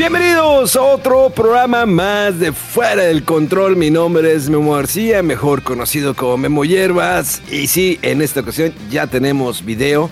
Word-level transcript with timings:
Bienvenidos 0.00 0.76
a 0.76 0.82
otro 0.82 1.28
programa 1.28 1.84
más 1.84 2.40
de 2.40 2.52
Fuera 2.52 3.02
del 3.02 3.22
Control. 3.22 3.76
Mi 3.76 3.90
nombre 3.90 4.32
es 4.32 4.48
Memo 4.48 4.72
García, 4.72 5.22
mejor 5.22 5.62
conocido 5.62 6.14
como 6.14 6.38
Memo 6.38 6.64
Hierbas. 6.64 7.42
Y 7.52 7.66
sí, 7.66 7.98
en 8.00 8.22
esta 8.22 8.40
ocasión 8.40 8.72
ya 8.90 9.08
tenemos 9.08 9.62
video. 9.62 10.08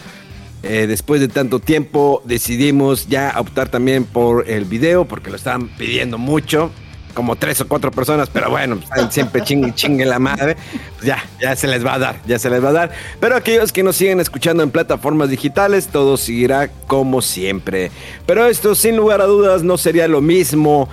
Eh, 0.62 0.86
después 0.86 1.22
de 1.22 1.28
tanto 1.28 1.58
tiempo 1.58 2.20
decidimos 2.26 3.08
ya 3.08 3.32
optar 3.38 3.70
también 3.70 4.04
por 4.04 4.46
el 4.50 4.66
video 4.66 5.06
porque 5.06 5.30
lo 5.30 5.36
estaban 5.36 5.68
pidiendo 5.68 6.18
mucho. 6.18 6.70
Como 7.18 7.34
tres 7.34 7.60
o 7.60 7.66
cuatro 7.66 7.90
personas, 7.90 8.30
pero 8.32 8.48
bueno, 8.48 8.78
pues, 8.94 9.12
siempre 9.12 9.42
chingue, 9.42 9.74
chingue 9.74 10.04
la 10.04 10.20
madre. 10.20 10.56
Pues 10.94 11.04
ya, 11.04 11.24
ya 11.40 11.56
se 11.56 11.66
les 11.66 11.84
va 11.84 11.94
a 11.94 11.98
dar, 11.98 12.20
ya 12.28 12.38
se 12.38 12.48
les 12.48 12.62
va 12.62 12.68
a 12.68 12.72
dar. 12.72 12.92
Pero 13.18 13.34
aquellos 13.34 13.72
que 13.72 13.82
nos 13.82 13.96
siguen 13.96 14.20
escuchando 14.20 14.62
en 14.62 14.70
plataformas 14.70 15.28
digitales, 15.28 15.88
todo 15.88 16.16
seguirá 16.16 16.70
como 16.86 17.20
siempre. 17.20 17.90
Pero 18.24 18.46
esto, 18.46 18.76
sin 18.76 18.96
lugar 18.96 19.20
a 19.20 19.24
dudas, 19.24 19.64
no 19.64 19.78
sería 19.78 20.06
lo 20.06 20.20
mismo 20.20 20.88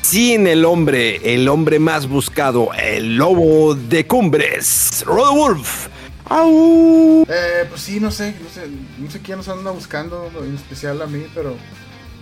sin 0.00 0.48
el 0.48 0.64
hombre, 0.64 1.20
el 1.32 1.46
hombre 1.46 1.78
más 1.78 2.08
buscado, 2.08 2.70
el 2.76 3.16
lobo 3.16 3.76
de 3.76 4.04
cumbres, 4.04 5.04
Rodolf. 5.06 5.86
¡Au! 6.24 7.24
Eh, 7.28 7.66
pues 7.68 7.82
sí, 7.82 8.00
no 8.00 8.10
sé, 8.10 8.34
no 8.42 8.50
sé, 8.50 8.68
no 8.98 9.08
sé 9.12 9.20
quién 9.20 9.38
nos 9.38 9.48
anda 9.48 9.70
buscando, 9.70 10.28
en 10.42 10.56
especial 10.56 11.00
a 11.02 11.06
mí, 11.06 11.24
pero, 11.32 11.54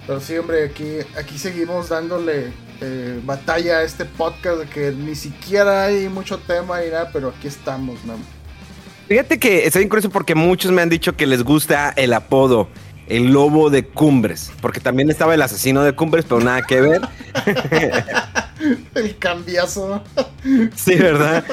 pero 0.06 0.20
sí, 0.20 0.36
hombre, 0.36 0.66
aquí, 0.66 0.98
aquí 1.18 1.38
seguimos 1.38 1.88
dándole 1.88 2.52
eh, 2.80 3.20
batalla 3.24 3.78
a 3.78 3.82
este 3.82 4.04
podcast 4.04 4.58
de 4.58 4.66
que 4.66 4.92
ni 4.92 5.14
siquiera 5.14 5.84
hay 5.84 6.08
mucho 6.08 6.38
tema 6.38 6.84
y 6.84 6.90
nada, 6.90 7.10
pero 7.12 7.28
aquí 7.28 7.48
estamos. 7.48 7.98
Fíjate 9.08 9.38
que 9.38 9.66
está 9.66 9.78
bien 9.78 9.88
curioso 9.88 10.10
porque 10.10 10.34
muchos 10.34 10.72
me 10.72 10.82
han 10.82 10.88
dicho 10.88 11.16
que 11.16 11.26
les 11.26 11.42
gusta 11.42 11.90
el 11.96 12.12
apodo, 12.12 12.68
el 13.08 13.32
lobo 13.32 13.70
de 13.70 13.86
cumbres, 13.86 14.50
porque 14.60 14.80
también 14.80 15.10
estaba 15.10 15.34
el 15.34 15.42
asesino 15.42 15.82
de 15.82 15.94
cumbres, 15.94 16.24
pero 16.28 16.40
nada 16.40 16.62
que 16.62 16.80
ver. 16.80 17.02
El 18.94 19.16
cambiazo. 19.18 20.02
sí, 20.74 20.96
¿verdad? 20.96 21.44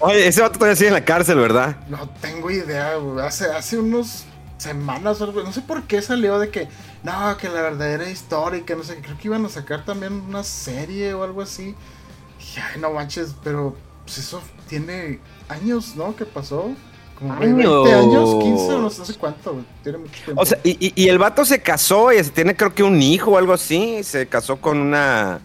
Oye, 0.00 0.26
ese 0.26 0.42
vato 0.42 0.58
todavía 0.58 0.76
sigue 0.76 0.88
en 0.88 0.94
la 0.94 1.04
cárcel, 1.04 1.38
¿verdad? 1.38 1.76
No 1.88 2.10
tengo 2.20 2.50
idea, 2.50 2.96
güey. 2.96 3.24
Hace, 3.24 3.46
hace 3.46 3.78
unos 3.78 4.24
semanas 4.58 5.20
no 5.20 5.52
sé 5.52 5.60
por 5.62 5.82
qué 5.84 6.02
salió 6.02 6.38
de 6.38 6.50
que, 6.50 6.68
no, 7.04 7.36
que 7.36 7.48
la 7.48 7.62
verdadera 7.62 8.08
historia 8.08 8.64
que 8.64 8.76
no 8.76 8.82
sé, 8.84 8.96
creo 9.02 9.16
que 9.18 9.28
iban 9.28 9.44
a 9.44 9.48
sacar 9.48 9.84
también 9.84 10.12
una 10.28 10.44
serie 10.44 11.14
o 11.14 11.24
algo 11.24 11.42
así. 11.42 11.74
Y, 12.38 12.58
ay, 12.60 12.80
no 12.80 12.90
manches, 12.92 13.34
pero 13.42 13.76
pues 14.04 14.18
eso 14.18 14.42
tiene 14.68 15.20
años, 15.48 15.94
¿no? 15.96 16.14
¿Qué 16.16 16.24
pasó? 16.24 16.72
Como 17.18 17.34
de 17.36 17.52
20 17.52 17.94
años, 17.94 18.34
15, 18.42 18.68
no 18.78 18.90
sé 18.90 19.14
cuánto. 19.14 19.64
Tiene 19.82 19.98
mucho 19.98 20.24
tiempo. 20.24 20.42
O 20.42 20.44
sea, 20.46 20.58
y, 20.64 20.70
y- 20.88 20.92
y 20.96 21.08
el 21.08 21.18
vato 21.18 21.44
se 21.44 21.60
casó 21.60 22.12
y 22.12 22.20
tiene 22.22 22.56
creo 22.56 22.74
que 22.74 22.82
un 22.82 23.00
hijo 23.00 23.32
o 23.32 23.38
algo 23.38 23.52
así. 23.52 24.02
Se 24.02 24.26
casó 24.26 24.60
con 24.60 24.78
una. 24.78 25.40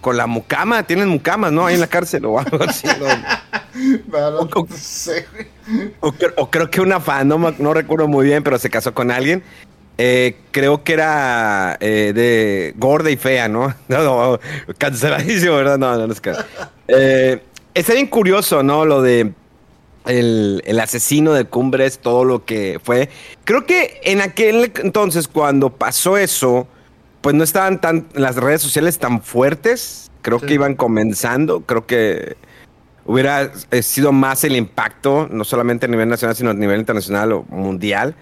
Con 0.00 0.16
la 0.16 0.28
mucama. 0.28 0.84
Tienen 0.84 1.08
mucamas, 1.08 1.50
¿no? 1.50 1.66
Ahí 1.66 1.74
en 1.74 1.80
la 1.80 1.88
cárcel 1.88 2.24
o 2.26 2.38
algo 2.38 2.62
así. 2.62 2.86
¿no? 2.86 3.06
O- 4.38 4.66
no 4.68 4.76
sé. 4.76 5.26
O, 6.00 6.12
o 6.36 6.50
creo 6.50 6.70
que 6.70 6.80
una 6.80 7.00
fan, 7.00 7.28
no, 7.28 7.36
no 7.36 7.74
recuerdo 7.74 8.06
muy 8.08 8.24
bien, 8.26 8.42
pero 8.42 8.58
se 8.58 8.70
casó 8.70 8.94
con 8.94 9.10
alguien. 9.10 9.42
Eh, 9.98 10.36
creo 10.50 10.84
que 10.84 10.92
era 10.92 11.76
eh, 11.80 12.12
de 12.14 12.74
gorda 12.76 13.10
y 13.10 13.16
fea, 13.16 13.48
¿no? 13.48 13.74
No, 13.88 14.02
no, 14.02 14.40
canceladísimo, 14.78 15.56
¿verdad? 15.56 15.78
No, 15.78 15.96
no, 15.96 16.06
no 16.06 16.12
es 16.12 16.20
que. 16.20 16.32
Eh, 16.88 17.40
está 17.74 17.94
bien 17.94 18.06
curioso, 18.06 18.62
¿no? 18.62 18.84
Lo 18.84 19.00
de 19.02 19.32
el, 20.06 20.62
el 20.66 20.80
asesino 20.80 21.32
de 21.32 21.46
Cumbres, 21.46 21.98
todo 21.98 22.24
lo 22.24 22.44
que 22.44 22.78
fue. 22.82 23.08
Creo 23.44 23.64
que 23.66 24.00
en 24.04 24.20
aquel 24.20 24.70
entonces, 24.82 25.28
cuando 25.28 25.70
pasó 25.70 26.16
eso, 26.18 26.68
pues 27.22 27.34
no 27.34 27.42
estaban 27.42 27.80
tan 27.80 28.06
las 28.14 28.36
redes 28.36 28.60
sociales 28.62 28.98
tan 28.98 29.22
fuertes. 29.22 30.10
Creo 30.22 30.40
Sí. 30.40 30.46
que 30.46 30.54
iban 30.54 30.74
comenzando. 30.74 31.60
Creo 31.62 31.86
que 31.86 32.36
hubiera 33.06 33.50
eh, 33.70 33.82
sido 33.82 34.12
más 34.12 34.44
el 34.44 34.56
impacto, 34.56 35.26
no 35.30 35.44
solamente 35.44 35.86
a 35.86 35.88
nivel 35.88 36.08
nacional, 36.08 36.36
sino 36.36 36.50
a 36.50 36.54
nivel 36.54 36.80
internacional 36.80 37.32
o 37.32 37.42
mundial. 37.48 38.14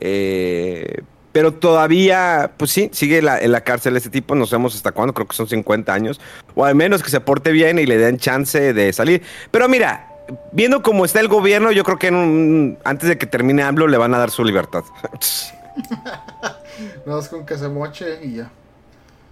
Eh, 0.00 1.02
pero 1.38 1.54
todavía, 1.54 2.50
pues 2.56 2.72
sí, 2.72 2.90
sigue 2.92 3.22
la- 3.22 3.38
en 3.38 3.52
la 3.52 3.60
cárcel 3.60 3.96
este 3.96 4.10
tipo, 4.10 4.34
no 4.34 4.44
sabemos 4.44 4.74
hasta 4.74 4.90
cuándo, 4.90 5.14
creo 5.14 5.28
que 5.28 5.36
son 5.36 5.46
50 5.46 5.94
años, 5.94 6.20
o 6.56 6.64
al 6.64 6.74
menos 6.74 7.00
que 7.00 7.10
se 7.10 7.20
porte 7.20 7.52
bien 7.52 7.78
y 7.78 7.86
le 7.86 7.96
den 7.96 8.16
chance 8.18 8.72
de 8.72 8.92
salir. 8.92 9.22
Pero 9.52 9.68
mira, 9.68 10.08
viendo 10.50 10.82
cómo 10.82 11.04
está 11.04 11.20
el 11.20 11.28
gobierno, 11.28 11.70
yo 11.70 11.84
creo 11.84 11.96
que 11.96 12.08
en 12.08 12.16
un- 12.16 12.78
antes 12.82 13.08
de 13.08 13.18
que 13.18 13.26
termine 13.26 13.62
AMLO 13.62 13.86
le 13.86 13.96
van 13.98 14.14
a 14.14 14.18
dar 14.18 14.32
su 14.32 14.42
libertad. 14.44 14.82
Nada 17.06 17.18
más 17.18 17.28
con 17.28 17.46
que 17.46 17.56
se 17.56 17.68
moche 17.68 18.18
y 18.20 18.34
ya. 18.38 18.50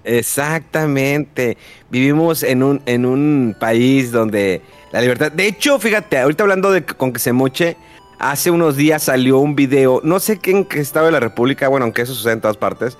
Exactamente. 0.04 1.58
Vivimos 1.90 2.44
en 2.44 2.62
un, 2.62 2.82
en 2.86 3.04
un 3.04 3.56
país 3.58 4.12
donde 4.12 4.62
la 4.92 5.00
libertad. 5.00 5.32
De 5.32 5.48
hecho, 5.48 5.80
fíjate, 5.80 6.18
ahorita 6.18 6.44
hablando 6.44 6.70
de 6.70 6.84
con 6.84 7.12
que 7.12 7.18
se 7.18 7.32
moche, 7.32 7.76
hace 8.18 8.50
unos 8.50 8.76
días 8.76 9.02
salió 9.04 9.38
un 9.38 9.54
video, 9.54 10.00
no 10.04 10.18
sé 10.20 10.38
qué 10.38 10.50
en 10.52 10.64
qué 10.64 10.80
estado 10.80 11.06
de 11.06 11.12
la 11.12 11.20
República, 11.20 11.68
bueno, 11.68 11.84
aunque 11.84 12.02
eso 12.02 12.14
sucede 12.14 12.34
en 12.34 12.40
todas 12.40 12.56
partes, 12.56 12.96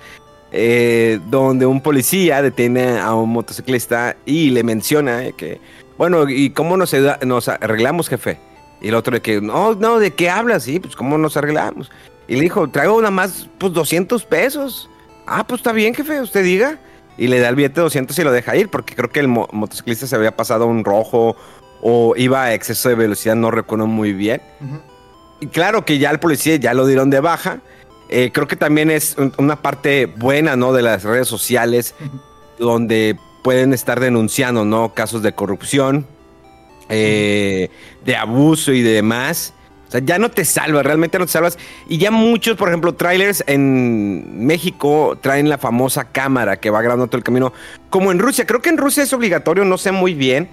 eh, 0.51 1.19
donde 1.29 1.65
un 1.65 1.81
policía 1.81 2.41
detiene 2.41 2.99
a 2.99 3.13
un 3.15 3.29
motociclista 3.29 4.15
y 4.25 4.49
le 4.51 4.63
menciona 4.63 5.25
eh, 5.25 5.33
que, 5.35 5.59
bueno, 5.97 6.29
¿y 6.29 6.51
cómo 6.51 6.77
nos, 6.77 6.93
arreglamos, 6.93 8.07
jefe? 8.09 8.39
Y 8.79 8.89
el 8.89 8.95
otro 8.95 9.13
de 9.13 9.21
que, 9.21 9.41
no, 9.41 9.73
no, 9.75 9.99
¿de 9.99 10.11
qué 10.11 10.29
hablas? 10.29 10.63
Sí, 10.63 10.79
pues 10.79 10.95
¿cómo 10.95 11.17
nos 11.17 11.35
arreglamos? 11.35 11.91
Y 12.27 12.35
le 12.35 12.41
dijo, 12.41 12.67
traigo 12.69 12.97
nada 13.01 13.11
más, 13.11 13.49
pues 13.57 13.73
200 13.73 14.23
pesos. 14.25 14.89
Ah, 15.25 15.45
pues 15.47 15.59
está 15.59 15.71
bien, 15.71 15.95
jefe, 15.95 16.21
usted 16.21 16.43
diga. 16.43 16.77
Y 17.17 17.27
le 17.27 17.39
da 17.39 17.49
el 17.49 17.55
billete 17.55 17.75
de 17.75 17.81
200 17.81 18.17
y 18.19 18.23
lo 18.23 18.31
deja 18.31 18.55
ir, 18.55 18.69
porque 18.69 18.93
creo 18.93 19.09
que 19.09 19.19
el 19.19 19.27
mo- 19.27 19.47
motociclista 19.51 20.05
se 20.05 20.15
había 20.15 20.35
pasado 20.35 20.67
un 20.67 20.83
rojo 20.85 21.35
o 21.81 22.13
iba 22.15 22.43
a 22.43 22.53
exceso 22.53 22.89
de 22.89 22.95
velocidad, 22.95 23.35
no 23.35 23.49
recuerdo 23.49 23.87
muy 23.87 24.13
bien. 24.13 24.41
Claro 25.51 25.85
que 25.85 25.97
ya 25.99 26.09
el 26.11 26.19
policía 26.19 26.55
ya 26.57 26.73
lo 26.73 26.85
dieron 26.85 27.09
de 27.09 27.19
baja. 27.19 27.59
Eh, 28.09 28.31
creo 28.33 28.47
que 28.47 28.55
también 28.55 28.89
es 28.89 29.15
un- 29.17 29.33
una 29.37 29.61
parte 29.61 30.05
buena, 30.05 30.55
¿no? 30.55 30.71
De 30.73 30.81
las 30.81 31.03
redes 31.03 31.27
sociales, 31.27 31.93
donde 32.57 33.17
pueden 33.43 33.73
estar 33.73 33.99
denunciando, 33.99 34.65
¿no? 34.65 34.93
Casos 34.93 35.21
de 35.21 35.33
corrupción, 35.33 36.05
eh, 36.89 37.69
de 38.05 38.15
abuso 38.15 38.71
y 38.71 38.81
demás. 38.81 39.53
O 39.87 39.91
sea, 39.91 40.01
ya 40.03 40.19
no 40.19 40.29
te 40.29 40.43
salvas, 40.43 40.85
realmente 40.85 41.17
no 41.17 41.25
te 41.25 41.31
salvas. 41.31 41.57
Y 41.87 41.97
ya 41.97 42.11
muchos, 42.11 42.57
por 42.57 42.67
ejemplo, 42.67 42.95
trailers 42.95 43.43
en 43.47 44.45
México 44.45 45.17
traen 45.21 45.47
la 45.47 45.57
famosa 45.57 46.05
cámara 46.11 46.57
que 46.59 46.69
va 46.69 46.81
grabando 46.81 47.07
todo 47.07 47.17
el 47.17 47.23
camino. 47.23 47.53
Como 47.89 48.11
en 48.11 48.19
Rusia, 48.19 48.45
creo 48.45 48.61
que 48.61 48.69
en 48.69 48.77
Rusia 48.77 49.03
es 49.03 49.13
obligatorio, 49.13 49.63
no 49.63 49.77
sé 49.77 49.93
muy 49.93 50.13
bien, 50.13 50.49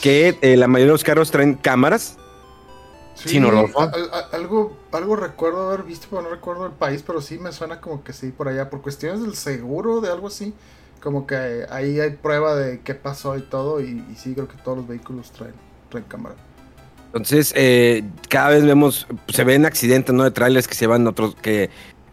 que 0.00 0.36
eh, 0.42 0.56
la 0.56 0.68
mayoría 0.68 0.86
de 0.86 0.92
los 0.94 1.02
carros 1.04 1.30
traen 1.32 1.54
cámaras. 1.54 2.18
Sí, 3.24 3.40
no, 3.40 3.50
Rodolfo. 3.50 3.80
a- 3.80 3.84
a- 3.84 4.36
algo, 4.36 4.76
algo 4.92 5.16
recuerdo 5.16 5.68
haber 5.68 5.82
visto, 5.82 6.06
pero 6.10 6.22
no 6.22 6.28
recuerdo 6.30 6.66
el 6.66 6.72
país, 6.72 7.02
pero 7.06 7.20
sí 7.20 7.38
me 7.38 7.52
suena 7.52 7.80
como 7.80 8.02
que 8.04 8.12
sí, 8.12 8.30
por 8.30 8.48
allá, 8.48 8.70
por 8.70 8.80
cuestiones 8.82 9.20
del 9.22 9.34
seguro, 9.34 10.00
de 10.00 10.10
algo 10.10 10.28
así. 10.28 10.54
Como 11.02 11.26
que 11.26 11.64
ahí 11.70 12.00
hay 12.00 12.10
prueba 12.10 12.54
de 12.56 12.80
qué 12.80 12.94
pasó 12.94 13.36
y 13.36 13.42
todo, 13.42 13.80
y, 13.80 14.04
y 14.10 14.16
sí, 14.16 14.34
creo 14.34 14.48
que 14.48 14.56
todos 14.64 14.78
los 14.78 14.88
vehículos 14.88 15.30
traen, 15.32 15.54
traen 15.90 16.04
cámara. 16.08 16.34
Entonces, 17.06 17.52
eh, 17.56 18.04
cada 18.28 18.50
vez 18.50 18.64
vemos, 18.64 19.06
se 19.28 19.44
ven 19.44 19.64
accidentes, 19.64 20.14
¿no? 20.14 20.24
De 20.24 20.30
trailers 20.30 20.68
que 20.68 20.74
se 20.74 20.86
van 20.86 21.06
otros, 21.06 21.34
que 21.36 21.70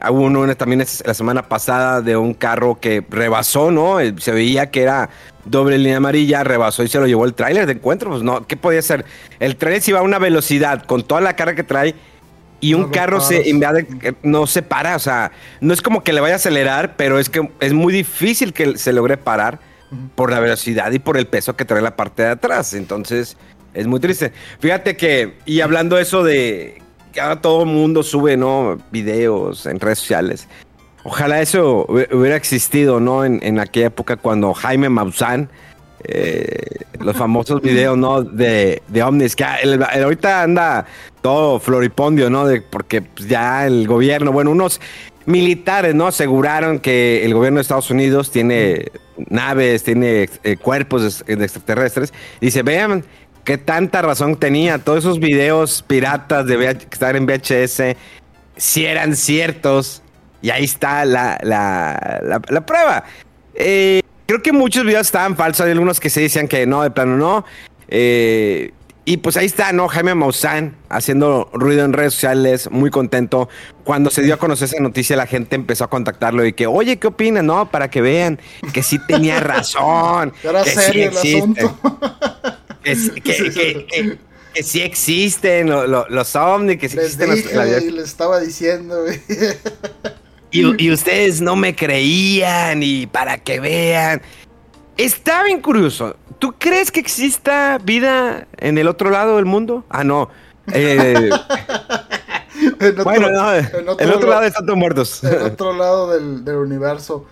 hubo 0.10 0.22
uno 0.22 0.56
también 0.56 0.86
la 1.04 1.13
semana 1.13 1.50
pasada 1.50 2.01
de 2.01 2.16
un 2.16 2.34
carro 2.34 2.80
que 2.80 3.06
rebasó, 3.10 3.72
¿no? 3.72 4.00
Eh, 4.00 4.13
Se 4.19 4.31
veía 4.31 4.69
que 4.72 4.84
era 4.84 5.10
doble 5.45 5.77
línea 5.77 5.97
amarilla, 5.97 6.44
rebasó 6.44 6.83
y 6.83 6.88
se 6.88 7.00
lo 7.00 7.07
llevó 7.07 7.25
el 7.25 7.33
tráiler 7.33 7.65
de 7.65 7.74
encuentro. 7.74 8.09
Pues 8.09 8.24
no, 8.24 8.45
¿qué 8.45 8.57
podía 8.57 8.81
ser? 8.81 9.06
El 9.39 9.56
tráiler 9.56 9.81
se 9.81 9.92
iba 9.92 10.00
a 10.00 10.03
una 10.03 10.19
velocidad 10.19 10.83
con 10.86 11.03
toda 11.03 11.21
la 11.21 11.36
carga 11.36 11.56
que 11.56 11.63
trae 11.63 11.95
y 12.59 12.74
un 12.74 12.83
No 12.83 12.92
carro 12.92 13.21
se 13.21 13.47
invade, 13.50 13.86
eh, 14.01 14.13
no 14.24 14.47
se 14.47 14.62
para, 14.62 14.95
o 14.95 15.00
sea, 15.00 15.31
no 15.62 15.74
es 15.74 15.81
como 15.81 16.03
que 16.03 16.13
le 16.13 16.21
vaya 16.21 16.33
a 16.33 16.38
acelerar, 16.38 16.95
pero 16.95 17.19
es 17.19 17.30
que 17.30 17.47
es 17.59 17.74
muy 17.74 17.94
difícil 17.94 18.53
que 18.53 18.77
se 18.77 18.92
logre 18.94 19.18
parar 19.18 19.59
por 20.15 20.31
la 20.31 20.39
velocidad 20.39 20.92
y 20.92 21.00
por 21.00 21.18
el 21.18 21.27
peso 21.27 21.56
que 21.56 21.65
trae 21.65 21.81
la 21.81 21.95
parte 21.95 22.24
de 22.24 22.30
atrás. 22.30 22.74
Entonces, 22.74 23.38
es 23.74 23.88
muy 23.88 24.00
triste. 24.00 24.31
Fíjate 24.59 24.98
que, 24.98 25.36
y 25.45 25.62
hablando 25.62 26.00
eso 26.00 26.24
de 26.24 26.81
que 27.12 27.21
ahora 27.21 27.41
todo 27.41 27.63
el 27.63 27.69
mundo 27.69 28.03
sube, 28.03 28.36
¿no? 28.36 28.77
Videos 28.91 29.65
en 29.65 29.80
redes 29.80 30.00
sociales. 30.00 30.48
Ojalá 31.07 31.40
eso 31.40 31.86
hu- 31.88 32.07
hubiera 32.13 32.36
existido, 32.36 33.00
¿no? 33.00 33.24
En, 33.24 33.40
en 33.44 33.60
aquella 33.60 33.88
época 33.88 34.18
cuando 34.18 34.54
Jaime 34.56 34.90
Maussan, 34.90 35.50
eh, 36.04 36.66
los 37.00 37.16
famosos 37.16 37.62
videos, 37.62 37.96
¿no? 37.98 38.24
De, 38.24 38.81
de 38.88 39.04
ovnis, 39.04 39.36
que 39.36 39.46
el- 39.62 39.81
ahorita 39.84 40.42
anda 40.42 40.86
todo 41.22 41.60
floripondio, 41.60 42.30
¿no? 42.31 42.46
De, 42.48 42.62
porque 42.62 43.02
pues, 43.04 43.28
ya 43.28 43.66
el 43.68 43.88
gobierno, 43.88 44.31
bueno, 44.31 44.50
unos 44.52 44.81
militares, 45.28 45.94
¿no? 45.94 46.07
Aseguraron 46.07 46.80
que 46.80 47.24
el 47.24 47.34
gobierno 47.36 47.58
de 47.58 47.62
Estados 47.62 47.92
Unidos 47.92 48.31
tiene 48.31 48.88
naves, 49.30 49.84
tiene 49.84 50.28
eh, 50.44 50.58
cuerpos 50.58 51.24
de, 51.25 51.36
de 51.36 51.44
extraterrestres. 51.46 52.13
Dice, 52.42 52.63
vean 52.63 53.04
qué 53.44 53.58
tanta 53.60 54.01
razón 54.01 54.38
tenía. 54.38 54.80
Todos 54.80 55.00
esos 55.00 55.19
videos 55.19 55.84
piratas 55.88 56.48
de 56.48 56.58
VH 56.58 56.78
que 56.88 56.94
estaban 56.96 57.16
en 57.18 57.25
VHS, 57.28 57.96
si 58.58 58.86
eran 58.86 59.16
ciertos. 59.16 60.01
Y 60.45 60.51
ahí 60.51 60.63
está 60.65 61.06
la, 61.06 61.39
la, 61.42 62.19
la- 62.24 62.42
la 62.50 62.65
prueba. 62.68 63.03
Eh, 63.56 64.01
creo 64.27 64.44
que 64.44 64.51
muchos 64.51 64.83
videos 64.86 65.07
estaban 65.07 65.36
falsos. 65.36 65.65
Hay 65.65 65.71
algunos 65.71 66.00
que 66.00 66.12
se 66.12 66.21
decían 66.21 66.47
que 66.47 66.68
no, 66.68 66.83
de 66.83 66.92
plano 66.92 67.18
no. 67.18 67.45
Eh, 67.88 68.71
y 69.06 69.18
pues 69.18 69.38
ahí 69.38 69.47
está, 69.47 69.71
¿no? 69.74 69.88
Jaime 69.88 70.13
Maussan 70.13 70.75
haciendo 70.88 71.50
ruido 71.51 71.83
en 71.83 71.94
redes 71.94 72.13
sociales, 72.13 72.69
muy 72.69 72.92
contento. 72.92 73.50
Cuando 73.83 74.12
se 74.12 74.21
dio 74.21 74.36
a 74.36 74.38
conocer 74.38 74.68
esa 74.68 74.80
noticia, 74.80 75.15
la 75.15 75.25
gente 75.25 75.56
empezó 75.56 75.83
a 75.86 75.89
contactarlo 75.89 76.45
y 76.45 76.53
que, 76.53 76.68
oye, 76.68 76.98
¿qué 77.00 77.07
opinas? 77.07 77.44
No, 77.44 77.71
para 77.71 77.89
que 77.89 78.01
vean 78.01 78.39
que 78.71 78.83
sí 78.83 79.00
tenía 79.07 79.39
razón. 79.41 80.31
Era 80.44 80.63
que 80.63 80.69
sí 80.69 80.75
serio 80.80 81.03
el 81.09 81.18
existe, 81.18 81.38
asunto. 81.62 82.09
Que, 82.83 82.95
sí- 82.95 83.09
que- 83.19 83.21
que- 83.51 83.86
que- 83.88 84.18
que 84.53 84.63
sí 84.63 84.81
existen 84.81 85.69
lo- 85.69 85.86
lo- 85.86 86.07
los 86.07 86.36
ovnis, 86.36 86.77
que 86.77 86.88
sí 86.88 86.95
Les 86.98 87.06
existen 87.07 87.30
los- 87.30 87.38
dije 87.38 87.56
la- 87.56 87.77
y 87.80 87.91
les 87.91 88.06
estaba 88.06 88.39
diciendo. 88.39 88.95
Y, 90.62 90.86
y 90.86 90.92
ustedes 90.92 91.42
no 91.42 91.56
me 91.56 91.75
creían 91.75 92.81
y 92.84 93.07
para 93.07 93.38
que 93.38 93.60
vean. 93.60 94.22
Está 94.98 95.44
bien 95.44 95.62
curioso. 95.62 96.16
¿Tú 96.40 96.54
crees 96.57 96.92
que 96.92 97.00
exista 97.00 97.78
vida 97.84 98.48
en 98.57 98.78
el 98.78 98.88
otro 98.88 99.10
lado 99.10 99.36
del 99.38 99.46
mundo? 99.46 99.84
Ah, 99.90 100.04
no. 100.04 100.30
Eh, 100.74 101.30
otro- 102.90 103.04
bueno, 103.04 103.30
no, 103.30 103.52
el 103.54 104.10
otro 104.12 104.30
lado 104.30 104.44
están 104.44 104.66
todos 104.66 104.78
muertos. 104.80 105.24
en 105.24 105.42
otro 105.42 105.74
lado 105.74 106.12
del, 106.12 106.44
del 106.46 106.58
universo. 106.58 107.25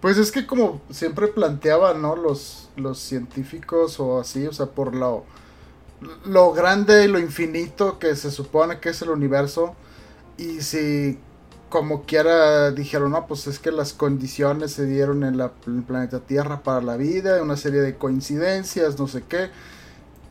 Pues 0.00 0.16
es 0.16 0.30
que 0.30 0.46
como 0.46 0.80
siempre 0.90 1.26
planteaban, 1.28 2.00
¿no? 2.00 2.14
Los, 2.14 2.68
los 2.76 2.98
científicos 3.00 3.98
o 3.98 4.20
así, 4.20 4.46
o 4.46 4.52
sea, 4.52 4.66
por 4.66 4.94
lo, 4.94 5.24
lo 6.24 6.52
grande 6.52 7.04
y 7.04 7.08
lo 7.08 7.18
infinito 7.18 7.98
que 7.98 8.14
se 8.14 8.30
supone 8.30 8.78
que 8.78 8.90
es 8.90 9.02
el 9.02 9.10
universo. 9.10 9.74
Y 10.36 10.60
si 10.60 11.18
como 11.68 12.02
quiera 12.02 12.70
dijeron, 12.70 13.12
no, 13.12 13.26
pues 13.26 13.46
es 13.46 13.58
que 13.58 13.70
las 13.70 13.92
condiciones 13.92 14.72
se 14.72 14.86
dieron 14.86 15.24
en, 15.24 15.36
la, 15.38 15.52
el 15.66 15.82
planeta 15.82 16.20
Tierra 16.20 16.62
para 16.62 16.80
la 16.80 16.96
vida, 16.96 17.42
una 17.42 17.56
serie 17.56 17.80
de 17.80 17.96
coincidencias, 17.96 18.98
no 18.98 19.08
sé 19.08 19.24
qué. 19.28 19.50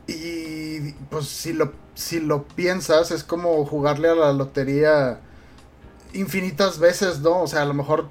Y 0.06 0.92
pues 1.10 1.26
si 1.28 1.52
lo, 1.52 1.72
si 1.94 2.20
lo 2.20 2.44
piensas, 2.44 3.10
es 3.10 3.24
como 3.24 3.64
jugarle 3.66 4.08
a 4.08 4.14
la 4.14 4.32
lotería 4.32 5.20
infinitas 6.14 6.78
veces, 6.78 7.20
¿no? 7.20 7.42
O 7.42 7.46
sea, 7.46 7.62
a 7.62 7.66
lo 7.66 7.74
mejor 7.74 8.08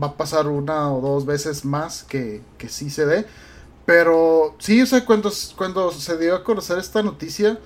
va 0.00 0.08
a 0.08 0.16
pasar 0.16 0.48
una 0.48 0.92
o 0.92 1.00
dos 1.00 1.26
veces 1.26 1.64
más 1.64 2.04
que, 2.04 2.42
que 2.58 2.68
sí 2.68 2.90
se 2.90 3.06
dé. 3.06 3.26
Pero 3.86 4.56
sí, 4.58 4.82
o 4.82 4.86
sea, 4.86 5.04
cuando, 5.06 5.32
cuando 5.56 5.92
se 5.92 6.18
dio 6.18 6.34
a 6.34 6.44
conocer 6.44 6.78
esta 6.78 7.02
noticia, 7.02 7.58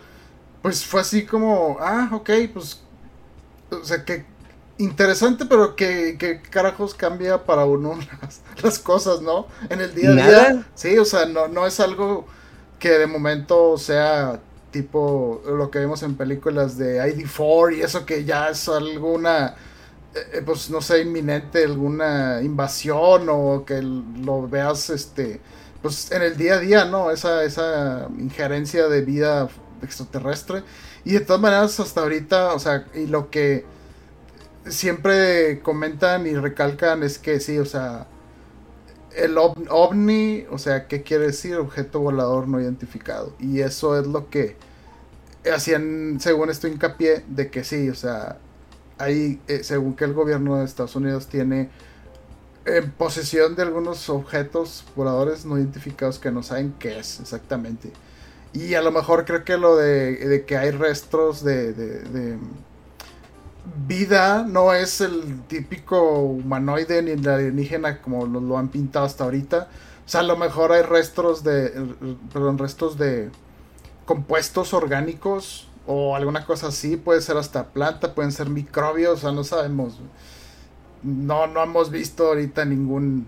pues 0.62 0.84
fue 0.84 1.00
así 1.00 1.24
como, 1.24 1.78
ah, 1.80 2.10
ok, 2.12 2.30
pues, 2.52 2.82
o 3.70 3.84
sea, 3.84 4.04
que 4.04 4.26
interesante, 4.80 5.46
pero 5.46 5.76
que, 5.76 6.16
que 6.18 6.40
carajos 6.40 6.94
cambia 6.94 7.44
para 7.44 7.64
uno 7.64 7.98
las, 8.22 8.40
las 8.62 8.78
cosas, 8.78 9.22
¿no? 9.22 9.46
En 9.68 9.80
el 9.80 9.94
día 9.94 10.10
a 10.10 10.12
día. 10.12 10.24
Nada. 10.24 10.66
Sí, 10.74 10.98
o 10.98 11.04
sea, 11.04 11.26
no, 11.26 11.48
no 11.48 11.66
es 11.66 11.78
algo 11.80 12.26
que 12.78 12.90
de 12.90 13.06
momento 13.06 13.76
sea 13.78 14.40
tipo 14.70 15.42
lo 15.46 15.70
que 15.70 15.80
vemos 15.80 16.02
en 16.02 16.16
películas 16.16 16.78
de 16.78 16.98
ID4 16.98 17.76
y 17.76 17.82
eso 17.82 18.06
que 18.06 18.24
ya 18.24 18.48
es 18.48 18.68
alguna, 18.68 19.54
eh, 20.14 20.42
pues 20.44 20.70
no 20.70 20.80
sé, 20.80 21.02
inminente, 21.02 21.64
alguna 21.64 22.40
invasión 22.42 23.26
o 23.28 23.64
que 23.64 23.82
lo 23.82 24.48
veas, 24.48 24.90
este, 24.90 25.40
pues 25.82 26.10
en 26.12 26.22
el 26.22 26.36
día 26.36 26.54
a 26.54 26.58
día, 26.58 26.84
¿no? 26.84 27.10
Esa, 27.10 27.44
esa 27.44 28.08
injerencia 28.18 28.88
de 28.88 29.02
vida 29.02 29.48
extraterrestre. 29.82 30.62
Y 31.04 31.12
de 31.12 31.20
todas 31.20 31.40
maneras, 31.40 31.80
hasta 31.80 32.02
ahorita, 32.02 32.54
o 32.54 32.58
sea, 32.58 32.86
y 32.94 33.06
lo 33.06 33.30
que 33.30 33.64
siempre 34.70 35.60
comentan 35.62 36.26
y 36.26 36.34
recalcan 36.34 37.02
es 37.02 37.18
que 37.18 37.40
sí, 37.40 37.58
o 37.58 37.64
sea, 37.66 38.06
el 39.16 39.36
ov- 39.36 39.66
ovni, 39.70 40.44
o 40.50 40.58
sea, 40.58 40.86
¿qué 40.88 41.02
quiere 41.02 41.26
decir? 41.28 41.56
Objeto 41.56 42.00
volador 42.00 42.48
no 42.48 42.60
identificado. 42.60 43.34
Y 43.38 43.60
eso 43.60 43.98
es 43.98 44.06
lo 44.06 44.30
que 44.30 44.56
hacían, 45.52 46.18
según 46.20 46.50
esto, 46.50 46.68
hincapié 46.68 47.24
de 47.28 47.50
que 47.50 47.64
sí, 47.64 47.88
o 47.90 47.94
sea, 47.94 48.38
ahí, 48.98 49.40
eh, 49.48 49.64
según 49.64 49.96
que 49.96 50.04
el 50.04 50.14
gobierno 50.14 50.56
de 50.58 50.64
Estados 50.64 50.96
Unidos 50.96 51.28
tiene 51.28 51.70
en 52.66 52.90
posesión 52.92 53.56
de 53.56 53.62
algunos 53.62 54.08
objetos 54.10 54.84
voladores 54.96 55.44
no 55.46 55.58
identificados 55.58 56.18
que 56.18 56.30
no 56.30 56.42
saben 56.42 56.74
qué 56.78 56.98
es 56.98 57.20
exactamente. 57.20 57.92
Y 58.52 58.74
a 58.74 58.82
lo 58.82 58.92
mejor 58.92 59.24
creo 59.24 59.44
que 59.44 59.56
lo 59.58 59.76
de, 59.76 60.44
que 60.46 60.56
hay 60.58 60.70
restos 60.72 61.44
de- 61.44 61.72
de 61.74 62.38
vida 63.86 64.44
no 64.44 64.72
es 64.74 65.00
el 65.00 65.42
típico 65.48 66.20
humanoide 66.20 67.02
ni 67.02 67.12
el 67.12 67.28
alienígena 67.28 68.00
como 68.02 68.26
lo, 68.26 68.40
lo 68.40 68.58
han 68.58 68.68
pintado 68.68 69.06
hasta 69.06 69.24
ahorita. 69.24 69.68
O 70.06 70.08
sea, 70.08 70.20
a 70.20 70.24
lo 70.24 70.36
mejor 70.36 70.72
hay 70.72 70.82
restos 70.82 71.44
de, 71.44 71.72
perdón, 72.32 72.58
restos 72.58 72.98
de 72.98 73.30
compuestos 74.06 74.74
orgánicos 74.74 75.68
o 75.86 76.16
alguna 76.16 76.46
cosa 76.46 76.68
así. 76.68 76.96
Puede 76.96 77.20
ser 77.22 77.36
hasta 77.38 77.68
planta, 77.72 78.14
pueden 78.14 78.32
ser 78.32 78.50
microbios, 78.50 79.18
o 79.20 79.22
sea, 79.22 79.32
no 79.32 79.44
sabemos. 79.44 80.00
No, 81.02 81.46
no 81.46 81.62
hemos 81.62 81.90
visto 81.90 82.26
ahorita 82.28 82.64
ningún 82.64 83.26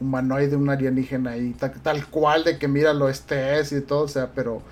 humanoide, 0.00 0.54
un 0.56 0.70
alienígena 0.70 1.32
ahí, 1.32 1.52
ta- 1.54 1.72
tal, 1.72 2.06
cual 2.08 2.44
de 2.44 2.58
que 2.58 2.68
míralo, 2.68 3.08
este 3.08 3.58
es 3.58 3.72
y 3.72 3.80
todo, 3.80 4.02
o 4.04 4.08
sea, 4.08 4.32
pero 4.34 4.62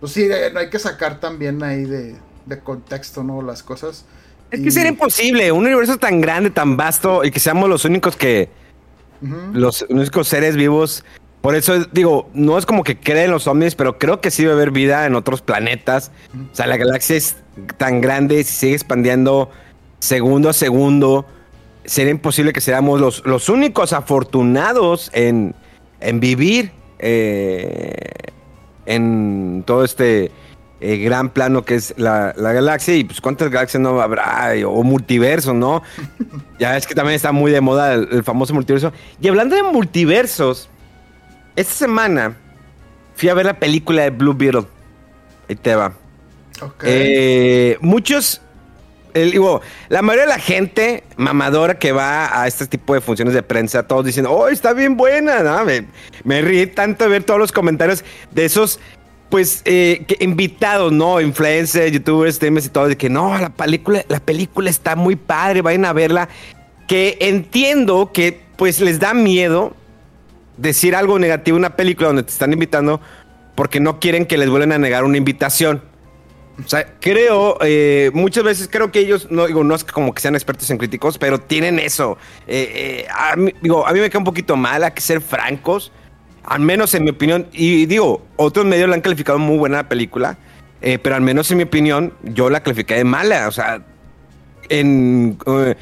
pues 0.00 0.12
sí, 0.12 0.24
eh, 0.30 0.50
no 0.52 0.60
hay 0.60 0.70
que 0.70 0.78
sacar 0.78 1.20
también 1.20 1.62
ahí 1.64 1.84
de, 1.84 2.16
de 2.46 2.60
contexto, 2.60 3.24
¿no? 3.24 3.42
Las 3.42 3.62
cosas. 3.64 4.04
Es 4.50 4.60
Y- 4.60 4.64
que 4.64 4.70
sería 4.70 4.90
imposible. 4.90 5.52
Un 5.52 5.64
universo 5.66 5.96
tan 5.96 6.20
grande, 6.20 6.50
tan 6.50 6.76
vasto 6.76 7.24
y 7.24 7.30
que 7.30 7.40
seamos 7.40 7.68
los 7.68 7.84
únicos 7.84 8.16
que. 8.16 8.48
Los 9.52 9.84
únicos 9.88 10.28
seres 10.28 10.56
vivos. 10.56 11.04
Por 11.42 11.54
eso 11.54 11.84
digo, 11.92 12.28
no 12.34 12.58
es 12.58 12.66
como 12.66 12.84
que 12.84 12.98
creen 12.98 13.30
los 13.30 13.46
ovnis, 13.46 13.74
pero 13.74 13.98
creo 13.98 14.20
que 14.20 14.30
sí 14.30 14.42
debe 14.42 14.54
haber 14.54 14.70
vida 14.70 15.06
en 15.06 15.14
otros 15.14 15.40
planetas. 15.42 16.10
O 16.52 16.54
sea, 16.54 16.66
la 16.66 16.76
galaxia 16.76 17.16
es 17.16 17.36
tan 17.78 18.00
grande 18.00 18.40
y 18.40 18.44
se 18.44 18.52
sigue 18.52 18.74
expandiendo 18.74 19.50
segundo 20.00 20.48
a 20.50 20.52
segundo. 20.52 21.26
Sería 21.84 22.10
imposible 22.12 22.52
que 22.52 22.60
seamos 22.60 23.00
los, 23.00 23.24
los 23.26 23.48
únicos 23.48 23.92
afortunados 23.94 25.10
en, 25.14 25.54
en 26.00 26.20
vivir 26.20 26.72
eh, 26.98 27.94
en 28.86 29.62
todo 29.66 29.84
este 29.84 30.30
eh, 30.80 30.96
gran 30.98 31.28
plano 31.30 31.64
que 31.64 31.74
es 31.74 31.94
la, 31.96 32.32
la 32.36 32.52
galaxia. 32.52 32.94
Y 32.96 33.04
pues 33.04 33.20
cuántas 33.20 33.50
galaxias 33.50 33.80
no 33.80 34.00
habrá, 34.00 34.52
o 34.66 34.82
multiverso, 34.82 35.52
¿no? 35.54 35.82
Ya 36.58 36.76
es 36.76 36.86
que 36.86 36.94
también 36.94 37.16
está 37.16 37.32
muy 37.32 37.52
de 37.52 37.60
moda 37.60 37.94
el, 37.94 38.08
el 38.12 38.24
famoso 38.24 38.54
multiverso. 38.54 38.92
Y 39.20 39.28
hablando 39.28 39.56
de 39.56 39.62
multiversos, 39.62 40.68
esta 41.56 41.72
semana 41.74 42.36
fui 43.14 43.28
a 43.28 43.34
ver 43.34 43.46
la 43.46 43.58
película 43.58 44.02
de 44.02 44.10
Blue 44.10 44.34
Beetle. 44.34 44.66
Ahí 45.48 45.56
te 45.56 45.74
va. 45.74 45.92
Ok. 46.62 46.84
Eh, 46.86 47.76
muchos, 47.80 48.40
el- 49.14 49.32
digo, 49.32 49.60
la 49.88 50.02
mayoría 50.02 50.26
de 50.26 50.30
la 50.30 50.38
gente 50.38 51.04
mamadora 51.16 51.78
que 51.78 51.90
va 51.92 52.40
a 52.40 52.46
este 52.46 52.66
tipo 52.66 52.94
de 52.94 53.00
funciones 53.00 53.34
de 53.34 53.42
prensa, 53.42 53.82
todos 53.82 54.04
dicen, 54.04 54.26
oh, 54.28 54.48
está 54.48 54.72
bien 54.74 54.96
buena, 54.96 55.40
¿no? 55.42 55.64
Me, 55.64 55.86
me 56.24 56.40
ríe 56.42 56.66
tanto 56.66 57.04
de 57.04 57.10
ver 57.10 57.24
todos 57.24 57.40
los 57.40 57.50
comentarios 57.50 58.04
de 58.30 58.44
esos, 58.44 58.78
pues, 59.30 59.62
eh, 59.64 60.04
que- 60.06 60.22
invitados, 60.24 60.92
¿no? 60.92 61.20
Influencers, 61.20 61.92
youtubers, 61.92 62.36
streamers 62.36 62.66
y 62.66 62.68
todo, 62.68 62.88
de 62.88 62.96
que 62.96 63.08
no, 63.08 63.38
la 63.38 63.50
película, 63.50 64.04
la 64.08 64.20
película 64.20 64.68
está 64.68 64.96
muy 64.96 65.16
padre, 65.16 65.62
vayan 65.62 65.84
a 65.84 65.92
verla. 65.92 66.28
Que 66.88 67.16
entiendo 67.20 68.10
que, 68.12 68.40
pues, 68.56 68.80
les 68.80 68.98
da 68.98 69.14
miedo 69.14 69.74
decir 70.56 70.94
algo 70.94 71.18
negativo 71.18 71.56
en 71.56 71.60
una 71.60 71.76
película 71.76 72.08
donde 72.08 72.24
te 72.24 72.30
están 72.32 72.52
invitando 72.52 73.00
porque 73.54 73.80
no 73.80 74.00
quieren 74.00 74.26
que 74.26 74.36
les 74.36 74.50
vuelvan 74.50 74.72
a 74.72 74.78
negar 74.78 75.04
una 75.04 75.16
invitación. 75.16 75.82
O 76.64 76.68
sea, 76.68 76.96
creo, 77.00 77.56
eh, 77.62 78.10
muchas 78.12 78.44
veces 78.44 78.68
creo 78.70 78.92
que 78.92 78.98
ellos, 78.98 79.28
no 79.30 79.46
digo, 79.46 79.64
no 79.64 79.74
es 79.74 79.84
como 79.84 80.12
que 80.12 80.20
sean 80.20 80.34
expertos 80.34 80.68
en 80.70 80.76
críticos, 80.76 81.16
pero 81.16 81.40
tienen 81.40 81.78
eso. 81.78 82.18
Eh, 82.46 83.04
eh, 83.06 83.06
a 83.14 83.36
mí, 83.36 83.54
digo, 83.62 83.86
a 83.86 83.92
mí 83.92 84.00
me 84.00 84.10
queda 84.10 84.18
un 84.18 84.24
poquito 84.24 84.56
mal, 84.56 84.84
hay 84.84 84.90
que 84.90 85.00
ser 85.00 85.22
francos, 85.22 85.90
al 86.50 86.60
menos 86.60 86.92
en 86.94 87.04
mi 87.04 87.10
opinión. 87.10 87.46
Y 87.52 87.86
digo, 87.86 88.26
otros 88.36 88.66
medios 88.66 88.88
la 88.88 88.96
han 88.96 89.00
calificado 89.00 89.38
muy 89.38 89.56
buena 89.56 89.78
la 89.78 89.88
película, 89.88 90.36
eh, 90.82 90.98
pero 90.98 91.14
al 91.14 91.22
menos 91.22 91.48
en 91.52 91.58
mi 91.58 91.62
opinión, 91.62 92.12
yo 92.24 92.50
la 92.50 92.60
calificé 92.60 92.96
de 92.96 93.04
mala. 93.04 93.46
O 93.46 93.52
sea, 93.52 93.80
en, 94.68 95.38
eh, 95.46 95.76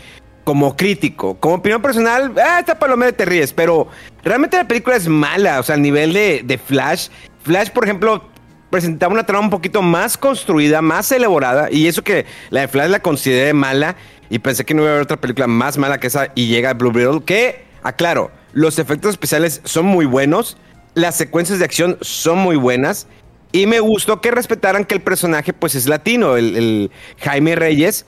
como 0.44 0.76
crítico, 0.76 1.38
como 1.40 1.54
opinión 1.54 1.80
personal, 1.80 2.34
ah, 2.36 2.58
esta 2.60 2.78
palomera 2.78 3.12
te 3.12 3.24
ríes, 3.24 3.54
pero 3.54 3.88
realmente 4.22 4.58
la 4.58 4.68
película 4.68 4.96
es 4.96 5.08
mala. 5.08 5.58
O 5.58 5.62
sea, 5.62 5.74
al 5.74 5.80
nivel 5.80 6.12
de, 6.12 6.42
de 6.44 6.58
Flash. 6.58 7.08
Flash, 7.44 7.70
por 7.70 7.84
ejemplo, 7.84 8.22
presentaba 8.68 9.14
una 9.14 9.24
trama 9.24 9.44
un 9.44 9.50
poquito 9.50 9.80
más 9.80 10.18
construida, 10.18 10.82
más 10.82 11.10
elaborada, 11.10 11.68
y 11.70 11.86
eso 11.86 12.04
que 12.04 12.26
la 12.50 12.60
de 12.60 12.68
Flash 12.68 12.90
la 12.90 13.00
consideré 13.00 13.54
mala, 13.54 13.96
y 14.28 14.38
pensé 14.38 14.66
que 14.66 14.74
no 14.74 14.82
iba 14.82 14.90
a 14.90 14.92
haber 14.92 15.04
otra 15.04 15.16
película 15.16 15.46
más 15.46 15.78
mala 15.78 15.98
que 15.98 16.08
esa, 16.08 16.30
y 16.34 16.48
llega 16.48 16.74
Blue 16.74 16.92
Beetle, 16.92 17.22
que, 17.24 17.64
aclaro, 17.82 18.30
los 18.52 18.78
efectos 18.78 19.10
especiales 19.10 19.60
son 19.64 19.86
muy 19.86 20.06
buenos, 20.06 20.56
las 20.94 21.16
secuencias 21.16 21.58
de 21.58 21.64
acción 21.64 21.98
son 22.00 22.38
muy 22.38 22.56
buenas, 22.56 23.06
y 23.52 23.66
me 23.66 23.80
gustó 23.80 24.20
que 24.20 24.30
respetaran 24.30 24.84
que 24.84 24.94
el 24.94 25.00
personaje, 25.00 25.52
pues, 25.52 25.74
es 25.74 25.86
latino, 25.86 26.36
el, 26.36 26.90
Jaime 27.20 27.56
Reyes, 27.56 28.04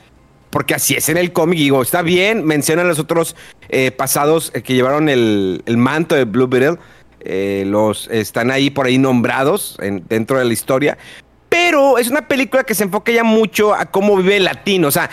porque 0.51 0.75
así 0.75 0.95
es 0.95 1.09
en 1.09 1.17
el 1.17 1.33
cómic, 1.33 1.59
digo, 1.59 1.81
está 1.81 2.03
bien, 2.03 2.45
mencionan 2.45 2.89
los 2.89 2.99
otros 2.99 3.37
eh, 3.69 3.91
pasados 3.91 4.51
eh, 4.55 4.63
que 4.63 4.75
llevaron 4.75 5.09
el, 5.09 5.63
manto 5.77 6.15
de 6.15 6.25
Blue 6.25 6.49
Beetle, 6.49 6.79
eh, 7.21 7.65
los 7.67 8.09
están 8.09 8.51
ahí 8.51 8.71
por 8.71 8.87
ahí 8.87 8.99
nombrados 8.99 9.77
en- 9.81 10.05
dentro 10.09 10.39
de 10.39 10.45
la 10.45 10.53
historia. 10.53 10.99
Pero 11.51 11.99
es 11.99 12.09
una 12.09 12.29
película 12.29 12.63
que 12.63 12.77
se 12.77 12.85
enfoca 12.85 13.11
ya 13.11 13.25
mucho 13.25 13.75
a 13.75 13.87
cómo 13.87 14.17
vive 14.17 14.37
el 14.37 14.45
latino. 14.45 14.87
O 14.87 14.91
sea, 14.93 15.11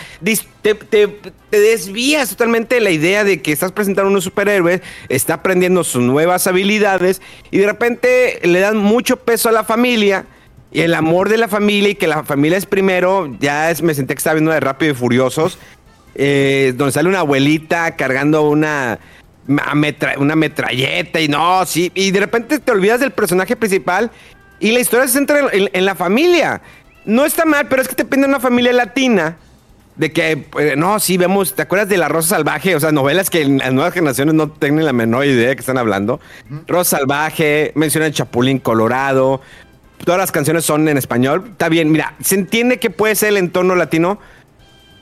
te, 0.62 1.18
desvías 1.50 2.30
totalmente 2.30 2.76
de 2.76 2.80
la 2.80 2.90
idea 2.90 3.24
de 3.24 3.42
que 3.42 3.50
estás 3.50 3.72
presentando 3.72 4.08
a 4.08 4.14
un 4.14 4.22
superhéroe, 4.22 4.80
está 5.08 5.34
aprendiendo 5.34 5.82
sus 5.82 6.02
nuevas 6.02 6.46
habilidades 6.46 7.20
y 7.50 7.58
de 7.58 7.66
repente 7.66 8.38
le 8.44 8.60
dan 8.60 8.76
mucho 8.76 9.16
peso 9.16 9.48
a 9.48 9.52
la 9.52 9.64
familia 9.64 10.26
y 10.70 10.82
el 10.82 10.94
amor 10.94 11.28
de 11.28 11.38
la 11.38 11.48
familia 11.48 11.90
y 11.90 11.94
que 11.96 12.06
la 12.06 12.22
familia 12.22 12.56
es 12.56 12.66
primero. 12.66 13.34
Ya 13.40 13.72
me 13.82 13.92
senté 13.94 14.14
que 14.14 14.18
estaba 14.18 14.34
viendo 14.34 14.52
de 14.52 14.60
Rápido 14.60 14.92
y 14.92 14.94
Furiosos, 14.94 15.58
eh, 16.14 16.72
donde 16.76 16.92
sale 16.92 17.08
una 17.08 17.20
abuelita 17.20 17.96
cargando 17.96 18.48
una, 18.48 19.00
una 19.48 20.36
metralleta 20.36 21.20
y 21.20 21.26
no, 21.26 21.66
sí, 21.66 21.90
y 21.96 22.12
de 22.12 22.20
repente 22.20 22.60
te 22.60 22.70
olvidas 22.70 23.00
del 23.00 23.10
personaje 23.10 23.56
principal 23.56 24.12
y 24.60 24.72
la 24.72 24.80
historia 24.80 25.06
se 25.06 25.14
centra 25.14 25.48
en, 25.52 25.84
la 25.84 25.94
familia. 25.94 26.60
No 27.04 27.24
está 27.24 27.44
mal, 27.44 27.66
pero 27.68 27.82
es 27.82 27.88
que 27.88 27.94
te 27.94 28.04
pide 28.04 28.24
una 28.24 28.40
familia 28.40 28.72
latina. 28.72 29.36
De 29.96 30.12
que, 30.12 30.46
eh, 30.58 30.74
no, 30.76 31.00
sí, 31.00 31.16
vemos, 31.16 31.54
¿te 31.54 31.62
acuerdas 31.62 31.88
de 31.88 31.96
La 31.96 32.08
Rosa 32.08 32.36
Salvaje? 32.36 32.76
O 32.76 32.80
sea, 32.80 32.92
novelas 32.92 33.30
que 33.30 33.44
las 33.44 33.72
nuevas 33.72 33.92
generaciones 33.92 34.34
no 34.34 34.48
tienen 34.48 34.84
la 34.84 34.92
menor 34.92 35.24
idea 35.24 35.48
de 35.48 35.56
que 35.56 35.60
están 35.60 35.78
hablando. 35.78 36.20
Rosa 36.68 36.98
Salvaje, 36.98 37.72
mencionan 37.74 38.12
Chapulín 38.12 38.60
Colorado, 38.60 39.40
todas 40.04 40.20
las 40.20 40.30
canciones 40.30 40.64
son 40.64 40.88
en 40.88 40.96
español. 40.96 41.46
Está 41.50 41.68
bien, 41.68 41.90
mira, 41.90 42.14
se 42.22 42.36
entiende 42.36 42.78
que 42.78 42.90
puede 42.90 43.16
ser 43.16 43.30
el 43.30 43.38
entorno 43.38 43.74
latino, 43.74 44.20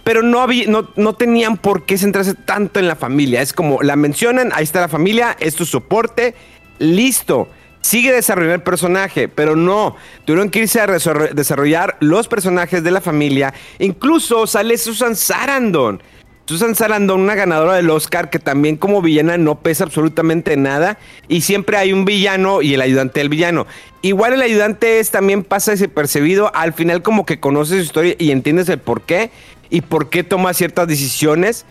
pero 0.03 0.23
no, 0.23 0.41
había, 0.41 0.67
no, 0.67 0.89
no 0.97 1.15
tenían 1.15 1.59
por 1.59 1.85
qué 1.85 1.99
centrarse 1.99 2.35
tanto 2.35 2.81
en 2.81 2.89
la 2.89 2.97
familia. 2.97 3.43
Es 3.43 3.53
como 3.53 3.83
la 3.83 3.97
mencionan, 3.97 4.51
ahí 4.55 4.65
está 4.65 4.81
la 4.81 4.89
familia, 4.89 5.37
es 5.41 5.57
tu 5.57 5.67
soporte, 5.67 6.35
listo. 6.79 7.49
Sigue 7.87 8.13
desarrollando 8.13 8.57
el 8.57 8.63
personaje, 8.63 9.29
pero 9.29 9.55
no. 9.55 9.95
Tuvieron 10.25 10.51
que 10.51 10.59
irse 10.59 10.81
a 10.81 10.89
desarrollar 10.89 11.97
los 12.01 12.27
personajes 12.27 12.83
de 12.83 12.91
la 12.91 13.01
familia. 13.01 13.55
Incluso 13.79 14.49
sale 14.49 14.77
Susan 14.77 15.15
Sarandon. 15.15 16.03
Susan 16.47 16.75
Sarandon, 16.75 17.21
una 17.21 17.37
ganadora 17.37 17.75
del 17.75 17.89
Oscar, 17.91 18.29
que 18.29 18.41
también 18.41 18.77
como 18.77 19.03
villana 19.03 19.39
no 19.39 19.61
pesa 19.61 19.85
absolutamente 19.85 20.57
nada. 20.57 20.99
Y 21.29 21.43
siempre 21.43 21.77
hay 21.77 21.93
un 21.93 22.05
villano 22.05 22.61
y 22.61 22.75
el 22.75 22.81
ayudante 22.81 23.21
del 23.21 23.29
villano. 23.29 23.69
Igual 24.03 24.33
el 24.33 24.43
ayudante 24.43 24.99
es 24.99 25.13
también 25.13 25.45
pasa 25.45 25.71
desapercibido. 25.71 26.51
Al 26.57 26.73
final 26.73 27.03
como 27.03 27.25
que 27.25 27.39
conoces 27.39 27.77
su 27.77 27.85
historia 27.85 28.17
y 28.19 28.33
entiendes 28.33 28.69
el 28.69 28.81
por 28.81 29.03
qué. 29.03 29.31
Y 29.71 29.83
por 29.83 30.11
qué 30.11 30.25
toma 30.25 30.55
ciertas 30.55 30.89
decisiones. 30.89 31.67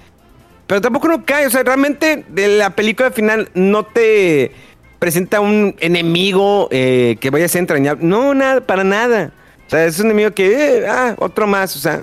Pero 0.65 0.79
tampoco 0.79 1.10
no 1.10 1.25
cae. 1.25 1.45
O 1.45 1.50
sea, 1.50 1.63
realmente 1.63 2.24
de 2.29 2.48
la 2.57 2.69
película 2.69 3.07
al 3.07 3.13
final 3.13 3.50
no 3.53 3.84
te 3.84 4.53
presenta 5.05 5.39
un 5.39 5.75
enemigo 5.81 6.67
eh, 6.71 7.17
que 7.19 7.29
vaya 7.29 7.45
a 7.45 7.47
ser 7.47 7.59
entrañable. 7.59 8.03
No, 8.03 8.33
nada, 8.33 8.62
para 8.62 8.83
nada. 8.83 9.31
O 9.67 9.69
sea, 9.69 9.85
es 9.85 10.00
un 10.00 10.07
enemigo 10.07 10.31
que, 10.31 10.79
eh, 10.79 10.88
ah, 10.88 11.13
otro 11.19 11.45
más. 11.45 11.75
O 11.75 11.79
sea, 11.79 12.01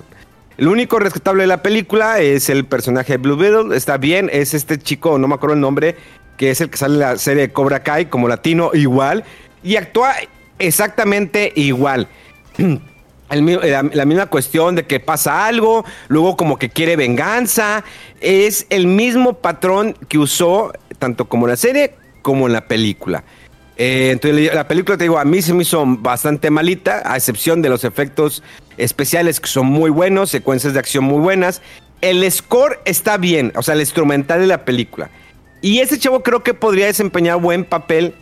el 0.57 0.69
único 0.69 0.99
rescatable 0.99 1.43
de 1.43 1.47
la 1.47 1.61
película 1.61 2.21
es 2.21 2.47
el 2.47 2.63
personaje 2.63 3.11
de 3.11 3.17
Blue 3.17 3.35
Beetle. 3.35 3.75
Está 3.75 3.97
bien, 3.97 4.29
es 4.31 4.53
este 4.53 4.79
chico, 4.79 5.17
no 5.17 5.27
me 5.27 5.35
acuerdo 5.35 5.55
el 5.55 5.59
nombre, 5.59 5.97
que 6.37 6.49
es 6.49 6.61
el 6.61 6.69
que 6.69 6.77
sale 6.77 6.93
en 6.93 6.99
la 7.01 7.17
serie 7.17 7.51
Cobra 7.51 7.83
Kai 7.83 8.05
como 8.05 8.29
latino, 8.29 8.71
igual. 8.73 9.25
Y 9.63 9.75
actúa 9.75 10.13
exactamente 10.57 11.51
igual. 11.57 12.07
La, 13.29 14.05
misma 14.05 14.27
cuestión 14.27 14.75
de 14.75 14.85
que 14.85 14.99
pasa 14.99 15.45
algo, 15.45 15.83
luego 16.07 16.37
como 16.37 16.57
que 16.57 16.69
quiere 16.69 16.95
venganza. 16.95 17.83
Es 18.21 18.65
el 18.69 18.87
mismo 18.87 19.33
patrón 19.33 19.97
que 20.07 20.19
usó 20.19 20.71
tanto 20.99 21.25
como 21.25 21.47
la 21.47 21.57
serie 21.57 21.95
como 22.23 22.47
en 22.47 22.53
la 22.53 22.67
película. 22.67 23.23
Eh, 23.77 24.09
entonces 24.11 24.53
la 24.53 24.67
película, 24.67 24.97
te 24.97 25.03
digo, 25.03 25.19
a 25.19 25.25
mí 25.25 25.41
se 25.41 25.53
me 25.53 25.61
hizo 25.61 25.83
bastante 25.85 26.49
malita, 26.49 27.03
a 27.05 27.17
excepción 27.17 27.61
de 27.61 27.69
los 27.69 27.83
efectos 27.83 28.41
especiales 28.77 29.39
que 29.39 29.47
son 29.47 29.67
muy 29.67 29.91
buenos, 29.91 30.31
secuencias 30.31 30.73
de 30.73 30.79
acción 30.79 31.03
muy 31.03 31.19
buenas. 31.19 31.61
El 32.01 32.29
score 32.31 32.79
está 32.85 33.17
bien, 33.17 33.51
o 33.55 33.61
sea, 33.61 33.75
el 33.75 33.81
instrumental 33.81 34.39
de 34.39 34.47
la 34.47 34.65
película. 34.65 35.11
Y 35.61 35.79
ese 35.79 35.97
chavo 35.97 36.23
creo 36.23 36.43
que 36.43 36.53
podría 36.53 36.87
desempeñar 36.87 37.39
buen 37.39 37.63
papel 37.63 38.15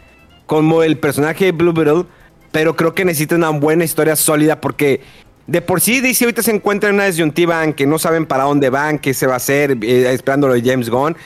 como 0.46 0.84
el 0.84 0.98
personaje 0.98 1.46
de 1.46 1.52
Blue 1.54 1.74
Beetle, 1.74 2.06
pero 2.52 2.76
creo 2.76 2.94
que 2.94 3.06
necesita 3.06 3.36
una 3.36 3.50
buena 3.50 3.84
historia 3.84 4.16
sólida 4.16 4.62
porque 4.62 5.02
de 5.48 5.62
por 5.62 5.82
sí 5.82 6.02
DC 6.02 6.26
ahorita 6.26 6.44
se 6.44 6.52
encuentra 6.52 6.90
en 6.90 6.96
una 6.96 7.06
disyuntiva 7.06 7.64
en 7.64 7.74
que 7.74 7.88
no 7.88 7.98
saben 7.98 8.26
para 8.26 8.44
dónde 8.44 8.70
van, 8.70 9.00
qué 9.00 9.14
se 9.14 9.28
va 9.28 9.34
a 9.34 9.38
hacer, 9.38 9.78
eh, 9.82 10.14
esperando 10.14 10.48
lo 10.48 10.54
de 10.54 10.62
James 10.62 10.90
Gunn. 10.90 11.18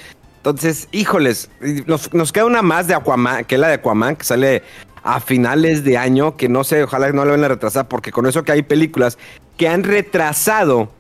Entonces, 0.46 0.88
híjoles, 0.92 1.50
nos, 1.88 2.14
nos 2.14 2.32
queda 2.32 2.46
una 2.46 2.62
más 2.62 2.86
de 2.86 2.94
Aquaman, 2.94 3.46
que 3.46 3.56
es 3.56 3.62
la 3.62 3.68
de 3.68 3.74
Aquaman, 3.74 4.16
que 4.16 4.26
sale 4.26 4.62
a 5.02 5.20
finales 5.20 5.84
de 5.84 5.98
año, 5.98 6.38
que 6.38 6.50
no 6.50 6.64
sé, 6.64 6.84
ojalá 6.84 7.12
no 7.12 7.26
la 7.26 7.32
van 7.32 7.44
a 7.44 7.48
retrasar, 7.48 7.88
porque 7.88 8.12
con 8.12 8.28
eso 8.28 8.44
que 8.44 8.52
hay 8.52 8.62
películas 8.62 9.18
que 9.58 9.68
han 9.68 9.84
retrasado 9.84 10.92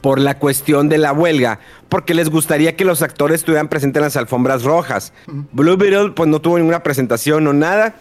por 0.00 0.20
la 0.20 0.38
cuestión 0.38 0.88
de 0.88 0.98
la 0.98 1.12
huelga, 1.12 1.58
porque 1.88 2.14
les 2.14 2.30
gustaría 2.30 2.76
que 2.76 2.84
los 2.84 3.02
actores 3.02 3.40
estuvieran 3.40 3.66
presentes 3.66 3.98
en 3.98 4.04
las 4.04 4.16
alfombras 4.16 4.62
rojas. 4.62 5.12
Blue 5.26 5.76
Beetle, 5.76 6.10
pues 6.10 6.28
no 6.28 6.40
tuvo 6.40 6.58
ninguna 6.58 6.84
presentación 6.84 7.44
o 7.48 7.52
nada. 7.52 7.96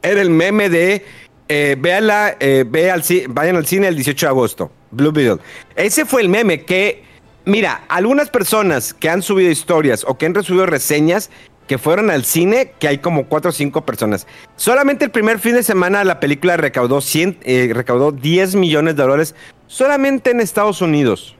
Era 0.00 0.22
el 0.22 0.30
meme 0.30 0.70
de 0.70 1.04
eh, 1.48 1.76
véala, 1.78 2.34
eh, 2.40 2.64
ve 2.66 2.90
al 2.90 3.04
vayan 3.28 3.56
al 3.56 3.66
cine 3.66 3.88
el 3.88 3.94
18 3.94 4.24
de 4.24 4.30
agosto. 4.30 4.72
Blue 4.90 5.12
Beetle. 5.12 5.42
Ese 5.76 6.06
fue 6.06 6.22
el 6.22 6.30
meme 6.30 6.64
que, 6.64 7.09
mira, 7.50 7.84
algunas 7.88 8.30
personas 8.30 8.94
que 8.94 9.10
han 9.10 9.22
subido 9.22 9.50
historias 9.50 10.04
o 10.06 10.16
que 10.16 10.26
han 10.26 10.34
recibido 10.34 10.66
reseñas 10.66 11.30
que 11.66 11.78
fueron 11.78 12.10
al 12.10 12.24
cine, 12.24 12.72
que 12.80 12.88
hay 12.88 12.98
como 12.98 13.26
4 13.26 13.50
o 13.50 13.52
5 13.52 13.86
personas. 13.86 14.26
Solamente 14.56 15.04
el 15.04 15.12
primer 15.12 15.38
fin 15.38 15.54
de 15.54 15.62
semana 15.62 16.02
la 16.02 16.18
película 16.18 16.56
recaudó, 16.56 17.00
100, 17.00 17.38
eh, 17.42 17.70
recaudó 17.72 18.10
10 18.10 18.56
millones 18.56 18.96
de 18.96 19.02
dólares 19.02 19.34
solamente 19.68 20.30
en 20.30 20.40
Estados 20.40 20.82
Unidos. 20.82 21.36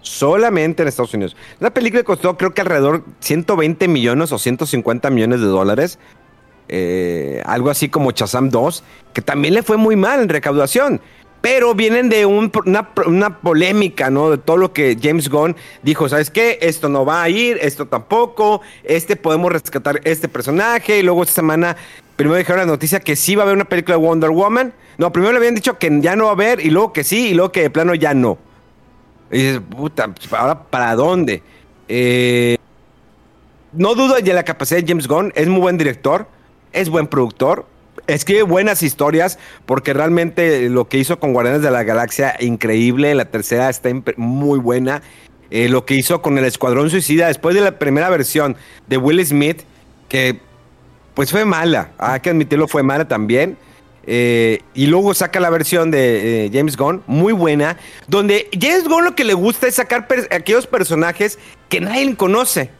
Solamente 0.00 0.82
en 0.82 0.88
Estados 0.88 1.14
Unidos. 1.14 1.34
Una 1.60 1.70
película 1.70 2.04
costó 2.04 2.36
creo 2.36 2.54
que 2.54 2.60
alrededor 2.60 3.04
120 3.20 3.88
millones 3.88 4.30
o 4.30 4.38
150 4.38 5.10
millones 5.10 5.40
de 5.40 5.46
dólares. 5.46 5.98
Eh, 6.68 7.42
algo 7.44 7.68
así 7.68 7.88
como 7.88 8.12
Chazam 8.12 8.50
2, 8.50 8.84
que 9.12 9.22
también 9.22 9.54
le 9.54 9.62
fue 9.62 9.76
muy 9.76 9.96
mal 9.96 10.20
en 10.20 10.28
recaudación. 10.28 11.00
Pero 11.44 11.74
vienen 11.74 12.08
de 12.08 12.24
un- 12.24 12.50
una, 12.64 12.88
una 13.04 13.38
polémica, 13.40 14.08
¿no? 14.08 14.30
De 14.30 14.38
todo 14.38 14.56
lo 14.56 14.72
que 14.72 14.96
James 14.98 15.28
Gunn 15.28 15.54
dijo, 15.82 16.08
¿sabes 16.08 16.30
qué? 16.30 16.58
Esto 16.62 16.88
no 16.88 17.04
va 17.04 17.22
a 17.22 17.28
ir, 17.28 17.58
esto 17.60 17.84
tampoco, 17.86 18.62
este 18.82 19.14
podemos 19.14 19.52
rescatar 19.52 20.00
este 20.04 20.26
personaje. 20.26 21.00
Y 21.00 21.02
luego 21.02 21.22
esta 21.22 21.34
semana, 21.34 21.76
primero 22.16 22.38
dijeron 22.38 22.60
la 22.60 22.66
noticia 22.66 22.98
que 22.98 23.14
sí 23.14 23.34
va 23.34 23.42
a 23.42 23.44
haber 23.44 23.56
una 23.56 23.66
película 23.66 23.98
de 23.98 24.02
Wonder 24.02 24.30
Woman. 24.30 24.72
No, 24.96 25.12
primero 25.12 25.32
le 25.32 25.36
habían 25.38 25.54
dicho 25.54 25.78
que 25.78 25.90
ya 26.00 26.16
no 26.16 26.24
va 26.24 26.30
a 26.30 26.32
haber, 26.32 26.60
y 26.64 26.70
luego 26.70 26.94
que 26.94 27.04
sí, 27.04 27.28
y 27.28 27.34
luego 27.34 27.52
que 27.52 27.60
de 27.60 27.68
plano 27.68 27.94
ya 27.94 28.14
no. 28.14 28.38
Y 29.30 29.36
dices, 29.36 29.60
puta, 29.68 30.14
ahora 30.30 30.62
para 30.62 30.94
dónde? 30.94 31.42
Eh, 31.88 32.56
no 33.74 33.94
dudo 33.94 34.14
de 34.14 34.32
la 34.32 34.44
capacidad 34.44 34.80
de 34.80 34.86
James 34.88 35.06
Gunn, 35.06 35.30
es 35.34 35.46
muy 35.46 35.60
buen 35.60 35.76
director, 35.76 36.26
es 36.72 36.88
buen 36.88 37.06
productor, 37.06 37.66
escribe 38.06 38.42
buenas 38.42 38.82
historias, 38.82 39.38
porque 39.66 39.92
realmente 39.92 40.68
lo 40.68 40.88
que 40.88 40.98
hizo 40.98 41.18
con 41.18 41.32
Guardianes 41.32 41.62
de 41.62 41.70
la 41.70 41.82
Galaxia, 41.84 42.36
increíble, 42.40 43.14
la 43.14 43.26
tercera 43.26 43.70
está 43.70 43.90
muy 44.16 44.58
buena. 44.58 45.02
Eh, 45.50 45.68
lo 45.68 45.84
que 45.84 45.94
hizo 45.94 46.22
con 46.22 46.36
el 46.38 46.44
Escuadrón 46.44 46.90
Suicida, 46.90 47.28
después 47.28 47.54
de 47.54 47.60
la 47.60 47.78
primera 47.78 48.08
versión 48.10 48.56
de 48.88 48.96
Will 48.96 49.24
Smith, 49.24 49.62
que 50.08 50.40
pues 51.14 51.30
fue 51.30 51.44
mala, 51.44 51.92
hay 51.98 52.20
que 52.20 52.30
admitirlo, 52.30 52.66
fue 52.66 52.82
mala 52.82 53.06
también. 53.06 53.56
Eh, 54.06 54.60
y 54.74 54.86
luego 54.86 55.14
saca 55.14 55.40
la 55.40 55.48
versión 55.50 55.90
de 55.90 56.46
eh, 56.46 56.50
James 56.52 56.76
Gunn, 56.76 57.02
muy 57.06 57.32
buena, 57.32 57.78
donde 58.06 58.48
James 58.52 58.84
Gunn 58.84 59.04
lo 59.04 59.14
que 59.14 59.24
le 59.24 59.34
gusta 59.34 59.66
es 59.66 59.76
sacar 59.76 60.06
aquellos 60.30 60.66
personajes 60.66 61.38
que 61.68 61.80
nadie 61.80 62.14
conoce. 62.16 62.70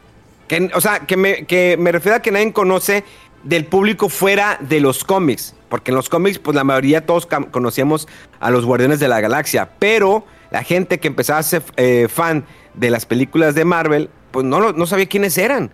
Que, 0.49 0.71
o 0.75 0.81
sea, 0.81 1.01
que 1.01 1.17
me, 1.17 1.47
que 1.47 1.77
me 1.79 1.93
refiero 1.93 2.17
a 2.17 2.21
que 2.21 2.31
nadie 2.31 2.53
conoce 2.53 3.05
del 3.45 3.67
público 3.67 4.09
fuera 4.09 4.59
de 4.61 4.81
los 4.81 5.05
cómics. 5.05 5.55
Porque 5.69 5.91
en 5.91 5.97
los 5.97 6.09
cómics, 6.09 6.39
pues 6.39 6.55
la 6.55 6.65
mayoría 6.65 7.07
todos 7.07 7.27
conocíamos 7.27 8.09
a 8.41 8.51
los 8.51 8.65
Guardianes 8.65 9.01
de 9.01 9.09
la 9.09 9.21
Galaxia. 9.21 9.71
Pero 9.79 10.25
la 10.51 10.63
gente 10.63 10.99
que 10.99 11.09
empezaba 11.09 11.39
a 11.39 11.43
ser 11.43 11.63
eh, 11.77 12.09
fan 12.09 12.45
de 12.75 12.91
las 12.91 13.07
películas 13.07 13.55
de 13.55 13.65
Marvel, 13.65 14.11
pues 14.31 14.45
no, 14.45 14.73
no 14.73 14.87
sabía 14.87 15.07
quiénes 15.07 15.39
eran. 15.39 15.71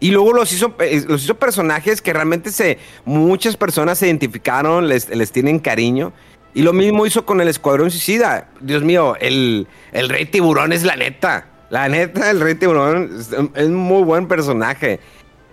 Y 0.00 0.10
luego 0.10 0.32
los 0.32 0.52
hizo, 0.52 0.74
eh, 0.80 1.04
los 1.08 1.24
hizo 1.24 1.36
personajes 1.36 2.02
que 2.02 2.12
realmente 2.12 2.50
se, 2.50 2.78
muchas 3.04 3.56
personas 3.56 3.98
se 3.98 4.06
identificaron, 4.06 4.88
les, 4.88 5.08
les 5.08 5.32
tienen 5.32 5.58
cariño. 5.58 6.12
Y 6.52 6.62
lo 6.62 6.72
mismo 6.72 7.06
hizo 7.06 7.24
con 7.26 7.40
el 7.40 7.48
Escuadrón 7.48 7.90
Suicida. 7.90 8.48
Dios 8.60 8.82
mío, 8.82 9.16
el, 9.20 9.66
el 9.92 10.08
Rey 10.08 10.26
Tiburón 10.26 10.72
es 10.72 10.84
la 10.84 10.96
neta. 10.96 11.48
La 11.70 11.88
neta, 11.88 12.30
el 12.30 12.40
Rey 12.40 12.54
Tiburón 12.54 13.10
es, 13.18 13.32
es 13.32 13.66
un 13.66 13.74
muy 13.74 14.02
buen 14.04 14.28
personaje. 14.28 15.00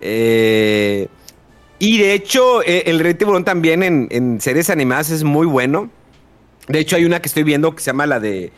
Eh, 0.00 1.08
y 1.84 1.98
de 1.98 2.14
hecho, 2.14 2.62
eh, 2.62 2.84
el 2.86 3.00
Rey 3.00 3.14
Tiburón 3.14 3.44
también 3.44 3.82
en, 3.82 4.40
series 4.40 4.70
animadas 4.70 5.10
es 5.10 5.24
muy 5.24 5.48
bueno. 5.48 5.90
De 6.68 6.78
hecho, 6.78 6.94
hay 6.94 7.04
una 7.04 7.20
que 7.20 7.26
estoy 7.26 7.42
viendo 7.42 7.74
que 7.74 7.82
se 7.82 7.86
llama 7.86 8.06
la 8.06 8.20
de 8.20 8.52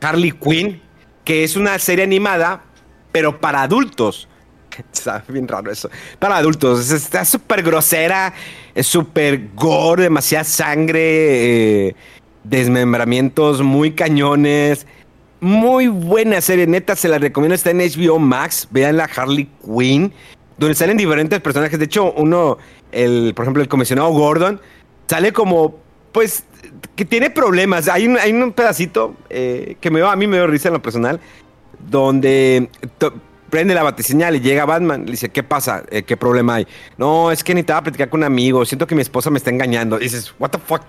Harley 0.00 0.32
Quinn, 0.32 0.80
que 1.22 1.44
es 1.44 1.56
una 1.56 1.78
serie 1.78 2.04
animada, 2.04 2.64
pero 3.12 3.38
para 3.38 3.60
adultos. 3.60 4.28
Está 4.94 5.22
bien 5.28 5.46
raro 5.46 5.70
eso. 5.70 5.90
Para 6.18 6.38
adultos. 6.38 6.80
Es- 6.90 7.04
Está 7.04 7.26
súper 7.26 7.62
grosera, 7.62 8.32
es 8.74 8.86
súper 8.86 9.48
gore, 9.54 10.04
demasiada 10.04 10.44
sangre, 10.44 11.88
eh, 11.88 11.94
desmembramientos 12.44 13.60
muy 13.60 13.92
cañones. 13.92 14.86
Muy 15.40 15.88
buena 15.88 16.40
serie, 16.40 16.66
neta, 16.66 16.96
se 16.96 17.08
la 17.08 17.18
recomiendo. 17.18 17.54
Está 17.54 17.72
en 17.72 17.80
HBO 17.80 18.18
Max. 18.18 18.68
Vean 18.70 18.96
la 18.96 19.04
Harley 19.04 19.50
Quinn, 19.62 20.14
donde 20.60 20.74
salen 20.74 20.98
diferentes 20.98 21.40
personajes. 21.40 21.78
De 21.78 21.86
hecho, 21.86 22.12
uno, 22.12 22.58
el, 22.92 23.32
por 23.34 23.44
ejemplo, 23.44 23.62
el 23.62 23.68
comisionado 23.68 24.10
Gordon, 24.10 24.60
sale 25.06 25.32
como, 25.32 25.78
pues, 26.12 26.44
que 26.94 27.06
tiene 27.06 27.30
problemas. 27.30 27.88
Hay 27.88 28.06
un, 28.06 28.18
hay 28.18 28.30
un 28.30 28.52
pedacito 28.52 29.16
eh, 29.30 29.76
que 29.80 29.90
me, 29.90 30.02
a 30.02 30.14
mí 30.16 30.26
me 30.26 30.36
dio 30.36 30.46
risa 30.46 30.68
en 30.68 30.74
lo 30.74 30.82
personal, 30.82 31.18
donde 31.88 32.68
prende 33.48 33.74
la 33.74 33.82
batiseñal 33.82 34.36
y 34.36 34.40
llega 34.40 34.66
Batman. 34.66 35.06
Le 35.06 35.12
dice, 35.12 35.30
¿qué 35.30 35.42
pasa? 35.42 35.82
Eh, 35.90 36.02
¿Qué 36.02 36.18
problema 36.18 36.56
hay? 36.56 36.66
No, 36.98 37.32
es 37.32 37.42
que 37.42 37.54
necesitaba 37.54 37.84
platicar 37.84 38.10
con 38.10 38.20
un 38.20 38.24
amigo. 38.24 38.66
Siento 38.66 38.86
que 38.86 38.94
mi 38.94 39.00
esposa 39.00 39.30
me 39.30 39.38
está 39.38 39.48
engañando. 39.48 39.98
Dices, 39.98 40.34
¿what 40.38 40.50
the 40.50 40.58
fuck? 40.58 40.82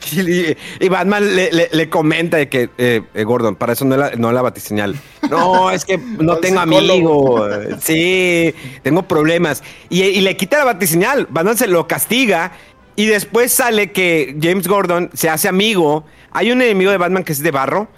Y, 0.12 0.56
y 0.84 0.88
Batman 0.88 1.36
le, 1.36 1.52
le- 1.52 1.68
le 1.72 1.88
comenta 1.90 2.36
de 2.36 2.48
que, 2.48 2.70
eh, 2.78 3.02
eh, 3.14 3.24
Gordon, 3.24 3.54
para 3.56 3.74
eso 3.74 3.84
no 3.84 3.96
la, 3.96 4.12
no 4.16 4.32
la 4.32 4.42
batiseñal. 4.42 4.96
No, 5.30 5.70
es 5.72 5.84
que 5.84 5.98
no 5.98 6.36
tengo 6.38 6.60
amigo. 6.60 7.46
Sí, 7.80 8.54
tengo 8.82 9.02
problemas. 9.02 9.62
Y, 9.88 10.02
y 10.02 10.20
le 10.20 10.36
quita 10.36 10.58
la 10.58 10.64
batiseñal. 10.64 11.26
Batman 11.30 11.56
se 11.56 11.66
lo 11.66 11.86
castiga. 11.86 12.52
Y 12.96 13.06
después 13.06 13.52
sale 13.52 13.92
que 13.92 14.36
James 14.42 14.66
Gordon 14.68 15.10
se 15.14 15.28
hace 15.28 15.48
amigo. 15.48 16.04
Hay 16.32 16.50
un 16.52 16.60
enemigo 16.62 16.90
de 16.90 16.96
Batman 16.98 17.22
que 17.24 17.32
es 17.32 17.42
de 17.42 17.50
barro. 17.50 17.88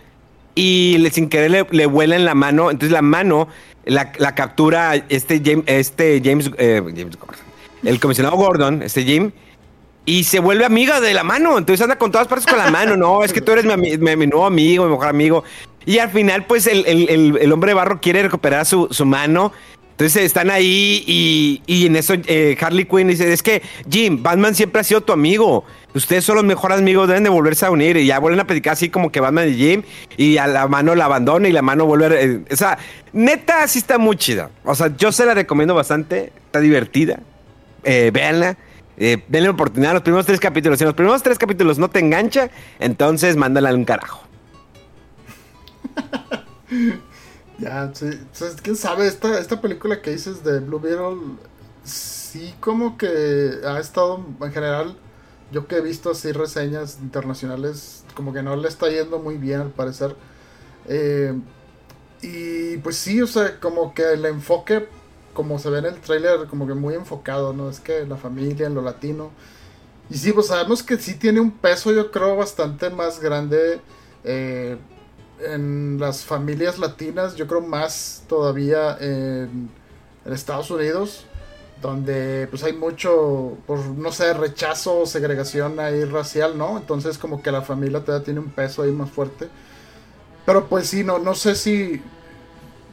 Y 0.55 0.99
le- 0.99 1.11
sin 1.11 1.29
querer 1.29 1.51
le, 1.51 1.67
le 1.71 1.87
vuela 1.87 2.17
en 2.17 2.25
la 2.25 2.35
mano. 2.35 2.71
Entonces 2.71 2.93
la 2.93 3.03
mano 3.03 3.49
la, 3.85 4.13
la 4.19 4.35
captura 4.35 4.95
este 5.09 5.41
James, 5.45 5.65
este 5.67 6.21
James, 6.25 6.51
eh, 6.59 6.83
James 6.97 7.17
Gordon. 7.19 7.37
El 7.85 7.99
comisionado 7.99 8.37
Gordon, 8.37 8.83
este 8.83 9.03
Jim. 9.05 9.31
Y 10.05 10.25
se 10.25 10.41
vuelve 10.41 10.65
amiga 10.65 11.01
de 11.01 11.15
la 11.15 11.23
mano. 11.23 11.59
Entonces 11.59 11.83
anda 11.83 11.97
con 11.97 12.11
todas 12.11 12.27
partes 12.29 12.47
con 12.47 12.59
la 12.59 12.71
mano. 12.71 12.97
No, 12.97 13.23
es 13.23 13.33
que 13.33 13.41
tú 13.41 13.53
eres 13.53 13.65
mi, 13.65 13.97
mi- 13.99 14.17
mi 14.17 14.27
nuevo 14.27 14.47
amigo, 14.47 14.85
mi 14.85 14.91
mejor 14.91 15.07
amigo. 15.09 15.45
Y 15.87 15.99
al 15.99 16.11
final, 16.11 16.45
pues 16.47 16.67
el, 16.67 16.85
el- 16.87 17.39
el- 17.41 17.53
hombre 17.53 17.75
barro 17.75 18.01
quiere 18.01 18.23
recuperar 18.23 18.67
su, 18.67 18.89
su 18.91 19.05
mano. 19.07 19.53
Entonces 19.93 20.23
están 20.25 20.51
ahí 20.51 21.05
y, 21.07 21.63
y 21.67 21.87
en 21.87 21.95
eso 21.97 22.15
eh, 22.27 22.57
Harley 22.61 22.87
Quinn 22.87 23.07
dice, 23.09 23.33
es 23.33 23.43
que 23.43 23.63
Jim, 23.89 24.21
Batman 24.23 24.55
siempre 24.55 24.81
ha 24.81 24.85
sido 24.85 25.03
tu 25.03 25.13
amigo. 25.13 25.65
Ustedes 25.95 26.25
son 26.25 26.35
los 26.37 26.45
mejores 26.45 26.79
amigos, 26.79 27.07
deben 27.07 27.23
de 27.23 27.31
volverse 27.31 27.67
a 27.67 27.71
unir. 27.71 27.97
Y 27.99 28.07
ya 28.07 28.19
vuelven 28.19 28.41
a 28.41 28.45
platicar 28.47 28.73
así 28.73 28.89
como 28.89 29.13
que 29.13 29.21
Batman 29.21 29.51
y 29.51 29.55
Jim. 29.55 29.83
Y 30.17 30.39
a 30.39 30.49
la 30.49 30.67
mano 30.67 30.97
la 30.97 31.05
abandona 31.05 31.47
y 31.49 31.53
la 31.53 31.63
mano 31.63 31.87
vuelve 31.87 32.07
a... 32.07 32.21
eh, 32.21 32.41
o 32.51 32.57
sea, 32.57 32.79
neta 33.13 33.69
sí 33.69 33.79
está 33.79 33.99
muy 33.99 34.17
chida. 34.17 34.51
O 34.65 34.75
sea, 34.75 34.91
yo 34.97 35.13
se 35.13 35.25
la 35.27 35.35
recomiendo 35.35 35.75
bastante. 35.75 36.33
Está 36.47 36.59
divertida. 36.59 37.21
Eh, 37.85 38.11
véanla. 38.13 38.57
Eh, 38.97 39.25
denle 39.29 39.49
oportunidad 39.49 39.93
a 39.93 39.95
los 39.95 40.03
primeros 40.03 40.27
tres 40.27 40.41
capítulos. 40.41 40.79
Si 40.79 40.85
en 40.85 40.89
los 40.89 40.95
primeros 40.95 41.23
tres 41.23 41.39
capítulos 41.39 41.79
no 41.79 41.89
te 41.89 41.99
engancha, 41.99 42.51
entonces 42.79 43.37
mándala 43.37 43.71
a 43.71 43.75
un 43.75 43.85
carajo. 43.85 44.23
Ya, 47.59 47.93
sí. 47.95 48.11
¿Quién 48.63 48.75
sabe? 48.75 49.07
Esta, 49.07 49.39
esta 49.39 49.61
película 49.61 50.03
que 50.03 50.11
dices 50.11 50.43
de 50.43 50.59
Blue 50.59 50.81
Beetle, 50.81 51.37
sí 51.85 52.55
como 52.59 52.99
que 52.99 53.61
ha 53.65 53.79
estado 53.79 54.25
en 54.41 54.53
general, 54.53 54.97
yo 55.53 55.69
que 55.69 55.77
he 55.77 55.81
visto 55.81 56.11
así 56.11 56.33
reseñas 56.33 56.99
internacionales, 57.01 58.05
como 58.15 58.33
que 58.33 58.43
no 58.43 58.57
le 58.57 58.67
está 58.67 58.89
yendo 58.89 59.21
muy 59.21 59.37
bien 59.37 59.61
al 59.61 59.71
parecer. 59.71 60.17
Eh, 60.89 61.35
y 62.21 62.79
pues 62.79 62.97
sí, 62.97 63.23
o 63.23 63.29
sea, 63.29 63.61
como 63.61 63.95
que 63.95 64.15
el 64.15 64.25
enfoque, 64.25 64.89
como 65.33 65.59
se 65.59 65.71
ve 65.71 65.79
en 65.79 65.87
el 65.87 66.01
tráiler, 66.01 66.47
como 66.49 66.67
que 66.67 66.75
muy 66.75 66.95
enfocado, 66.95 67.53
¿no? 67.53 67.71
Es 67.71 67.81
que 67.81 68.07
la 68.07 68.17
familia, 68.17 68.67
en 68.67 68.75
lo 68.75 68.83
latino. 68.83 69.31
Y 70.11 70.17
sí, 70.17 70.33
pues 70.33 70.49
sabemos 70.49 70.83
que 70.83 70.99
sí 70.99 71.15
tiene 71.15 71.41
un 71.41 71.51
peso, 71.51 71.93
yo 71.93 72.11
creo, 72.11 72.37
bastante 72.37 72.91
más 72.91 73.21
grande 73.21 73.81
eh, 74.25 74.77
en 75.41 75.99
las 75.99 76.25
familias 76.25 76.79
latinas, 76.79 77.37
yo 77.37 77.47
creo 77.47 77.61
más 77.61 78.25
todavía 78.29 78.97
en, 79.01 79.71
en 80.25 80.33
Estados 80.33 80.71
Unidos, 80.71 81.25
donde 81.81 82.47
pues 82.49 82.63
hay 82.63 82.73
mucho, 82.75 83.57
por 83.67 83.79
no 83.81 84.13
sé, 84.13 84.33
rechazo 84.35 85.01
o 85.01 85.07
segregación 85.07 85.81
ahí 85.81 86.05
racial, 86.05 86.57
¿no? 86.57 86.79
Entonces 86.79 87.19
como 87.19 87.43
que 87.43 87.51
la 87.51 87.63
familia 87.63 88.05
todavía 88.05 88.25
tiene 88.25 88.41
un 88.41 88.51
peso 88.51 88.83
ahí 88.83 88.93
más 88.93 89.11
fuerte. 89.11 89.49
Pero 90.47 90.69
pues 90.69 90.89
sí, 90.89 91.05
no, 91.05 91.19
no 91.19 91.35
sé 91.35 91.55
si, 91.55 92.03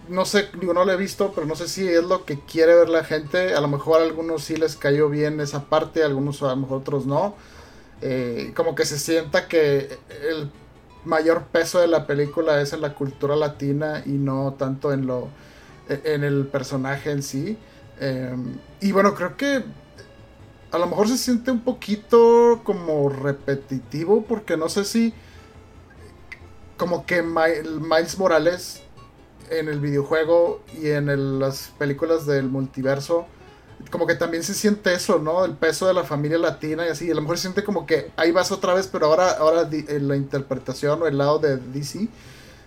no 0.09 0.25
sé, 0.25 0.49
digo, 0.59 0.73
no 0.73 0.85
lo 0.85 0.91
he 0.91 0.97
visto, 0.97 1.31
pero 1.33 1.47
no 1.47 1.55
sé 1.55 1.67
si 1.67 1.87
es 1.87 2.03
lo 2.03 2.25
que 2.25 2.39
quiere 2.39 2.75
ver 2.75 2.89
la 2.89 3.03
gente. 3.03 3.53
A 3.53 3.61
lo 3.61 3.67
mejor 3.67 4.01
a 4.01 4.03
algunos 4.03 4.43
sí 4.43 4.55
les 4.57 4.75
cayó 4.75 5.09
bien 5.09 5.39
esa 5.39 5.65
parte, 5.65 6.03
a 6.03 6.07
algunos 6.07 6.41
a 6.43 6.47
lo 6.49 6.55
mejor 6.57 6.79
otros 6.79 7.05
no. 7.05 7.35
Eh, 8.01 8.53
como 8.55 8.75
que 8.75 8.85
se 8.85 8.97
sienta 8.99 9.47
que 9.47 9.97
el 10.29 10.51
mayor 11.05 11.43
peso 11.45 11.79
de 11.79 11.87
la 11.87 12.07
película 12.07 12.61
es 12.61 12.73
en 12.73 12.81
la 12.81 12.93
cultura 12.95 13.35
latina 13.35 14.03
y 14.05 14.11
no 14.11 14.55
tanto 14.57 14.93
en 14.93 15.07
lo 15.07 15.29
en 15.89 16.23
el 16.23 16.47
personaje 16.47 17.11
en 17.11 17.23
sí. 17.23 17.57
Eh, 17.99 18.35
y 18.81 18.91
bueno, 18.91 19.15
creo 19.15 19.37
que 19.37 19.63
a 20.71 20.77
lo 20.77 20.87
mejor 20.87 21.07
se 21.07 21.17
siente 21.17 21.51
un 21.51 21.61
poquito 21.61 22.61
como 22.63 23.09
repetitivo 23.09 24.23
porque 24.23 24.55
no 24.55 24.69
sé 24.69 24.85
si 24.85 25.13
como 26.77 27.05
que 27.05 27.21
Mi- 27.21 27.67
Miles 27.81 28.17
Morales 28.17 28.81
en 29.49 29.67
el 29.69 29.79
videojuego 29.79 30.61
y 30.81 30.89
en 30.89 31.39
las 31.39 31.71
películas 31.77 32.25
del 32.25 32.47
multiverso 32.49 33.25
como 33.91 34.05
que 34.05 34.15
también 34.15 34.43
se 34.43 34.53
siente 34.53 34.93
eso, 34.93 35.19
¿no? 35.19 35.45
El 35.45 35.53
peso 35.53 35.87
de 35.87 35.93
la 35.93 36.03
familia 36.03 36.37
latina 36.37 36.85
y 36.85 36.89
así. 36.89 37.09
A 37.09 37.15
lo 37.15 37.21
mejor 37.21 37.37
se 37.37 37.43
siente 37.43 37.63
como 37.63 37.85
que 37.85 38.11
ahí 38.17 38.31
vas 38.31 38.51
otra 38.51 38.73
vez, 38.73 38.87
pero 38.87 39.05
ahora, 39.05 39.31
ahora 39.31 39.69
en 39.71 40.07
la 40.07 40.17
interpretación 40.17 41.01
o 41.01 41.07
el 41.07 41.17
lado 41.17 41.39
de 41.39 41.55
DC. 41.57 42.07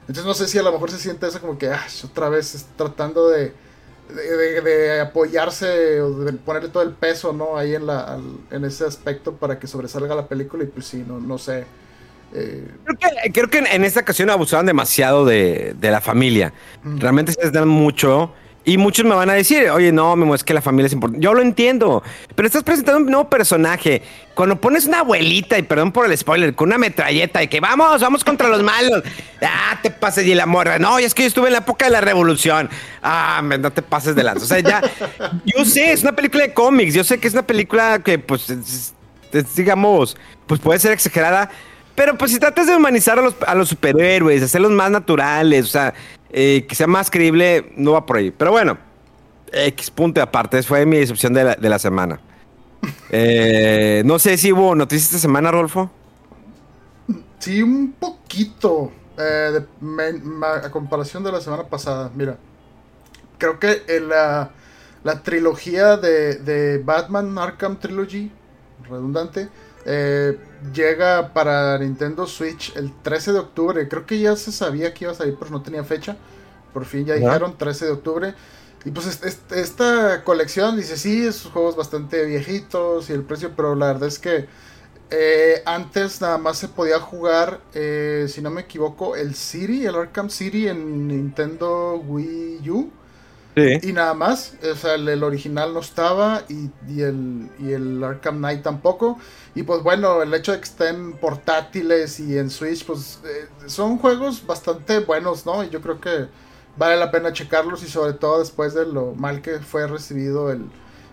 Entonces 0.02 0.24
no 0.24 0.32
sé 0.34 0.48
si 0.48 0.58
a 0.58 0.62
lo 0.62 0.72
mejor 0.72 0.90
se 0.90 0.98
siente 0.98 1.26
eso 1.26 1.38
como 1.40 1.58
que 1.58 1.68
ah, 1.68 1.86
otra 2.04 2.28
vez 2.30 2.66
tratando 2.76 3.28
de- 3.28 3.52
de 4.08 5.00
apoyarse 5.00 6.00
o 6.00 6.18
de 6.20 6.32
ponerle 6.34 6.68
todo 6.70 6.82
el 6.82 6.92
peso, 6.92 7.32
¿no? 7.32 7.56
Ahí 7.56 7.74
en, 7.74 7.86
la, 7.86 8.00
al- 8.14 8.38
en 8.50 8.64
ese 8.64 8.84
aspecto 8.84 9.36
para 9.36 9.58
que 9.58 9.66
sobresalga 9.66 10.14
la 10.14 10.26
película 10.28 10.64
y 10.64 10.66
pues 10.66 10.86
sí, 10.86 11.04
no, 11.06 11.20
no 11.20 11.38
sé. 11.38 11.66
Eh, 12.34 12.66
Creo 12.84 12.98
que, 12.98 13.32
creo 13.32 13.50
que 13.50 13.58
en, 13.58 13.84
esta 13.84 14.00
ocasión 14.00 14.30
abusaban 14.30 14.66
demasiado 14.66 15.24
de, 15.24 15.74
de 15.78 15.90
la 15.90 16.00
familia. 16.00 16.52
Realmente 16.82 17.32
se 17.32 17.42
les 17.42 17.52
dan 17.52 17.68
mucho. 17.68 18.32
Y 18.64 18.78
muchos 18.78 19.04
me 19.04 19.16
van 19.16 19.28
a 19.28 19.32
decir, 19.32 19.68
oye, 19.70 19.90
no, 19.90 20.14
Memo, 20.14 20.36
es 20.36 20.44
que 20.44 20.54
la 20.54 20.62
familia 20.62 20.86
es 20.86 20.92
importante. 20.92 21.24
Yo 21.24 21.34
lo 21.34 21.42
entiendo. 21.42 22.00
Pero 22.36 22.46
estás 22.46 22.62
presentando 22.62 23.00
un 23.00 23.06
nuevo 23.06 23.28
personaje. 23.28 24.02
Cuando 24.34 24.60
pones 24.60 24.86
una 24.86 25.00
abuelita, 25.00 25.58
y 25.58 25.62
perdón 25.62 25.90
por 25.90 26.06
el 26.06 26.16
spoiler, 26.16 26.54
con 26.54 26.68
una 26.68 26.78
metralleta 26.78 27.42
y 27.42 27.48
que 27.48 27.58
vamos, 27.58 28.00
vamos 28.00 28.22
contra 28.22 28.46
los 28.48 28.62
malos. 28.62 29.02
Ah, 29.42 29.80
te 29.82 29.90
pases 29.90 30.24
y 30.28 30.34
la 30.36 30.46
morra. 30.46 30.78
No, 30.78 31.00
y 31.00 31.04
es 31.04 31.12
que 31.12 31.22
yo 31.22 31.28
estuve 31.28 31.48
en 31.48 31.54
la 31.54 31.58
época 31.58 31.86
de 31.86 31.90
la 31.90 32.00
revolución. 32.02 32.70
Ah, 33.02 33.42
no 33.58 33.72
te 33.72 33.82
pases 33.82 34.14
de 34.14 34.22
lanza. 34.22 34.44
O 34.44 34.46
sea, 34.46 34.60
ya. 34.60 34.80
Yo 35.44 35.64
sé, 35.64 35.90
es 35.92 36.02
una 36.04 36.12
película 36.12 36.44
de 36.44 36.54
cómics. 36.54 36.94
Yo 36.94 37.02
sé 37.02 37.18
que 37.18 37.26
es 37.26 37.32
una 37.34 37.42
película 37.44 37.98
que, 37.98 38.20
pues, 38.20 38.48
es- 38.48 38.94
es, 39.32 39.56
digamos, 39.56 40.16
pues 40.46 40.60
puede 40.60 40.78
ser 40.78 40.92
exagerada. 40.92 41.50
Pero 41.94 42.16
pues 42.16 42.30
si 42.30 42.38
tratas 42.38 42.66
de 42.66 42.74
humanizar 42.76 43.18
a 43.18 43.22
los, 43.22 43.36
a 43.46 43.54
los 43.54 43.68
superhéroes, 43.68 44.42
hacerlos 44.42 44.70
más 44.72 44.90
naturales, 44.90 45.66
o 45.66 45.68
sea, 45.68 45.92
eh, 46.30 46.64
que 46.68 46.74
sea 46.74 46.86
más 46.86 47.10
creíble, 47.10 47.72
no 47.76 47.92
va 47.92 48.06
por 48.06 48.16
ahí. 48.16 48.30
Pero 48.30 48.50
bueno, 48.52 48.78
X 49.52 49.90
punto 49.90 50.22
aparte, 50.22 50.62
fue 50.62 50.86
mi 50.86 50.96
decepción 50.96 51.34
de 51.34 51.44
la, 51.44 51.54
de 51.54 51.68
la 51.68 51.78
semana. 51.78 52.20
Eh, 53.10 54.02
no 54.06 54.18
sé 54.18 54.36
si 54.38 54.50
hubo 54.52 54.74
noticias 54.74 55.08
esta 55.10 55.18
semana, 55.20 55.50
Rolfo. 55.52 55.90
Sí, 57.38 57.62
un 57.62 57.92
poquito. 57.92 58.90
eh, 59.18 59.50
de- 59.52 59.66
me- 59.80 60.14
ma- 60.14 60.56
a 60.56 60.70
comparación 60.70 61.22
de 61.22 61.30
la 61.30 61.40
semana 61.42 61.64
pasada. 61.64 62.10
Mira, 62.14 62.38
creo 63.38 63.60
que 63.60 63.82
en 63.86 64.08
la, 64.08 64.50
la 65.04 65.22
trilogía 65.22 65.98
de, 65.98 66.36
de 66.36 66.78
Batman 66.78 67.36
Arkham 67.38 67.78
Trilogy, 67.78 68.32
redundante, 68.88 69.48
eh, 69.84 70.38
llega 70.72 71.32
para 71.32 71.78
Nintendo 71.78 72.26
Switch 72.26 72.74
el 72.76 73.00
13 73.02 73.32
de 73.32 73.38
octubre. 73.40 73.88
Creo 73.88 74.06
que 74.06 74.20
ya 74.20 74.36
se 74.36 74.52
sabía 74.52 74.94
que 74.94 75.04
iba 75.04 75.12
a 75.12 75.16
salir, 75.16 75.36
pero 75.38 75.50
no 75.50 75.62
tenía 75.62 75.84
fecha. 75.84 76.18
Por 76.72 76.84
fin 76.86 77.04
ya 77.06 77.14
dijeron 77.14 77.58
13 77.58 77.86
de 77.86 77.92
octubre. 77.92 78.34
Y 78.84 78.90
pues 78.90 79.06
est- 79.06 79.24
est- 79.24 79.52
esta 79.52 80.24
colección 80.24 80.76
dice, 80.76 80.96
sí, 80.96 81.26
esos 81.26 81.52
juegos 81.52 81.76
bastante 81.76 82.24
viejitos 82.24 83.10
y 83.10 83.12
el 83.12 83.24
precio, 83.24 83.54
pero 83.56 83.74
la 83.76 83.86
verdad 83.88 84.08
es 84.08 84.18
que 84.18 84.48
eh, 85.10 85.62
antes 85.66 86.20
nada 86.20 86.38
más 86.38 86.58
se 86.58 86.68
podía 86.68 86.98
jugar, 87.00 87.60
eh, 87.74 88.26
si 88.28 88.40
no 88.42 88.50
me 88.50 88.62
equivoco, 88.62 89.16
el 89.16 89.34
City, 89.34 89.86
el 89.86 89.94
Arkham 89.96 90.30
City 90.30 90.68
en 90.68 91.08
Nintendo 91.08 91.96
Wii 92.06 92.70
U. 92.70 92.90
Y 93.54 93.92
nada 93.92 94.14
más, 94.14 94.54
o 94.62 94.74
sea, 94.74 94.94
el, 94.94 95.22
original 95.22 95.74
no 95.74 95.80
estaba 95.80 96.42
y, 96.48 96.70
y 96.88 97.02
el, 97.02 97.50
y 97.58 97.72
el 97.72 98.02
Arkham 98.02 98.38
Knight 98.38 98.62
tampoco. 98.62 99.18
Y 99.54 99.62
pues 99.64 99.82
bueno, 99.82 100.22
el 100.22 100.32
hecho 100.32 100.52
de 100.52 100.58
que 100.58 100.64
estén 100.64 101.12
portátiles 101.14 102.18
y 102.18 102.38
en 102.38 102.48
Switch, 102.48 102.84
pues 102.86 103.20
eh, 103.24 103.48
son 103.66 103.98
juegos 103.98 104.46
bastante 104.46 105.00
buenos, 105.00 105.44
¿no? 105.44 105.62
Y 105.64 105.68
yo 105.68 105.82
creo 105.82 106.00
que 106.00 106.28
vale 106.78 106.96
la 106.96 107.10
pena 107.10 107.32
checarlos 107.32 107.82
y 107.82 107.88
sobre 107.88 108.14
todo 108.14 108.38
después 108.38 108.72
de 108.72 108.86
lo 108.86 109.14
mal 109.14 109.42
que 109.42 109.58
fue 109.58 109.86
recibido 109.86 110.50
el, 110.50 110.64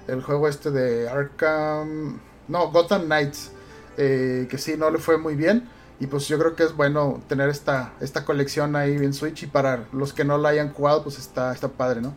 el 0.07 0.21
juego 0.23 0.47
este 0.47 0.71
de 0.71 1.09
Arkham... 1.09 2.19
No, 2.47 2.71
Gotham 2.71 3.03
Knights, 3.03 3.51
eh, 3.97 4.47
que 4.49 4.57
sí, 4.57 4.75
no 4.75 4.89
le 4.89 4.97
fue 4.97 5.19
muy 5.19 5.35
bien. 5.35 5.69
Y 5.99 6.07
pues 6.07 6.27
yo 6.27 6.39
creo 6.39 6.55
que 6.55 6.63
es 6.63 6.75
bueno 6.75 7.21
tener 7.27 7.49
esta, 7.49 7.93
esta 7.99 8.23
colección 8.23 8.75
ahí 8.75 8.95
en 8.95 9.13
Switch 9.13 9.43
y 9.43 9.47
para 9.47 9.85
los 9.91 10.13
que 10.13 10.23
no 10.23 10.37
la 10.37 10.49
hayan 10.49 10.71
jugado, 10.71 11.03
pues 11.03 11.19
está, 11.19 11.51
está 11.53 11.67
padre, 11.67 12.01
¿no? 12.01 12.13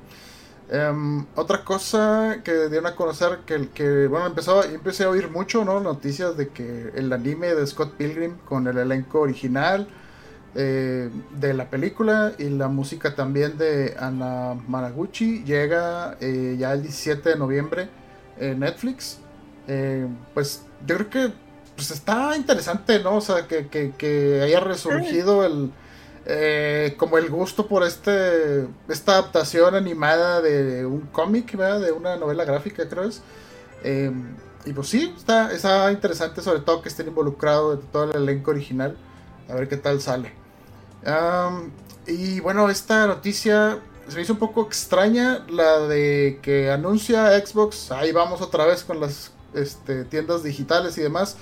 Em, 0.70 1.26
otra 1.34 1.64
cosa 1.64 2.38
que 2.44 2.68
dieron 2.68 2.86
a 2.86 2.94
conocer 2.94 3.40
que, 3.44 3.68
que 3.70 4.06
bueno, 4.06 4.26
empezó, 4.26 4.64
empecé 4.64 5.04
a 5.04 5.10
oír 5.10 5.28
mucho, 5.28 5.64
¿no? 5.64 5.80
Noticias 5.80 6.36
de 6.36 6.48
que 6.48 6.92
el 6.94 7.12
anime 7.12 7.54
de 7.54 7.66
Scott 7.66 7.94
Pilgrim 7.94 8.38
con 8.46 8.66
el 8.66 8.78
elenco 8.78 9.20
original 9.20 9.88
eh, 10.54 11.08
de 11.40 11.54
la 11.54 11.70
película 11.70 12.34
y 12.38 12.50
la 12.50 12.68
música 12.68 13.14
también 13.14 13.56
de 13.56 13.96
Ana 13.98 14.54
Maraguchi 14.68 15.44
llega 15.44 16.18
eh, 16.20 16.56
ya 16.58 16.74
el 16.74 16.82
17 16.82 17.30
de 17.30 17.36
noviembre 17.36 17.88
en 18.38 18.60
Netflix. 18.60 19.18
Eh, 19.66 20.06
pues 20.34 20.64
yo 20.86 20.96
creo 20.96 21.10
que 21.10 21.32
pues 21.88 21.98
está 21.98 22.36
interesante, 22.36 23.00
¿no? 23.00 23.16
O 23.16 23.20
sea, 23.20 23.46
que, 23.48 23.68
que, 23.68 23.92
que 23.96 24.40
haya 24.42 24.60
resurgido 24.60 25.44
el 25.44 25.72
eh, 26.24 26.94
como 26.98 27.18
el 27.18 27.28
gusto 27.28 27.66
por 27.66 27.82
este 27.82 28.68
esta 28.88 29.12
adaptación 29.14 29.74
animada 29.74 30.40
de 30.40 30.86
un 30.86 31.00
cómic, 31.00 31.56
¿verdad? 31.56 31.80
De 31.80 31.92
una 31.92 32.16
novela 32.16 32.44
gráfica, 32.44 32.88
creo 32.88 33.04
es. 33.04 33.22
Eh, 33.82 34.12
y 34.64 34.72
pues 34.72 34.88
sí, 34.88 35.12
está, 35.16 35.52
está 35.52 35.90
interesante, 35.90 36.40
sobre 36.40 36.60
todo 36.60 36.82
que 36.82 36.88
estén 36.88 37.08
involucrados 37.08 37.80
de 37.80 37.86
todo 37.90 38.12
el 38.12 38.22
elenco 38.22 38.52
original. 38.52 38.96
A 39.48 39.54
ver 39.54 39.68
qué 39.68 39.76
tal 39.76 40.00
sale. 40.00 40.32
Y 42.06 42.38
bueno, 42.38 42.70
esta 42.70 43.08
noticia 43.08 43.80
se 44.06 44.16
me 44.16 44.22
hizo 44.22 44.34
un 44.34 44.38
poco 44.38 44.62
extraña, 44.62 45.44
la 45.48 45.80
de 45.80 46.38
que 46.42 46.70
anuncia 46.70 47.28
Xbox, 47.44 47.90
ahí 47.90 48.12
vamos 48.12 48.40
otra 48.40 48.66
vez 48.66 48.84
con 48.84 49.00
las 49.00 49.32
este, 49.54 50.04
tiendas 50.04 50.42
digitales 50.42 50.98
y 50.98 51.02
demás, 51.02 51.36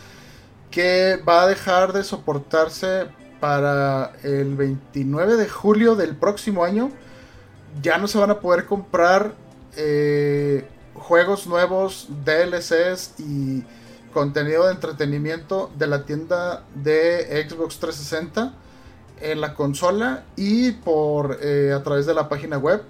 que 0.71 1.21
va 1.29 1.43
a 1.43 1.47
dejar 1.47 1.93
de 1.93 2.05
soportarse 2.05 3.07
para 3.41 4.13
el 4.23 4.55
29 4.55 5.37
de 5.37 5.49
julio 5.49 5.97
del 5.97 6.15
próximo 6.15 6.65
año. 6.65 6.91
Ya 7.83 7.99
no 7.99 8.07
se 8.07 8.19
van 8.19 8.31
a 8.31 8.41
poder 8.41 8.67
comprar 8.67 9.33
eh, 9.77 10.67
juegos 10.95 11.47
nuevos, 11.47 12.09
DLCs 12.25 13.15
y 13.19 13.65
contenido 14.13 14.67
de 14.67 14.73
entretenimiento 14.73 15.71
de 15.79 15.87
la 15.87 16.05
tienda 16.05 16.65
de 16.75 17.47
Xbox 17.49 17.79
360 17.79 18.55
en 19.21 19.41
la 19.41 19.55
consola 19.55 20.25
y 20.37 20.73
por 20.73 21.39
eh, 21.43 21.73
a 21.73 21.83
través 21.83 22.07
de 22.07 22.15
la 22.15 22.29
página 22.29 22.59
web. 22.59 22.83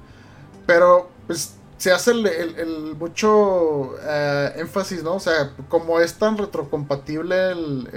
Pero 0.67 1.11
pues 1.27 1.55
se 1.81 1.93
hace 1.93 2.13
el, 2.13 2.27
el- 2.29 2.57
el 2.61 2.97
mucho 2.97 3.97
eh, 4.03 4.55
énfasis, 4.59 5.03
¿no? 5.05 5.15
O 5.17 5.21
sea, 5.21 5.53
como 5.69 6.01
es 6.01 6.15
tan 6.15 6.39
retrocompatible 6.39 7.51
el, 7.53 7.89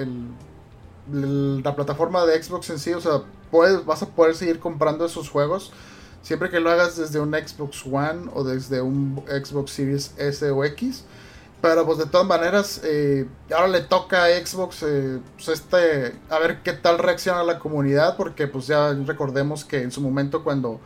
la 1.11 1.75
plataforma 1.75 2.25
de 2.25 2.41
Xbox 2.41 2.69
en 2.69 2.79
sí, 2.79 2.93
o 2.93 3.01
sea, 3.01 3.23
puedes, 3.51 3.85
vas 3.85 4.01
a 4.03 4.07
poder 4.07 4.35
seguir 4.35 4.59
comprando 4.59 5.05
esos 5.05 5.29
juegos 5.29 5.71
siempre 6.21 6.49
que 6.49 6.61
lo 6.61 6.69
hagas 6.71 6.95
desde 6.95 7.19
un 7.19 7.33
Xbox 7.33 7.85
One 7.85 8.31
o 8.33 8.45
desde 8.45 8.81
un 8.81 9.21
Xbox 9.27 9.71
Series 9.71 10.13
S 10.17 10.49
o 10.51 10.63
X. 10.63 11.03
Pero 11.61 11.85
pues 11.85 11.97
de 11.97 12.05
todas 12.07 12.27
maneras, 12.27 12.81
eh, 12.83 13.25
ahora 13.55 13.69
le 13.69 13.81
toca 13.81 14.25
a 14.25 14.29
Xbox 14.29 14.83
eh, 14.83 15.19
pues, 15.35 15.47
este, 15.49 16.13
a 16.29 16.39
ver 16.39 16.61
qué 16.61 16.73
tal 16.73 16.99
reacciona 16.99 17.43
la 17.43 17.59
comunidad, 17.59 18.17
porque 18.17 18.47
pues 18.47 18.67
ya 18.67 18.93
recordemos 18.93 19.65
que 19.65 19.81
en 19.81 19.91
su 19.91 20.01
momento 20.01 20.43
cuando 20.43 20.81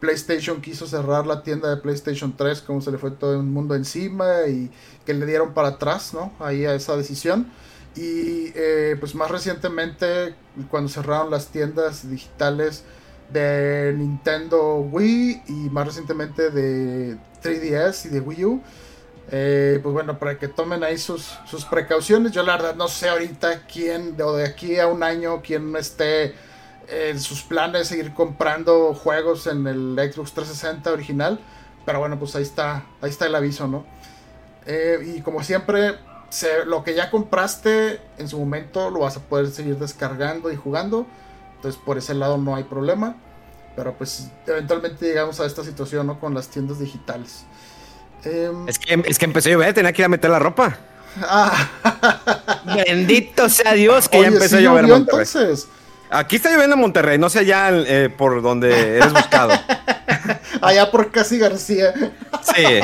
PlayStation 0.00 0.60
quiso 0.60 0.86
cerrar 0.86 1.26
la 1.26 1.42
tienda 1.42 1.68
de 1.68 1.76
PlayStation 1.76 2.34
3, 2.36 2.62
como 2.62 2.80
se 2.80 2.90
le 2.90 2.98
fue 2.98 3.10
todo 3.10 3.34
el 3.34 3.42
mundo 3.42 3.74
encima 3.74 4.46
y 4.48 4.70
que 5.04 5.14
le 5.14 5.26
dieron 5.26 5.52
para 5.52 5.68
atrás, 5.68 6.14
¿no? 6.14 6.32
Ahí 6.40 6.64
a 6.64 6.74
esa 6.74 6.96
decisión. 6.96 7.52
Y 7.94 8.52
eh, 8.54 8.96
pues 8.98 9.14
más 9.14 9.30
recientemente, 9.30 10.34
cuando 10.70 10.88
cerraron 10.88 11.30
las 11.30 11.48
tiendas 11.48 12.08
digitales 12.08 12.84
de 13.30 13.94
Nintendo 13.96 14.76
Wii 14.76 15.42
y 15.48 15.52
más 15.70 15.86
recientemente 15.86 16.50
de 16.50 17.18
3DS 17.42 18.06
y 18.06 18.08
de 18.08 18.20
Wii 18.20 18.44
U, 18.44 18.62
eh, 19.32 19.80
pues 19.82 19.92
bueno, 19.92 20.18
para 20.18 20.38
que 20.38 20.48
tomen 20.48 20.82
ahí 20.82 20.98
sus, 20.98 21.38
sus 21.46 21.64
precauciones. 21.64 22.32
Yo 22.32 22.42
la 22.42 22.56
verdad 22.56 22.74
no 22.74 22.88
sé 22.88 23.08
ahorita 23.08 23.66
quién, 23.66 24.16
o 24.20 24.32
de 24.32 24.44
aquí 24.44 24.78
a 24.78 24.86
un 24.86 25.02
año, 25.02 25.42
quién 25.42 25.74
esté 25.76 26.34
en 26.90 27.20
sus 27.20 27.42
planes 27.42 27.88
seguir 27.88 28.12
comprando 28.14 28.94
juegos 28.94 29.46
en 29.46 29.66
el 29.66 29.96
Xbox 30.12 30.32
360 30.32 30.92
original. 30.92 31.40
Pero 31.86 31.98
bueno, 32.00 32.18
pues 32.18 32.34
ahí 32.36 32.42
está, 32.42 32.84
ahí 33.00 33.10
está 33.10 33.26
el 33.26 33.34
aviso, 33.34 33.66
¿no? 33.66 33.84
Eh, 34.66 35.14
y 35.16 35.20
como 35.22 35.42
siempre, 35.42 35.94
se- 36.28 36.64
lo 36.66 36.84
que 36.84 36.94
ya 36.94 37.10
compraste 37.10 38.00
en 38.18 38.28
su 38.28 38.38
momento 38.38 38.90
lo 38.90 39.00
vas 39.00 39.16
a 39.16 39.20
poder 39.20 39.48
seguir 39.50 39.78
descargando 39.78 40.52
y 40.52 40.56
jugando. 40.56 41.06
Entonces 41.56 41.80
por 41.84 41.98
ese 41.98 42.14
lado 42.14 42.38
no 42.38 42.54
hay 42.56 42.64
problema. 42.64 43.16
Pero 43.76 43.94
pues 43.94 44.28
eventualmente 44.46 45.06
llegamos 45.06 45.40
a 45.40 45.46
esta 45.46 45.62
situación, 45.64 46.06
¿no? 46.06 46.18
Con 46.20 46.34
las 46.34 46.48
tiendas 46.48 46.78
digitales. 46.80 47.44
Em, 48.24 48.68
Es 48.68 48.78
que, 48.78 49.02
es 49.06 49.18
que 49.18 49.24
empezó 49.24 49.48
a 49.48 49.52
llover, 49.52 49.72
tenía 49.74 49.92
que 49.92 50.02
ir 50.02 50.06
a 50.06 50.08
meter 50.08 50.30
la 50.30 50.38
ropa. 50.38 50.76
ah, 51.22 51.68
Bendito 52.86 53.48
sea 53.48 53.72
Dios 53.72 54.08
que 54.08 54.20
ya 54.20 54.28
empezó 54.28 54.56
sí 54.56 54.56
a 54.56 54.60
llover 54.68 54.82
llovió 54.82 54.96
entonces. 54.96 55.68
Aquí 56.10 56.36
está 56.36 56.50
lloviendo 56.50 56.74
en 56.74 56.80
Monterrey, 56.80 57.18
no 57.18 57.30
sé 57.30 57.40
allá 57.40 57.70
eh, 57.70 58.08
por 58.10 58.42
donde 58.42 58.96
eres 58.96 59.12
buscado. 59.12 59.52
Allá 60.60 60.90
por 60.90 61.10
Casi 61.10 61.38
García. 61.38 61.94
Sí. 62.42 62.80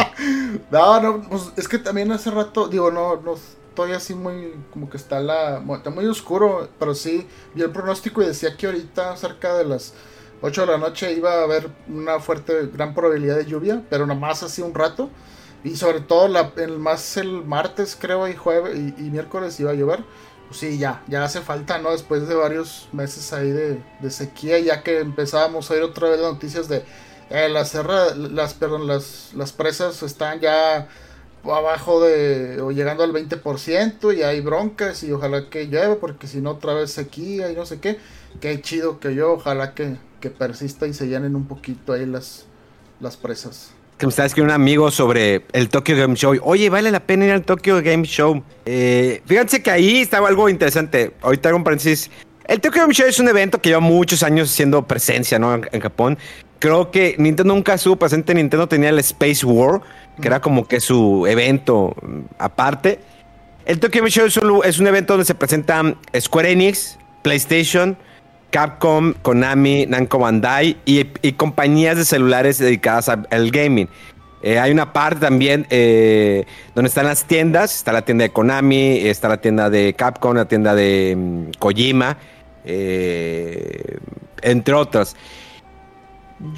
No, 0.70 1.00
no, 1.00 1.22
pues 1.28 1.52
es 1.56 1.68
que 1.68 1.78
también 1.78 2.10
hace 2.12 2.30
rato, 2.30 2.68
digo, 2.68 2.90
no, 2.90 3.16
no 3.16 3.34
estoy 3.34 3.92
así 3.92 4.14
muy, 4.14 4.54
como 4.72 4.88
que 4.88 4.96
está 4.96 5.20
la, 5.20 5.62
está 5.76 5.90
muy 5.90 6.06
oscuro, 6.06 6.68
pero 6.78 6.94
sí, 6.94 7.26
vi 7.54 7.62
el 7.62 7.70
pronóstico 7.70 8.22
y 8.22 8.26
decía 8.26 8.56
que 8.56 8.66
ahorita 8.66 9.16
cerca 9.16 9.54
de 9.54 9.64
las 9.64 9.92
8 10.40 10.62
de 10.62 10.66
la 10.66 10.78
noche 10.78 11.12
iba 11.12 11.34
a 11.34 11.42
haber 11.42 11.68
una 11.88 12.20
fuerte, 12.20 12.70
gran 12.72 12.94
probabilidad 12.94 13.36
de 13.36 13.44
lluvia, 13.44 13.82
pero 13.90 14.06
nomás 14.06 14.42
así 14.42 14.62
un 14.62 14.74
rato, 14.74 15.10
y 15.64 15.76
sobre 15.76 16.00
todo 16.00 16.28
la, 16.28 16.52
el 16.56 16.78
más 16.78 17.16
el 17.16 17.44
martes 17.44 17.98
creo 18.00 18.28
y 18.28 18.34
jueves 18.34 18.76
y, 18.76 18.94
y 18.98 19.10
miércoles 19.10 19.58
iba 19.60 19.72
a 19.72 19.74
llover. 19.74 20.04
Pues 20.48 20.60
sí, 20.60 20.78
ya, 20.78 21.02
ya 21.08 21.24
hace 21.24 21.40
falta, 21.40 21.78
¿no? 21.78 21.90
Después 21.90 22.28
de 22.28 22.34
varios 22.34 22.88
meses 22.92 23.32
ahí 23.32 23.50
de, 23.50 23.82
sequía, 24.10 24.58
ya 24.60 24.82
que 24.82 25.00
empezábamos 25.00 25.70
a 25.70 25.74
oír 25.74 25.82
otra 25.82 26.08
vez 26.08 26.20
las 26.20 26.32
noticias 26.32 26.68
de 26.68 26.84
eh, 27.30 27.48
las 27.48 27.70
serra, 27.70 28.14
las, 28.14 28.54
perdón, 28.54 28.86
las, 28.86 29.32
las 29.34 29.52
presas 29.52 30.02
están 30.04 30.40
ya 30.40 30.88
abajo 31.44 32.02
de 32.02 32.60
o 32.60 32.70
llegando 32.72 33.04
al 33.04 33.12
20% 33.12 34.16
y 34.16 34.22
hay 34.22 34.40
broncas 34.40 35.02
y 35.02 35.12
ojalá 35.12 35.48
que 35.48 35.66
llueva 35.66 35.96
porque 35.96 36.26
si 36.26 36.40
no 36.40 36.52
otra 36.52 36.74
vez 36.74 36.90
sequía 36.92 37.50
y 37.50 37.54
no 37.54 37.66
sé 37.66 37.80
qué. 37.80 37.98
Qué 38.40 38.60
chido 38.60 39.00
que 39.00 39.14
yo, 39.14 39.32
ojalá 39.32 39.74
que, 39.74 39.96
que 40.20 40.30
persista 40.30 40.86
y 40.86 40.94
se 40.94 41.08
llenen 41.08 41.36
un 41.36 41.46
poquito 41.46 41.92
ahí 41.92 42.06
las, 42.06 42.46
las 43.00 43.16
presas. 43.16 43.75
Que 43.98 44.04
me 44.04 44.10
estaba 44.10 44.26
escribiendo 44.26 44.54
un 44.54 44.60
amigo 44.60 44.90
sobre 44.90 45.46
el 45.52 45.70
Tokyo 45.70 45.96
Game 45.96 46.16
Show. 46.16 46.38
Oye, 46.42 46.68
vale 46.68 46.90
la 46.90 47.00
pena 47.00 47.24
ir 47.24 47.30
al 47.30 47.42
Tokyo 47.42 47.80
Game 47.82 48.04
Show. 48.04 48.42
Eh, 48.66 49.22
fíjense 49.24 49.62
que 49.62 49.70
ahí 49.70 50.02
estaba 50.02 50.28
algo 50.28 50.50
interesante. 50.50 51.12
Ahorita 51.22 51.48
hago 51.48 51.56
un 51.56 51.64
paréntesis. 51.64 52.10
El 52.46 52.60
Tokyo 52.60 52.82
Game 52.82 52.92
Show 52.92 53.06
es 53.06 53.18
un 53.20 53.28
evento 53.28 53.58
que 53.58 53.70
lleva 53.70 53.80
muchos 53.80 54.22
años 54.22 54.50
siendo 54.50 54.86
presencia 54.86 55.38
¿no? 55.38 55.54
en, 55.54 55.80
Japón. 55.80 56.18
creo 56.58 56.90
que 56.90 57.14
Nintendo 57.18 57.54
nunca 57.54 57.72
estuvo 57.72 57.96
presente. 57.96 58.34
Nintendo 58.34 58.68
tenía 58.68 58.90
el 58.90 58.98
Space 58.98 59.46
War, 59.46 59.80
que 60.20 60.28
era 60.28 60.40
como 60.40 60.68
que 60.68 60.78
su 60.80 61.26
evento 61.26 61.96
mm, 62.02 62.20
aparte. 62.38 63.00
El 63.64 63.80
Tokyo 63.80 64.00
Game 64.00 64.10
Show 64.10 64.26
es 64.26 64.36
un, 64.36 64.60
es 64.62 64.78
un 64.78 64.86
evento 64.88 65.14
donde 65.14 65.24
se 65.24 65.34
presentan 65.34 65.96
Square 66.14 66.52
Enix, 66.52 66.98
PlayStation, 67.22 67.96
Capcom, 68.50 69.14
Konami, 69.22 69.86
Namco 69.86 70.18
Bandai 70.18 70.76
y, 70.84 71.04
compañías 71.32 71.96
de 71.96 72.04
celulares 72.04 72.58
dedicadas 72.58 73.08
al 73.08 73.50
gaming. 73.50 73.88
Eh, 74.42 74.60
hay 74.60 74.70
una 74.70 74.92
parte 74.92 75.20
también 75.20 75.66
eh, 75.70 76.44
donde 76.74 76.88
están 76.88 77.06
las 77.06 77.24
tiendas. 77.24 77.74
Está 77.74 77.92
la 77.92 78.02
tienda 78.02 78.22
de 78.22 78.30
Konami, 78.30 78.98
está 78.98 79.28
la 79.28 79.38
tienda 79.38 79.70
de 79.70 79.94
Capcom, 79.94 80.36
la 80.36 80.44
tienda 80.44 80.74
de 80.74 81.14
mm, 81.16 81.58
Kojima, 81.58 82.16
eh, 82.64 83.98
entre 84.42 84.74
otras. 84.74 85.16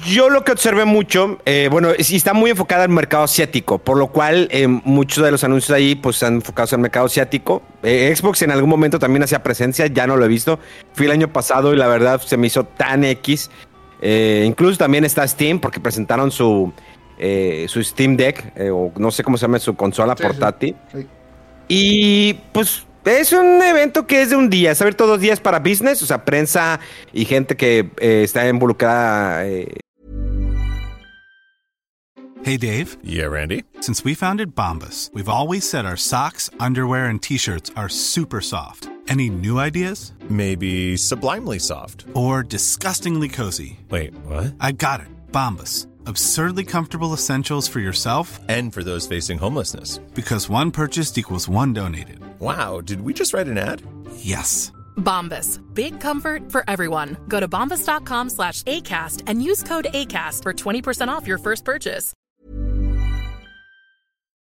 Yo 0.05 0.29
lo 0.29 0.43
que 0.43 0.51
observé 0.51 0.83
mucho, 0.83 1.37
eh, 1.45 1.69
bueno, 1.71 1.91
sí 1.99 2.17
está 2.17 2.33
muy 2.33 2.51
enfocada 2.51 2.83
al 2.83 2.89
mercado 2.89 3.23
asiático, 3.23 3.77
por 3.77 3.97
lo 3.97 4.07
cual 4.07 4.49
eh, 4.51 4.67
muchos 4.67 5.23
de 5.23 5.31
los 5.31 5.41
anuncios 5.45 5.71
ahí 5.73 5.95
pues 5.95 6.17
están 6.17 6.35
enfocados 6.35 6.73
al 6.73 6.79
mercado 6.79 7.05
asiático. 7.05 7.61
Eh, 7.83 8.13
Xbox 8.13 8.41
en 8.41 8.51
algún 8.51 8.69
momento 8.69 8.99
también 8.99 9.23
hacía 9.23 9.41
presencia, 9.41 9.87
ya 9.87 10.05
no 10.05 10.17
lo 10.17 10.25
he 10.25 10.27
visto. 10.27 10.59
Fui 10.93 11.05
el 11.05 11.13
año 11.13 11.31
pasado 11.31 11.73
y 11.73 11.77
la 11.77 11.87
verdad 11.87 12.19
se 12.19 12.35
me 12.35 12.47
hizo 12.47 12.65
tan 12.65 13.05
X. 13.05 13.49
Eh, 14.01 14.43
incluso 14.45 14.77
también 14.77 15.05
está 15.05 15.25
Steam 15.25 15.59
porque 15.59 15.79
presentaron 15.79 16.29
su, 16.29 16.73
su 17.67 17.81
Steam 17.83 18.17
Deck, 18.17 18.51
o 18.73 18.91
no 18.97 19.11
sé 19.11 19.23
cómo 19.23 19.37
se 19.37 19.43
llama, 19.43 19.59
su 19.59 19.75
consola 19.75 20.13
Sí, 20.17 20.23
sí. 20.23 20.27
portátil. 20.27 20.75
Sí. 20.91 21.07
Y 21.69 22.33
pues 22.51 22.85
es 23.05 23.31
un 23.33 23.61
evento 23.61 24.05
que 24.07 24.21
es 24.21 24.29
de 24.29 24.35
un 24.35 24.49
día, 24.49 24.71
es 24.71 24.81
abierto 24.81 25.07
dos 25.07 25.19
días 25.21 25.39
para 25.39 25.59
business, 25.59 26.01
o 26.01 26.05
sea, 26.05 26.23
prensa 26.25 26.79
y 27.13 27.25
gente 27.25 27.55
que 27.55 27.89
eh, 27.99 28.23
está 28.23 28.47
involucrada. 28.47 29.45
eh, 29.47 29.79
Hey 32.41 32.57
Dave, 32.57 32.97
Yeah, 33.03 33.27
Randy. 33.27 33.65
since 33.81 34.03
we 34.05 34.15
founded 34.15 34.55
Bombus, 34.55 35.11
we've 35.13 35.27
always 35.29 35.69
said 35.69 35.85
our 35.85 35.97
socks, 35.97 36.49
underwear, 36.59 37.05
and 37.07 37.21
t 37.21 37.37
shirts 37.37 37.69
are 37.75 37.89
super 37.89 38.39
soft. 38.41 38.89
Any 39.09 39.29
new 39.29 39.59
ideas? 39.59 40.13
Maybe 40.29 40.95
sublimely 40.95 41.59
soft. 41.59 42.05
Or 42.13 42.43
disgustingly 42.43 43.27
cozy? 43.27 43.79
Wait, 43.89 44.13
what? 44.25 44.53
I 44.61 44.71
got 44.71 45.01
it. 45.01 45.07
Bombus. 45.31 45.87
Absurdly 46.05 46.63
comfortable 46.63 47.13
essentials 47.13 47.67
for 47.67 47.79
yourself 47.79 48.39
And 48.47 48.71
for 48.73 48.83
those 48.83 49.05
facing 49.07 49.39
homelessness. 49.39 49.99
because 50.13 50.47
one 50.49 50.71
purchased 50.71 51.17
equals 51.17 51.49
one 51.49 51.73
donated. 51.73 52.19
Wow, 52.39 52.81
did 52.81 53.01
we 53.01 53.13
just 53.13 53.33
write 53.33 53.47
an 53.47 53.57
ad? 53.57 53.81
Yes. 54.15 54.71
Bombas. 54.95 55.59
Big 55.73 55.99
comfort 55.99 56.51
for 56.51 56.63
everyone. 56.67 57.17
Go 57.27 57.39
to 57.39 57.47
bombas.com 57.47 58.29
slash 58.29 58.63
ACAST 58.63 59.23
and 59.27 59.43
use 59.43 59.63
code 59.63 59.87
ACAST 59.93 60.43
for 60.43 60.53
20% 60.53 61.07
off 61.09 61.27
your 61.27 61.37
first 61.37 61.65
purchase. 61.65 62.13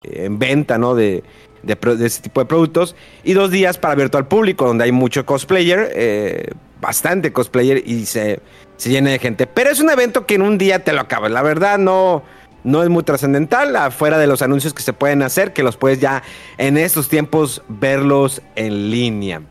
en 0.05 0.39
venta, 0.39 0.79
¿no? 0.79 0.95
De, 0.95 1.23
de, 1.63 2.07
ese 2.07 2.23
tipo 2.23 2.41
de 2.41 2.47
productos. 2.47 2.97
Y 3.25 3.35
dos 3.35 3.51
días 3.51 3.79
para 3.79 3.93
abierto 3.93 4.19
al 4.19 4.27
público, 4.27 4.67
donde 4.67 4.85
hay 4.85 4.93
mucho 4.93 5.25
cosplayer, 5.25 5.91
eh, 5.95 6.51
bastante 6.81 7.33
cosplayer 7.33 7.83
y 7.87 8.07
se, 8.07 8.41
se 8.77 8.91
llena 8.91 9.11
de 9.11 9.19
gente. 9.19 9.47
Pero 9.47 9.71
es 9.71 9.81
un 9.81 9.91
evento 9.91 10.27
que 10.27 10.35
en 10.35 10.43
un 10.43 10.59
día 10.59 10.83
te 10.83 10.93
lo 10.93 11.01
acabas. 11.01 11.31
La 11.31 11.43
verdad, 11.43 11.79
no, 11.79 12.23
no 12.65 12.83
es 12.83 12.89
muy 12.89 13.03
trascendental, 13.03 13.75
afuera 13.77 14.19
de 14.19 14.27
los 14.27 14.43
anuncios 14.43 14.73
que 14.75 14.83
se 14.83 14.93
pueden 14.93 15.23
hacer, 15.23 15.53
que 15.53 15.63
los 15.63 15.77
puedes 15.77 16.01
ya 16.01 16.23
en 16.59 16.77
estos 16.77 17.09
tiempos 17.09 17.63
verlos 17.69 18.43
en 18.55 18.91
línea. 18.91 19.43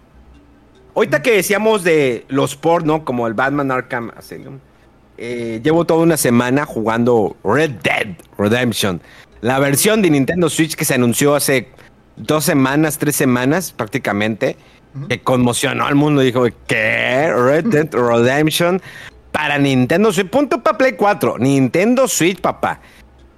Ahorita 0.96 1.22
que 1.22 1.32
decíamos 1.32 1.84
de 1.84 2.26
los 2.28 2.56
port, 2.56 2.86
¿no? 2.86 3.06
Como 3.06 3.28
el 3.28 3.34
Batman 3.34 3.72
Arkham 3.72 4.12
Asylum. 4.18 4.60
eh, 5.18 5.62
llevo 5.64 5.86
toda 5.86 6.02
una 6.02 6.18
semana 6.18 6.66
jugando 6.66 7.36
Red 7.44 7.72
Dead 7.84 8.16
Redemption. 8.38 9.02
La 9.42 9.60
versión 9.60 10.02
de 10.02 10.10
Nintendo 10.10 10.50
Switch 10.50 10.76
que 10.76 10.84
se 10.84 10.96
anunció 10.96 11.36
hace 11.36 11.70
dos 12.16 12.44
semanas, 12.44 12.98
tres 12.98 13.16
semanas 13.16 13.72
prácticamente. 13.72 14.58
Que 15.08 15.22
conmocionó 15.22 15.86
al 15.86 15.96
mundo. 15.96 16.22
Dijo, 16.22 16.44
¿qué? 16.68 17.32
Red 17.34 17.66
Dead 17.66 17.90
Redemption 17.94 18.82
para 19.32 19.58
Nintendo 19.58 20.12
Switch. 20.12 20.30
Punto 20.30 20.62
para 20.62 20.78
Play 20.78 20.94
4. 20.94 21.38
Nintendo 21.38 22.08
Switch, 22.08 22.42
papá. 22.42 22.82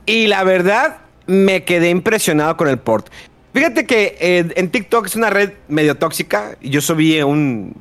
Y 0.06 0.28
la 0.28 0.44
verdad, 0.44 0.98
me 1.28 1.64
quedé 1.64 1.90
impresionado 1.90 2.58
con 2.58 2.68
el 2.68 2.78
port. 2.78 3.08
Fíjate 3.54 3.86
que 3.86 4.18
eh, 4.20 4.52
en 4.56 4.70
TikTok 4.70 5.06
es 5.06 5.16
una 5.16 5.30
red 5.30 5.52
medio 5.68 5.96
tóxica. 5.96 6.58
Yo 6.62 6.82
subí 6.82 7.22
un 7.22 7.76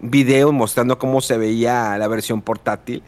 video 0.00 0.52
mostrando 0.52 0.98
cómo 0.98 1.20
se 1.20 1.36
veía 1.36 1.96
la 1.98 2.08
versión 2.08 2.40
portátil. 2.40 3.02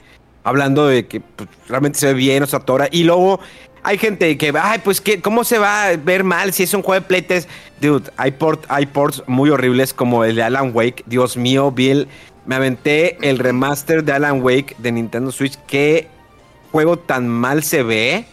Hablando 0.45 0.87
de 0.87 1.07
que 1.07 1.21
pues, 1.21 1.49
realmente 1.69 1.99
se 1.99 2.07
ve 2.07 2.15
bien, 2.15 2.43
o 2.43 2.47
sea, 2.47 2.61
tora. 2.61 2.89
Y 2.91 3.05
luego 3.05 3.41
hay 3.83 3.99
gente 3.99 4.37
que, 4.37 4.53
ay, 4.61 4.81
pues, 4.85 5.01
¿qué, 5.01 5.21
¿cómo 5.21 5.45
se 5.45 5.59
va 5.59 5.87
a 5.87 5.97
ver 5.97 6.25
mal 6.25 6.53
si 6.53 6.63
es 6.63 6.75
un 6.75 6.83
juego 6.83 7.01
de 7.01 7.07
playtest? 7.07 7.49
Dude, 7.81 8.11
hay, 8.17 8.33
port, 8.33 8.65
hay 8.69 8.87
ports 8.87 9.23
muy 9.27 9.51
horribles 9.51 9.95
como 9.95 10.25
el 10.25 10.37
de 10.37 10.43
Alan 10.43 10.73
Wake. 10.75 11.05
Dios 11.07 11.37
mío, 11.37 11.71
Bill. 11.73 12.07
Me 12.47 12.55
aventé 12.55 13.17
el 13.29 13.39
remaster 13.39 14.05
de 14.05 14.13
Alan 14.13 14.43
Wake 14.43 14.77
de 14.79 14.93
Nintendo 14.93 15.33
Switch. 15.33 15.59
Qué 15.67 16.09
juego 16.73 16.99
tan 16.99 17.29
mal 17.29 17.63
se 17.63 17.83
ve. 17.83 18.27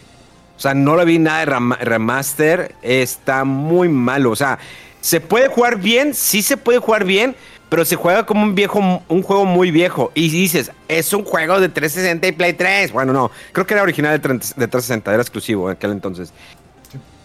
O 0.58 0.60
sea, 0.60 0.74
no 0.74 0.96
lo 0.96 1.04
vi 1.04 1.20
nada 1.20 1.38
de 1.46 1.84
remaster. 1.84 2.74
Está 2.82 3.44
muy 3.44 3.88
malo. 3.88 4.32
O 4.32 4.36
sea, 4.36 4.58
se 5.00 5.20
puede 5.20 5.46
jugar 5.46 5.78
bien, 5.78 6.14
sí 6.14 6.42
se 6.42 6.56
puede 6.56 6.80
jugar 6.80 7.04
bien, 7.04 7.36
pero 7.68 7.84
se 7.84 7.94
juega 7.94 8.26
como 8.26 8.42
un 8.42 8.56
viejo, 8.56 8.80
un 9.06 9.22
juego 9.22 9.44
muy 9.44 9.70
viejo. 9.70 10.10
Y 10.14 10.28
dices, 10.30 10.72
es 10.88 11.12
un 11.12 11.24
juego 11.24 11.60
de 11.60 11.68
360 11.68 12.26
y 12.26 12.32
Play 12.32 12.54
3. 12.54 12.90
Bueno, 12.90 13.12
no, 13.12 13.30
creo 13.52 13.68
que 13.68 13.74
era 13.74 13.84
original 13.84 14.12
de 14.12 14.18
30 14.18 14.46
de 14.56 14.66
360, 14.66 15.14
era 15.14 15.22
exclusivo 15.22 15.70
en 15.70 15.76
aquel 15.76 15.92
entonces. 15.92 16.32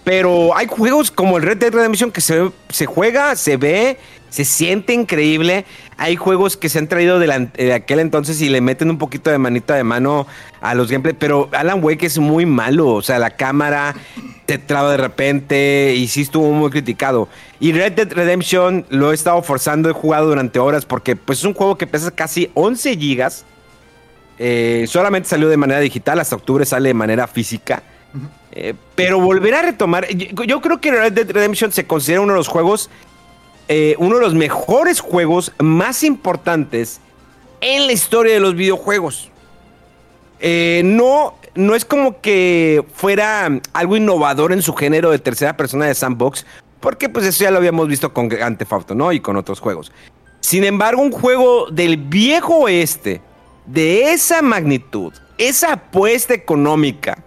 Pero 0.04 0.56
hay 0.56 0.68
juegos 0.68 1.12
como 1.12 1.38
el 1.38 1.44
Red 1.44 1.58
Dead 1.58 1.74
Redemption 1.74 2.12
que 2.12 2.22
se, 2.22 2.52
se 2.70 2.86
juega, 2.86 3.36
se 3.36 3.56
ve, 3.58 3.98
se 4.30 4.46
siente 4.46 4.94
increíble. 4.94 5.64
Hay 5.98 6.16
juegos 6.16 6.58
que 6.58 6.68
se 6.68 6.80
han 6.80 6.88
traído 6.88 7.20
de, 7.20 7.72
aquel 7.72 8.00
entonces 8.00 8.42
y 8.42 8.50
le 8.50 8.62
meten 8.62 8.90
un 8.90 8.98
poquito 8.98 9.30
de 9.30 9.38
manita 9.38 9.76
de 9.76 9.84
mano 9.84 10.26
a 10.60 10.74
los 10.74 10.90
gameplay. 10.90 11.16
Pero 11.18 11.50
Alan 11.54 11.84
Wake 11.84 12.08
es 12.08 12.18
muy 12.18 12.46
malo. 12.46 12.90
O 12.90 13.02
sea, 13.04 13.20
la 13.20 13.30
cámara 13.30 13.96
te 14.48 14.58
traba 14.58 14.92
de 14.92 14.98
repente 14.98 15.94
y 15.96 16.08
sí 16.08 16.22
estuvo 16.22 16.52
muy 16.52 16.72
criticado. 16.72 17.30
Y 17.60 17.74
Red 17.74 17.94
Dead 17.94 18.12
Redemption 18.12 18.86
lo 18.90 19.12
he 19.12 19.16
estado 19.16 19.42
forzando, 19.44 19.90
he 19.90 19.94
jugado 19.94 20.28
durante 20.28 20.60
horas 20.60 20.86
porque 20.86 21.16
pues 21.16 21.40
es 21.40 21.46
un 21.46 21.54
juego 21.54 21.78
que 21.78 21.88
pesa 21.88 22.10
casi 22.12 22.50
11 22.56 22.98
gigas. 22.98 23.46
Eh, 24.40 24.86
solamente 24.88 25.30
salió 25.30 25.48
de 25.48 25.58
manera 25.58 25.80
digital, 25.80 26.20
hasta 26.20 26.36
octubre 26.36 26.66
sale 26.66 26.90
de 26.90 26.96
manera 26.96 27.28
física. 27.28 27.84
Eh, 28.52 28.74
pero 28.96 29.20
volver 29.20 29.56
a 29.56 29.62
retomar, 29.64 30.08
yo, 30.08 30.62
creo 30.62 30.80
que 30.80 30.92
Red 30.92 31.14
Dead 31.14 31.32
Redemption 31.32 31.72
se 31.72 31.88
considera 31.88 32.22
uno 32.22 32.34
de 32.34 32.38
los 32.38 32.48
juegos, 32.48 32.90
eh, 33.68 33.96
uno 33.98 34.18
de 34.18 34.22
los 34.22 34.36
mejores 34.36 35.00
juegos 35.00 35.52
más 35.58 36.04
importantes 36.04 37.00
en 37.62 37.88
la 37.88 37.94
historia 37.94 38.34
de 38.34 38.40
los 38.40 38.56
videojuegos. 38.56 39.32
Eh, 40.40 40.82
no, 40.84 41.36
no 41.56 41.74
es 41.74 41.86
como 41.86 42.22
que 42.22 42.86
fuera 42.94 43.62
algo 43.72 43.98
innovador 43.98 44.52
en 44.52 44.62
su 44.62 44.74
género 44.74 45.10
de 45.10 45.20
tercera 45.20 45.58
persona 45.58 45.86
de 45.86 45.96
sandbox, 45.96 46.46
porque 46.80 47.10
pues 47.10 47.26
eso 47.26 47.46
ya 47.46 47.52
lo 47.52 47.58
habíamos 47.58 47.88
visto 47.88 48.14
con 48.14 48.28
Grand 48.28 48.58
Theft 48.58 48.74
Auto, 48.74 48.96
¿no? 48.96 49.12
Y 49.14 49.22
con 49.22 49.38
otros 49.38 49.60
juegos. 49.60 49.92
Sin 50.42 50.66
embargo, 50.66 51.02
un 51.02 51.12
juego 51.12 51.70
del 51.72 51.96
viejo 51.96 52.58
oeste, 52.58 53.22
de 53.66 54.12
esa 54.12 54.42
magnitud, 54.42 55.14
esa 55.38 55.74
apuesta 55.74 56.34
económica, 56.34 57.24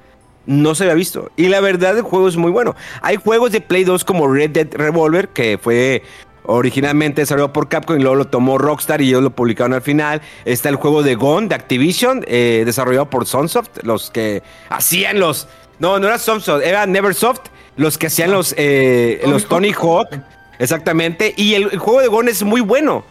no 0.46 0.74
se 0.74 0.84
había 0.84 0.94
visto. 0.94 1.30
Y 1.36 1.48
la 1.48 1.60
verdad, 1.60 1.96
el 1.96 2.02
juego 2.02 2.28
es 2.28 2.36
muy 2.36 2.50
bueno. 2.50 2.74
Hay 3.02 3.16
juegos 3.16 3.52
de 3.52 3.60
Play 3.60 3.84
2 3.84 4.04
como 4.04 4.28
Red 4.28 4.50
Dead 4.50 4.68
Revolver, 4.72 5.28
que 5.28 5.58
fue 5.58 6.02
originalmente 6.48 7.22
desarrollado 7.22 7.52
por 7.52 7.68
Capcom 7.68 7.98
y 7.98 8.00
luego 8.00 8.14
lo 8.14 8.26
tomó 8.28 8.56
Rockstar 8.56 9.02
y 9.02 9.08
ellos 9.08 9.22
lo 9.22 9.30
publicaron 9.30 9.74
al 9.74 9.82
final. 9.82 10.22
Está 10.44 10.68
el 10.68 10.76
juego 10.76 11.02
de 11.02 11.16
Gone 11.16 11.48
de 11.48 11.54
Activision, 11.54 12.24
eh, 12.26 12.62
desarrollado 12.64 13.10
por 13.10 13.26
Sunsoft, 13.26 13.82
los 13.82 14.10
que 14.10 14.42
hacían 14.68 15.20
los... 15.20 15.48
No, 15.78 15.98
no 15.98 16.06
era 16.06 16.18
Sunsoft, 16.18 16.62
era 16.64 16.86
Neversoft, 16.86 17.48
los 17.76 17.98
que 17.98 18.06
hacían 18.06 18.30
los, 18.30 18.54
eh, 18.56 19.18
Tony 19.20 19.32
los 19.32 19.46
Tony 19.46 19.72
Hawk. 19.72 20.08
Hawk. 20.12 20.22
Exactamente. 20.58 21.34
Y 21.36 21.54
el, 21.54 21.68
el 21.72 21.78
juego 21.78 22.00
de 22.00 22.08
Gone 22.08 22.30
es 22.30 22.42
muy 22.42 22.62
bueno. 22.62 23.04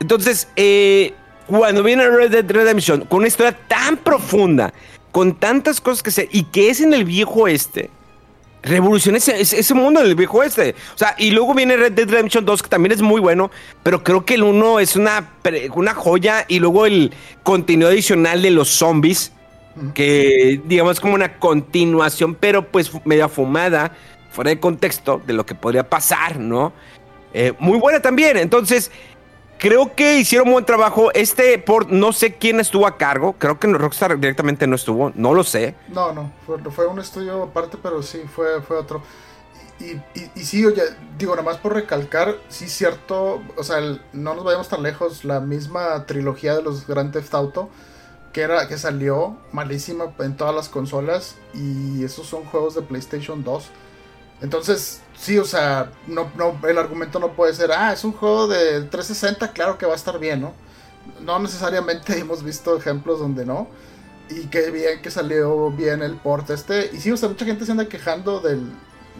Entonces, 0.00 0.48
eh, 0.56 1.14
cuando 1.46 1.82
viene 1.82 2.08
Red 2.08 2.30
Dead 2.30 2.50
Redemption 2.50 3.02
con 3.02 3.18
una 3.18 3.28
historia 3.28 3.56
tan 3.68 3.96
profunda, 3.96 4.72
con 5.12 5.34
tantas 5.34 5.80
cosas 5.80 6.02
que 6.02 6.10
se. 6.10 6.28
y 6.32 6.44
que 6.44 6.70
es 6.70 6.80
en 6.80 6.94
el 6.94 7.04
viejo 7.04 7.48
este. 7.48 7.90
Revoluciona 8.62 9.16
ese, 9.16 9.40
ese- 9.40 9.72
mundo 9.74 10.02
del 10.02 10.14
viejo 10.14 10.42
este. 10.42 10.74
O 10.94 10.98
sea, 10.98 11.14
y 11.16 11.30
luego 11.30 11.54
viene 11.54 11.76
Red 11.78 11.92
Dead 11.92 12.08
Redemption 12.08 12.44
2, 12.44 12.62
que 12.62 12.68
también 12.68 12.92
es 12.92 13.00
muy 13.00 13.18
bueno, 13.20 13.50
pero 13.82 14.04
creo 14.04 14.26
que 14.26 14.34
el 14.34 14.42
1 14.42 14.80
es 14.80 14.96
una, 14.96 15.30
una 15.74 15.94
joya. 15.94 16.44
Y 16.46 16.58
luego 16.58 16.84
el 16.84 17.12
contenido 17.42 17.88
adicional 17.88 18.42
de 18.42 18.50
los 18.50 18.68
zombies, 18.68 19.32
que 19.94 20.60
digamos 20.66 21.00
como 21.00 21.14
una 21.14 21.38
continuación, 21.38 22.34
pero 22.34 22.66
pues 22.66 22.90
media 23.06 23.28
fumada, 23.30 23.96
fuera 24.30 24.50
de 24.50 24.60
contexto 24.60 25.22
de 25.26 25.32
lo 25.32 25.46
que 25.46 25.54
podría 25.54 25.88
pasar, 25.88 26.38
¿no? 26.38 26.74
Eh, 27.32 27.54
muy 27.60 27.78
buena 27.78 28.00
también. 28.00 28.36
Entonces, 28.36 28.90
creo 29.60 29.94
que 29.94 30.18
hicieron 30.18 30.50
buen 30.50 30.64
trabajo. 30.64 31.12
Este 31.12 31.58
por 31.58 31.92
no 31.92 32.12
sé 32.12 32.34
quién 32.34 32.58
estuvo 32.58 32.86
a 32.86 32.96
cargo. 32.96 33.34
Creo 33.38 33.60
que 33.60 33.68
Rockstar 33.68 34.18
directamente 34.18 34.66
no 34.66 34.74
estuvo. 34.74 35.12
No 35.14 35.34
lo 35.34 35.44
sé. 35.44 35.76
No, 35.88 36.12
no, 36.12 36.32
fue, 36.72 36.86
un 36.86 36.98
estudio 36.98 37.44
aparte, 37.44 37.78
pero 37.80 38.02
sí, 38.02 38.22
fue, 38.34 38.60
fue 38.62 38.76
otro. 38.76 39.02
Y, 39.78 39.92
y, 40.18 40.30
y 40.34 40.40
sí, 40.40 40.64
oye, 40.66 40.82
digo, 41.16 41.36
nada 41.36 41.44
más 41.44 41.58
por 41.58 41.72
recalcar, 41.72 42.36
sí 42.48 42.68
cierto, 42.68 43.42
o 43.56 43.62
sea, 43.62 43.80
no 44.12 44.34
nos 44.34 44.44
vayamos 44.44 44.68
tan 44.68 44.82
lejos, 44.82 45.24
la 45.24 45.40
misma 45.40 46.04
trilogía 46.04 46.54
de 46.54 46.62
los 46.62 46.86
Grand 46.86 47.14
Theft 47.14 47.32
Auto, 47.32 47.70
que 48.34 48.42
era 48.42 48.68
que 48.68 48.76
salió 48.76 49.38
malísima 49.52 50.12
en 50.18 50.36
todas 50.36 50.54
las 50.54 50.68
consolas, 50.68 51.36
y 51.54 52.04
esos 52.04 52.26
son 52.26 52.44
juegos 52.44 52.74
de 52.74 52.82
PlayStation 52.82 53.42
2. 53.42 53.70
Entonces, 54.42 55.00
sí, 55.20 55.38
o 55.38 55.44
sea, 55.44 55.92
no, 56.06 56.30
no, 56.36 56.58
el 56.66 56.78
argumento 56.78 57.18
no 57.18 57.32
puede 57.32 57.54
ser, 57.54 57.72
ah, 57.72 57.92
es 57.92 58.04
un 58.04 58.12
juego 58.12 58.48
de 58.48 58.82
360, 58.82 59.52
claro 59.52 59.78
que 59.78 59.86
va 59.86 59.92
a 59.92 59.96
estar 59.96 60.18
bien, 60.18 60.40
¿no? 60.40 60.54
No 61.22 61.38
necesariamente 61.38 62.18
hemos 62.18 62.42
visto 62.42 62.76
ejemplos 62.76 63.18
donde 63.20 63.44
no. 63.44 63.68
Y 64.30 64.46
qué 64.46 64.70
bien 64.70 65.02
que 65.02 65.10
salió 65.10 65.70
bien 65.72 66.02
el 66.02 66.16
port 66.16 66.50
este. 66.50 66.90
Y 66.92 67.00
sí, 67.00 67.10
o 67.10 67.16
sea, 67.16 67.28
mucha 67.28 67.44
gente 67.44 67.66
se 67.66 67.72
anda 67.72 67.88
quejando 67.88 68.40
del, 68.40 68.72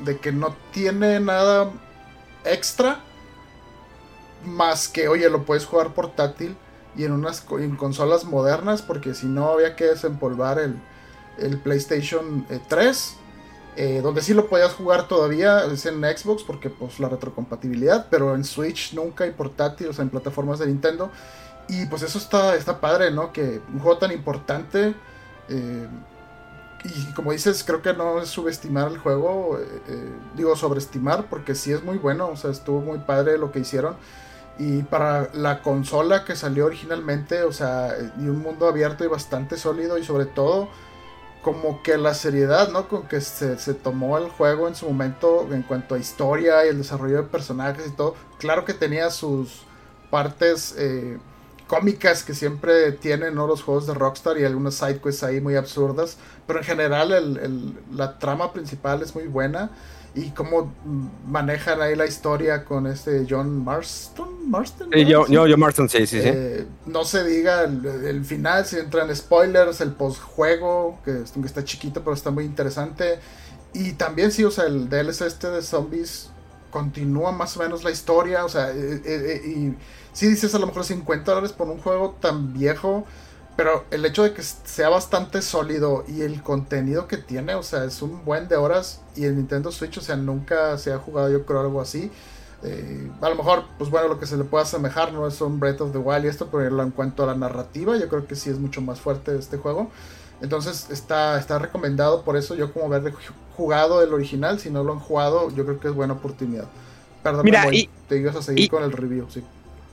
de 0.04 0.18
que 0.18 0.30
no 0.30 0.56
tiene 0.72 1.18
nada 1.18 1.72
extra. 2.44 3.00
Más 4.44 4.88
que, 4.88 5.08
oye, 5.08 5.28
lo 5.28 5.44
puedes 5.44 5.66
jugar 5.66 5.94
portátil 5.94 6.56
y 6.96 7.04
en 7.04 7.12
unas 7.12 7.44
en 7.50 7.74
consolas 7.74 8.24
modernas. 8.24 8.82
Porque 8.82 9.14
si 9.14 9.26
no, 9.26 9.50
había 9.50 9.74
que 9.74 9.86
desempolvar 9.86 10.60
el, 10.60 10.76
el 11.38 11.58
PlayStation 11.58 12.46
eh, 12.48 12.60
3. 12.68 13.16
Eh, 13.76 14.00
donde 14.02 14.22
sí 14.22 14.34
lo 14.34 14.48
podías 14.48 14.74
jugar 14.74 15.08
todavía 15.08 15.64
es 15.66 15.86
en 15.86 16.02
Xbox 16.02 16.42
porque 16.44 16.70
pues 16.70 17.00
la 17.00 17.08
retrocompatibilidad, 17.08 18.08
pero 18.10 18.34
en 18.34 18.44
Switch 18.44 18.94
nunca 18.94 19.26
y 19.26 19.32
portátil, 19.32 19.90
en 19.98 20.10
plataformas 20.10 20.58
de 20.58 20.66
Nintendo. 20.66 21.10
Y 21.68 21.86
pues 21.86 22.02
eso 22.02 22.18
está, 22.18 22.56
está 22.56 22.80
padre, 22.80 23.10
¿no? 23.12 23.32
Que 23.32 23.62
un 23.72 23.78
juego 23.80 23.98
tan 23.98 24.12
importante. 24.12 24.94
eh, 25.48 25.88
y 26.84 27.12
como 27.12 27.32
dices, 27.32 27.62
creo 27.64 27.82
que 27.82 27.92
no 27.92 28.20
es 28.20 28.28
subestimar 28.28 28.88
el 28.90 28.98
juego. 28.98 29.58
eh, 29.58 29.82
eh, 29.88 30.12
digo, 30.34 30.56
sobreestimar, 30.56 31.28
porque 31.28 31.54
sí 31.54 31.72
es 31.72 31.82
muy 31.82 31.98
bueno. 31.98 32.28
O 32.28 32.36
sea, 32.36 32.50
estuvo 32.50 32.80
muy 32.80 32.98
padre 33.00 33.38
lo 33.38 33.52
que 33.52 33.60
hicieron. 33.60 33.96
Y 34.58 34.82
para 34.82 35.30
la 35.34 35.62
consola 35.62 36.24
que 36.24 36.36
salió 36.36 36.66
originalmente, 36.66 37.42
o 37.44 37.52
sea, 37.52 37.94
y 38.18 38.28
un 38.28 38.40
mundo 38.40 38.68
abierto 38.68 39.04
y 39.04 39.08
bastante 39.08 39.56
sólido. 39.56 39.98
Y 39.98 40.04
sobre 40.04 40.26
todo, 40.26 40.70
como 41.42 41.82
que 41.82 41.96
la 41.96 42.14
seriedad, 42.14 42.70
¿no? 42.70 42.88
Con 42.88 43.08
que 43.08 43.20
se, 43.20 43.58
se 43.58 43.74
tomó 43.74 44.18
el 44.18 44.28
juego 44.28 44.68
en 44.68 44.74
su 44.74 44.86
momento 44.86 45.48
en 45.52 45.62
cuanto 45.62 45.94
a 45.94 45.98
historia 45.98 46.66
y 46.66 46.68
el 46.68 46.78
desarrollo 46.78 47.16
de 47.18 47.22
personajes 47.24 47.86
y 47.88 47.90
todo. 47.90 48.14
Claro 48.38 48.64
que 48.64 48.74
tenía 48.74 49.10
sus 49.10 49.62
partes 50.10 50.74
eh, 50.76 51.18
cómicas 51.66 52.24
que 52.24 52.34
siempre 52.34 52.92
tienen 52.92 53.34
¿no? 53.34 53.46
los 53.46 53.62
juegos 53.62 53.86
de 53.86 53.94
Rockstar 53.94 54.38
y 54.38 54.44
algunas 54.44 54.74
sidequests 54.74 55.22
ahí 55.22 55.40
muy 55.40 55.56
absurdas. 55.56 56.18
Pero 56.46 56.58
en 56.60 56.64
general 56.64 57.12
el- 57.12 57.78
la 57.94 58.18
trama 58.18 58.52
principal 58.52 59.02
es 59.02 59.14
muy 59.14 59.26
buena. 59.26 59.70
Y 60.14 60.30
cómo 60.30 60.72
manejan 61.26 61.80
ahí 61.80 61.94
la 61.94 62.06
historia 62.06 62.64
con 62.64 62.86
este 62.86 63.26
John 63.28 63.64
Marston. 63.64 64.50
Marston 64.50 64.90
¿no? 64.90 64.96
Sí. 64.96 65.06
yo, 65.06 65.26
yo, 65.26 65.56
Marston, 65.56 65.88
sí, 65.88 66.06
sí, 66.06 66.20
sí. 66.20 66.28
Eh, 66.28 66.66
no 66.86 67.04
se 67.04 67.22
diga 67.22 67.62
el, 67.62 67.86
el 67.86 68.24
final, 68.24 68.66
si 68.66 68.76
entran 68.76 69.14
spoilers, 69.14 69.80
el 69.80 69.92
postjuego, 69.92 70.98
que, 71.04 71.22
que 71.32 71.46
está 71.46 71.64
chiquito 71.64 72.02
pero 72.02 72.14
está 72.14 72.30
muy 72.30 72.44
interesante. 72.44 73.20
Y 73.72 73.92
también 73.92 74.32
sí, 74.32 74.42
o 74.44 74.50
sea, 74.50 74.64
el 74.64 74.88
DLC 74.88 75.22
este 75.22 75.48
de 75.48 75.62
zombies 75.62 76.30
continúa 76.70 77.32
más 77.32 77.56
o 77.56 77.60
menos 77.60 77.84
la 77.84 77.90
historia, 77.90 78.44
o 78.44 78.48
sea, 78.48 78.70
eh, 78.70 79.02
eh, 79.04 79.42
eh, 79.44 79.48
y 79.48 79.74
sí 80.12 80.28
dices 80.28 80.54
a 80.54 80.58
lo 80.58 80.66
mejor 80.66 80.84
50 80.84 81.30
dólares 81.30 81.52
por 81.52 81.68
un 81.68 81.78
juego 81.78 82.16
tan 82.20 82.52
viejo, 82.52 83.04
pero 83.60 83.84
el 83.90 84.06
hecho 84.06 84.22
de 84.22 84.32
que 84.32 84.42
sea 84.42 84.88
bastante 84.88 85.42
sólido 85.42 86.02
y 86.08 86.22
el 86.22 86.42
contenido 86.42 87.06
que 87.06 87.18
tiene, 87.18 87.54
o 87.56 87.62
sea, 87.62 87.84
es 87.84 88.00
un 88.00 88.24
buen 88.24 88.48
de 88.48 88.56
horas 88.56 89.02
y 89.14 89.26
en 89.26 89.36
Nintendo 89.36 89.70
Switch, 89.70 89.98
o 89.98 90.00
sea, 90.00 90.16
nunca 90.16 90.78
se 90.78 90.94
ha 90.94 90.98
jugado 90.98 91.28
yo 91.28 91.44
creo 91.44 91.60
algo 91.60 91.82
así. 91.82 92.10
Eh, 92.62 93.10
a 93.20 93.28
lo 93.28 93.34
mejor, 93.34 93.64
pues 93.76 93.90
bueno, 93.90 94.08
lo 94.08 94.18
que 94.18 94.24
se 94.24 94.38
le 94.38 94.44
puede 94.44 94.64
asemejar 94.64 95.12
no 95.12 95.26
es 95.26 95.38
un 95.42 95.60
Breath 95.60 95.82
of 95.82 95.92
the 95.92 95.98
Wild 95.98 96.24
y 96.24 96.28
esto, 96.28 96.48
pero 96.50 96.82
en 96.82 96.90
cuanto 96.90 97.22
a 97.22 97.26
la 97.26 97.34
narrativa, 97.34 97.98
yo 97.98 98.08
creo 98.08 98.26
que 98.26 98.34
sí 98.34 98.48
es 98.48 98.58
mucho 98.58 98.80
más 98.80 98.98
fuerte 98.98 99.36
este 99.36 99.58
juego. 99.58 99.90
Entonces 100.40 100.86
está, 100.88 101.38
está 101.38 101.58
recomendado 101.58 102.22
por 102.24 102.38
eso. 102.38 102.54
Yo 102.54 102.72
como 102.72 102.86
haber 102.86 103.12
jugado 103.58 104.02
el 104.02 104.14
original, 104.14 104.58
si 104.58 104.70
no 104.70 104.84
lo 104.84 104.94
han 104.94 105.00
jugado, 105.00 105.50
yo 105.50 105.66
creo 105.66 105.78
que 105.78 105.88
es 105.88 105.94
buena 105.94 106.14
oportunidad. 106.14 106.64
Perdón, 107.22 107.44
Mira, 107.44 107.70
y- 107.74 107.90
te 108.08 108.16
ibas 108.16 108.36
a 108.36 108.40
seguir 108.40 108.64
y- 108.64 108.68
con 108.70 108.82
el 108.82 108.92
review, 108.92 109.26
sí. 109.28 109.44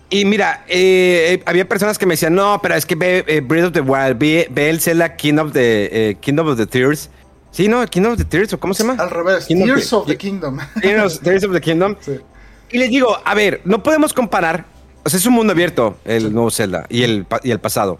Y 0.09 0.23
mira, 0.25 0.63
eh, 0.69 1.33
eh, 1.39 1.43
había 1.45 1.67
personas 1.67 1.97
que 1.97 2.05
me 2.05 2.13
decían, 2.13 2.33
no, 2.33 2.59
pero 2.61 2.75
es 2.75 2.85
que 2.85 2.95
ve 2.95 3.25
eh, 3.27 3.41
Breath 3.41 3.65
of 3.65 3.71
the 3.73 3.81
Wild, 3.81 4.17
ve, 4.17 4.47
ve 4.49 4.69
el 4.69 4.79
Zelda 4.79 5.15
King 5.17 5.37
of 5.37 5.51
the, 5.51 6.09
eh, 6.11 6.15
Kingdom 6.21 6.47
of 6.47 6.57
the 6.57 6.65
Tears. 6.65 7.09
Sí, 7.51 7.67
¿no? 7.67 7.85
Kingdom 7.87 8.13
of 8.13 8.17
the 8.17 8.23
Tears, 8.25 8.53
¿o 8.53 8.59
cómo 8.59 8.73
se 8.73 8.83
llama? 8.83 9.01
Al 9.01 9.09
revés, 9.09 9.45
Kingdom 9.47 9.67
Tears 9.67 9.91
of 9.93 10.05
the 10.07 10.17
Ki- 10.17 10.27
Kingdom. 10.29 10.59
Tears, 10.81 11.19
Tears 11.19 11.43
of 11.43 11.51
the 11.53 11.59
Kingdom. 11.61 11.95
Sí. 11.99 12.13
Y 12.71 12.77
les 12.77 12.89
digo, 12.89 13.17
a 13.25 13.33
ver, 13.35 13.61
no 13.65 13.83
podemos 13.83 14.13
comparar. 14.13 14.65
O 15.03 15.09
sea, 15.09 15.17
es 15.19 15.25
un 15.25 15.33
mundo 15.33 15.51
abierto 15.53 15.97
el 16.05 16.23
Sí. 16.23 16.29
nuevo 16.29 16.51
Zelda 16.51 16.85
y 16.89 17.03
el, 17.03 17.25
y 17.43 17.51
el 17.51 17.59
pasado. 17.59 17.97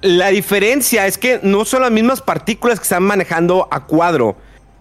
La 0.00 0.28
diferencia 0.28 1.06
es 1.06 1.18
que 1.18 1.40
no 1.42 1.64
son 1.64 1.82
las 1.82 1.90
mismas 1.90 2.20
partículas 2.22 2.78
que 2.78 2.84
están 2.84 3.02
manejando 3.02 3.66
a 3.70 3.84
cuadro 3.86 4.36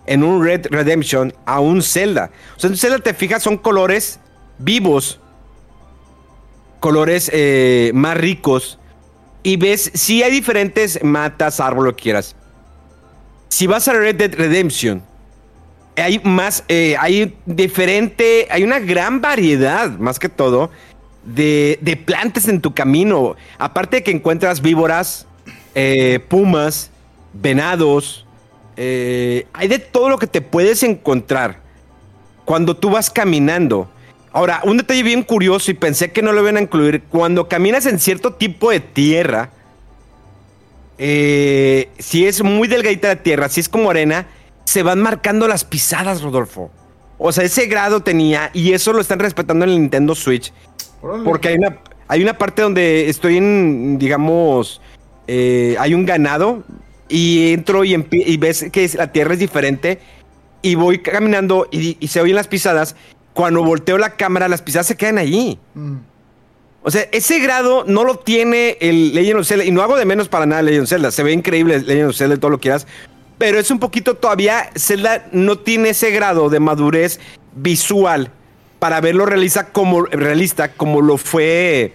en 0.05 0.23
un 0.23 0.43
Red 0.43 0.67
Redemption 0.69 1.33
a 1.45 1.59
un 1.59 1.81
Zelda. 1.81 2.29
O 2.55 2.59
sea, 2.59 2.67
en 2.67 2.73
un 2.73 2.77
Zelda 2.77 2.99
te 2.99 3.13
fijas, 3.13 3.41
son 3.43 3.57
colores 3.57 4.19
vivos, 4.59 5.19
colores 6.87 7.29
eh, 7.33 7.91
más 7.93 8.15
ricos. 8.15 8.79
Y 9.43 9.57
ves, 9.57 9.91
si 9.93 10.23
hay 10.23 10.31
diferentes 10.31 11.03
matas, 11.03 11.59
árboles, 11.59 11.91
lo 11.91 11.95
que 11.97 12.03
quieras. 12.03 12.33
Si 13.49 13.67
vas 13.67 13.89
a 13.89 13.93
Red 13.93 14.15
Dead 14.15 14.33
Redemption, 14.33 15.03
hay 15.97 16.21
más, 16.23 16.63
eh, 16.69 16.95
hay 16.97 17.37
diferente, 17.45 18.47
hay 18.49 18.63
una 18.63 18.79
gran 18.79 19.19
variedad, 19.19 19.89
más 19.99 20.17
que 20.17 20.29
todo, 20.29 20.71
de, 21.25 21.77
de 21.81 21.97
plantas 21.97 22.47
en 22.47 22.61
tu 22.61 22.73
camino. 22.73 23.35
Aparte 23.57 23.97
de 23.97 24.03
que 24.03 24.11
encuentras 24.11 24.61
víboras, 24.61 25.27
eh, 25.75 26.21
pumas, 26.29 26.89
venados, 27.33 28.25
hay 28.77 29.67
de 29.67 29.79
todo 29.79 30.07
lo 30.07 30.17
que 30.17 30.27
te 30.27 30.39
puedes 30.39 30.83
encontrar 30.83 31.59
cuando 32.45 32.77
tú 32.77 32.91
vas 32.91 33.09
caminando. 33.09 33.89
Ahora, 34.31 34.61
un 34.63 34.77
detalle 34.77 35.03
bien 35.03 35.23
curioso 35.23 35.71
y 35.71 35.73
pensé 35.73 36.11
que 36.11 36.21
no 36.21 36.31
lo 36.31 36.41
iban 36.41 36.57
a 36.57 36.61
incluir, 36.61 37.03
cuando 37.09 37.47
caminas 37.47 37.85
en 37.85 37.99
cierto 37.99 38.33
tipo 38.33 38.71
de 38.71 38.79
tierra, 38.79 39.49
eh, 40.97 41.89
si 41.97 42.25
es 42.25 42.43
muy 42.43 42.67
delgadita 42.67 43.07
la 43.07 43.15
tierra, 43.17 43.49
si 43.49 43.61
es 43.61 43.69
como 43.69 43.89
arena, 43.89 44.27
se 44.65 44.83
van 44.83 45.01
marcando 45.01 45.47
las 45.47 45.63
pisadas, 45.63 46.21
Rodolfo. 46.21 46.71
O 47.17 47.31
sea, 47.31 47.43
ese 47.43 47.65
grado 47.67 48.01
tenía 48.01 48.51
y 48.53 48.73
eso 48.73 48.93
lo 48.93 49.01
están 49.01 49.19
respetando 49.19 49.65
en 49.65 49.71
el 49.71 49.79
Nintendo 49.79 50.13
Switch. 50.13 50.53
Porque 51.23 51.49
hay 51.49 51.55
una, 51.55 51.79
hay 52.07 52.21
una 52.21 52.37
parte 52.37 52.61
donde 52.61 53.09
estoy 53.09 53.37
en, 53.37 53.97
digamos, 53.97 54.81
eh, 55.27 55.75
hay 55.79 55.93
un 55.93 56.05
ganado 56.05 56.63
y 57.09 57.53
entro 57.53 57.83
y, 57.85 57.95
ves 58.37 58.67
que 58.71 58.89
la 58.95 59.11
tierra 59.11 59.33
es 59.33 59.39
diferente 59.39 59.99
y 60.61 60.75
voy 60.75 60.99
caminando 60.99 61.67
y, 61.71 61.97
y 61.99 62.07
se 62.07 62.21
oyen 62.21 62.35
las 62.35 62.47
pisadas. 62.47 62.95
Cuando 63.37 63.63
volteo 63.63 63.99
la 63.99 64.15
cámara, 64.15 64.47
las 64.47 64.63
pisadas 64.63 64.87
se 64.87 64.97
quedan 64.97 65.19
allí. 65.19 65.59
Mm. 65.75 65.97
O 66.81 66.89
sea, 66.89 67.03
ese 67.11 67.37
grado 67.37 67.83
no 67.85 68.03
lo 68.03 68.17
tiene 68.17 68.79
el 68.81 69.13
Legend 69.13 69.41
of 69.41 69.47
Zelda. 69.47 69.63
Y 69.63 69.69
no 69.69 69.83
hago 69.83 69.95
de 69.95 70.05
menos 70.05 70.27
para 70.27 70.47
nada 70.47 70.63
Legend 70.63 70.85
of 70.85 70.89
Zelda. 70.89 71.11
Se 71.11 71.21
ve 71.21 71.33
increíble 71.33 71.79
Legend 71.79 72.09
of 72.09 72.15
Zelda 72.15 72.33
y 72.33 72.39
todo 72.39 72.49
lo 72.49 72.57
que 72.57 72.63
quieras. 72.63 72.87
Pero 73.37 73.59
es 73.59 73.69
un 73.69 73.77
poquito 73.77 74.15
todavía. 74.15 74.71
Zelda 74.75 75.27
no 75.33 75.59
tiene 75.59 75.89
ese 75.89 76.09
grado 76.09 76.49
de 76.49 76.59
madurez 76.59 77.19
visual 77.53 78.31
para 78.79 79.01
verlo 79.01 79.27
realista 79.27 79.67
como, 79.67 80.05
realista 80.05 80.73
como 80.73 81.03
lo 81.03 81.17
fue 81.17 81.93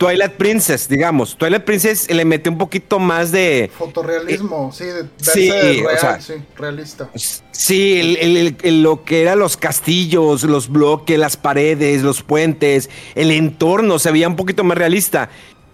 Twilight 0.00 0.32
Princess, 0.32 0.88
digamos. 0.88 1.36
Twilight 1.36 1.62
Princess 1.62 2.10
le 2.10 2.24
mete 2.24 2.48
un 2.48 2.56
poquito 2.56 2.98
más 2.98 3.30
de. 3.32 3.70
Fotorrealismo, 3.76 4.72
sí, 4.72 4.84
de 4.86 5.04
sí, 5.18 5.50
real, 5.50 5.86
o 5.94 5.98
sea, 6.00 6.20
sí, 6.22 6.32
realista. 6.56 7.10
Sí, 7.50 8.00
el- 8.00 8.16
el- 8.16 8.36
el- 8.38 8.56
el- 8.62 8.82
lo 8.82 9.04
que 9.04 9.20
eran 9.20 9.38
los 9.38 9.58
castillos, 9.58 10.44
los 10.44 10.70
bloques, 10.70 11.18
las 11.18 11.36
paredes, 11.36 12.00
los 12.02 12.22
puentes, 12.22 12.88
el 13.14 13.30
entorno 13.30 13.98
se 13.98 14.10
veía 14.10 14.26
un 14.26 14.36
poquito 14.36 14.64
más 14.64 14.78
realista. 14.78 15.28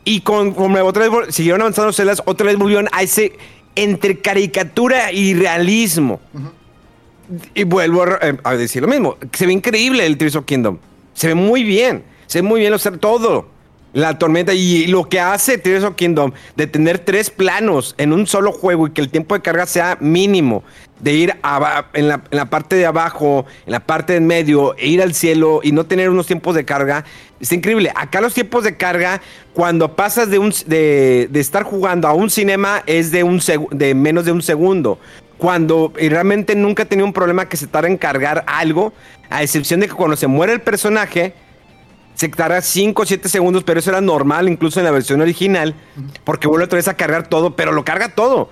Y 0.05 0.23
conforme 0.23 0.81
otra 0.81 1.09
vez 1.09 1.33
siguieron 1.33 1.61
avanzando 1.61 1.93
celdas, 1.93 2.21
otra 2.27 2.47
vez 2.47 2.57
volvieron 2.59 2.89
a 2.91 3.03
ese 3.05 3.33
entre 3.77 4.19
caricatura 4.21 5.13
y 5.13 5.35
realismo. 5.35 6.21
Y 7.55 7.63
vuelvo 7.63 8.03
a, 8.03 8.07
re- 8.07 8.39
a 8.43 8.57
decir 8.57 8.83
lo 8.83 8.89
mismo. 8.89 9.19
Se 9.33 9.47
ve 9.47 9.53
increíble 9.53 10.05
el 10.05 10.19
Tears 10.19 10.35
of 10.35 10.45
Kingdom. 10.47 10.79
Se 11.15 11.29
ve 11.29 11.35
muy 11.37 11.63
bien. 11.63 12.03
Se 12.27 12.41
ve 12.41 12.43
muy 12.49 12.59
bien 12.61 12.73
o 12.73 12.79
sea, 12.79 12.91
todo. 12.93 13.55
La 13.97 14.19
tormenta 14.19 14.53
y 14.53 14.87
lo 14.89 15.09
que 15.09 15.21
hace 15.21 15.57
Tears 15.57 15.83
of 15.83 15.95
Kingdom 15.95 16.33
de 16.55 16.67
tener 16.67 16.99
tres 16.99 17.31
planos 17.31 17.95
en 17.97 18.13
un 18.13 18.27
solo 18.27 18.53
juego 18.53 18.87
y 18.87 18.91
que 18.91 19.01
el 19.01 19.09
tiempo 19.09 19.35
de 19.35 19.41
carga 19.41 19.65
sea 19.65 19.97
mínimo, 20.03 20.65
de 21.01 21.15
ir 21.15 21.37
aba- 21.41 21.87
en, 21.95 22.09
la, 22.09 22.23
en 22.31 22.37
la 22.37 22.45
parte 22.45 22.77
de 22.77 22.85
abajo, 22.85 23.47
en 23.65 23.73
la 23.73 23.81
parte 23.81 24.13
de 24.13 24.19
en 24.19 24.27
medio, 24.27 24.77
e 24.77 24.89
ir 24.89 25.01
al 25.01 25.15
cielo 25.15 25.61
y 25.63 25.73
no 25.73 25.87
tener 25.87 26.11
unos 26.11 26.27
tiempos 26.27 26.55
de 26.55 26.67
carga, 26.67 27.07
es 27.41 27.51
increíble. 27.53 27.91
Acá 27.97 28.21
los 28.21 28.35
tiempos 28.35 28.65
de 28.65 28.77
carga, 28.77 29.23
cuando 29.55 29.97
pasas 29.97 30.29
de, 30.29 30.41
un, 30.41 30.53
de, 30.67 31.31
estar 31.33 31.63
jugando 31.63 32.07
a 32.07 32.13
un 32.13 32.29
cinema, 32.29 32.83
es 32.85 33.11
de, 33.13 33.23
un 33.25 33.41
de 33.71 33.95
menos 33.95 34.27
de 34.27 34.33
un 34.33 34.43
segundo. 34.43 34.99
Cuando 35.39 35.95
y 35.99 36.11
realmente 36.11 36.55
nunca 36.55 36.83
he 36.83 36.87
tenido 36.87 37.07
un 37.07 37.15
problema 37.15 37.49
que 37.49 37.57
se 37.57 37.67
tarda 37.67 37.89
en 37.89 37.97
cargar 37.97 38.45
algo, 38.47 38.93
a 39.31 39.43
excepción 39.43 39.81
de 39.81 39.89
que 39.89 39.95
cuando 39.95 40.17
se 40.17 40.27
muere 40.27 40.53
el 40.53 40.61
personaje, 40.61 41.33
se 42.17 42.29
tarda 42.31 42.63
5 42.63 43.03
o 43.03 43.07
7 43.07 43.29
segundos, 43.29 43.63
pero 43.63 43.79
eso 43.79 43.91
era 43.91 44.01
normal 44.01 44.49
incluso 44.49 44.81
en 44.81 44.87
la 44.87 44.91
versión 44.91 45.21
original, 45.21 45.75
porque 46.25 46.49
vuelve 46.49 46.65
otra 46.65 46.77
vez 46.77 46.89
a 46.89 46.95
cargar 46.95 47.29
todo, 47.29 47.55
pero 47.55 47.73
lo 47.73 47.85
carga 47.85 48.15
todo. 48.15 48.49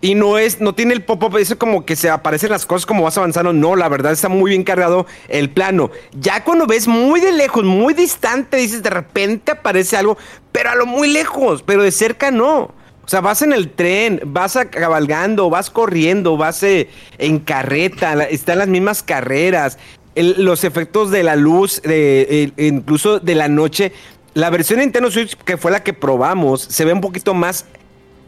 Y 0.00 0.14
no 0.14 0.38
es, 0.38 0.60
no 0.60 0.74
tiene 0.74 0.94
el 0.94 1.02
pop-up, 1.02 1.36
eso 1.36 1.58
como 1.58 1.84
que 1.84 1.96
se 1.96 2.08
aparecen 2.08 2.50
las 2.50 2.64
cosas 2.64 2.86
como 2.86 3.02
vas 3.02 3.18
avanzando. 3.18 3.52
No, 3.52 3.76
la 3.76 3.88
verdad 3.88 4.12
está 4.12 4.30
muy 4.30 4.50
bien 4.50 4.64
cargado 4.64 5.06
el 5.28 5.50
plano. 5.50 5.90
Ya 6.12 6.42
cuando 6.42 6.66
ves 6.66 6.88
muy 6.88 7.20
de 7.20 7.32
lejos, 7.32 7.64
muy 7.64 7.92
distante, 7.92 8.56
dices 8.56 8.82
de 8.82 8.90
repente 8.90 9.52
aparece 9.52 9.96
algo, 9.96 10.16
pero 10.52 10.70
a 10.70 10.74
lo 10.74 10.86
muy 10.86 11.08
lejos, 11.12 11.62
pero 11.62 11.82
de 11.82 11.90
cerca 11.90 12.30
no. 12.30 12.70
O 13.04 13.08
sea, 13.10 13.20
vas 13.20 13.42
en 13.42 13.52
el 13.52 13.72
tren, 13.72 14.20
vas 14.24 14.54
a 14.54 14.70
cabalgando, 14.70 15.50
vas 15.50 15.68
corriendo, 15.68 16.36
vas 16.36 16.62
eh, 16.62 16.88
en 17.18 17.40
carreta, 17.40 18.22
están 18.22 18.58
las 18.58 18.68
mismas 18.68 19.02
carreras, 19.02 19.78
el- 20.20 20.44
los 20.44 20.64
efectos 20.64 21.10
de 21.10 21.22
la 21.22 21.36
luz, 21.36 21.82
de, 21.82 22.52
eh, 22.56 22.66
incluso 22.68 23.18
de 23.20 23.34
la 23.34 23.48
noche. 23.48 23.92
La 24.34 24.50
versión 24.50 24.78
de 24.78 24.84
Nintendo 24.86 25.10
Switch, 25.10 25.36
que 25.36 25.56
fue 25.56 25.70
la 25.72 25.82
que 25.82 25.92
probamos, 25.92 26.62
se 26.62 26.84
ve 26.84 26.92
un 26.92 27.00
poquito 27.00 27.34
más, 27.34 27.66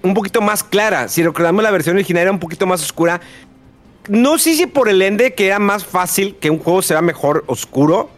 un 0.02 0.14
poquito 0.14 0.40
más 0.40 0.64
clara. 0.64 1.08
Si 1.08 1.22
recordamos 1.22 1.62
la 1.62 1.70
versión 1.70 1.94
original 1.96 2.22
era 2.22 2.32
un 2.32 2.40
poquito 2.40 2.66
más 2.66 2.82
oscura. 2.82 3.20
No 4.08 4.36
sé 4.38 4.54
si 4.54 4.66
por 4.66 4.88
el 4.88 5.00
ende 5.00 5.34
que 5.34 5.46
era 5.46 5.60
más 5.60 5.84
fácil 5.84 6.34
que 6.40 6.50
un 6.50 6.58
juego 6.58 6.82
sea 6.82 7.00
mejor 7.02 7.44
oscuro. 7.46 8.10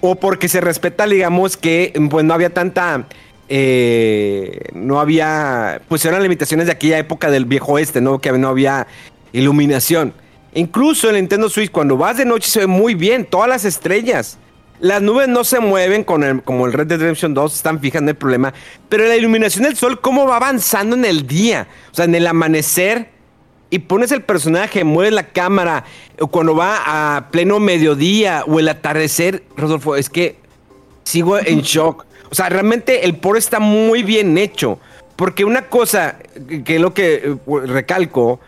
O 0.00 0.14
porque 0.16 0.48
se 0.48 0.60
respeta, 0.60 1.06
digamos, 1.06 1.56
que 1.56 1.92
pues 2.10 2.24
no 2.24 2.34
había 2.34 2.50
tanta. 2.52 3.06
eh, 3.48 4.58
no 4.72 5.00
había. 5.00 5.82
Pues 5.88 6.04
eran 6.06 6.22
limitaciones 6.22 6.64
de 6.66 6.72
aquella 6.72 6.98
época 6.98 7.30
del 7.30 7.44
viejo 7.44 7.72
oeste, 7.72 8.00
¿no? 8.00 8.18
Que 8.20 8.32
no 8.32 8.48
había 8.48 8.86
iluminación. 9.32 10.14
Incluso 10.54 11.08
en 11.08 11.16
Nintendo 11.16 11.48
Switch, 11.48 11.70
cuando 11.70 11.96
vas 11.96 12.16
de 12.16 12.24
noche 12.24 12.48
se 12.48 12.60
ve 12.60 12.66
muy 12.66 12.94
bien, 12.94 13.24
todas 13.24 13.48
las 13.48 13.64
estrellas. 13.64 14.38
Las 14.80 15.02
nubes 15.02 15.28
no 15.28 15.44
se 15.44 15.60
mueven 15.60 16.04
con 16.04 16.22
el- 16.24 16.42
como 16.42 16.66
el 16.66 16.72
Red 16.72 16.86
Dead 16.88 16.98
Redemption 17.00 17.34
2, 17.34 17.54
están 17.54 17.80
fijas, 17.80 18.02
no 18.02 18.08
hay 18.08 18.14
problema. 18.14 18.52
Pero 18.88 19.04
la 19.06 19.16
iluminación 19.16 19.64
del 19.64 19.76
sol, 19.76 20.00
¿cómo 20.00 20.26
va 20.26 20.36
avanzando 20.36 20.94
en 20.96 21.04
el 21.04 21.26
día? 21.26 21.66
O 21.90 21.94
sea, 21.94 22.04
en 22.04 22.14
el 22.14 22.26
amanecer, 22.26 23.08
y 23.70 23.80
pones 23.80 24.12
el 24.12 24.22
personaje, 24.22 24.84
mueves 24.84 25.12
la 25.12 25.28
cámara, 25.28 25.84
o 26.20 26.26
cuando 26.28 26.54
va 26.54 27.16
a 27.16 27.30
pleno 27.30 27.58
mediodía 27.58 28.44
o 28.46 28.60
el 28.60 28.68
atardecer, 28.68 29.42
Rodolfo, 29.56 29.96
es 29.96 30.08
que 30.10 30.36
sigo 31.04 31.38
en 31.38 31.62
shock. 31.62 32.04
O 32.30 32.34
sea, 32.34 32.48
realmente 32.48 33.04
el 33.04 33.16
port 33.16 33.38
está 33.38 33.58
muy 33.60 34.02
bien 34.02 34.36
hecho. 34.38 34.78
Porque 35.16 35.44
una 35.44 35.62
cosa 35.68 36.18
que- 36.48 36.62
que 36.64 36.76
es 36.76 36.80
lo 36.80 36.92
que 36.92 37.14
eh, 37.24 37.36
recalco 37.66 38.40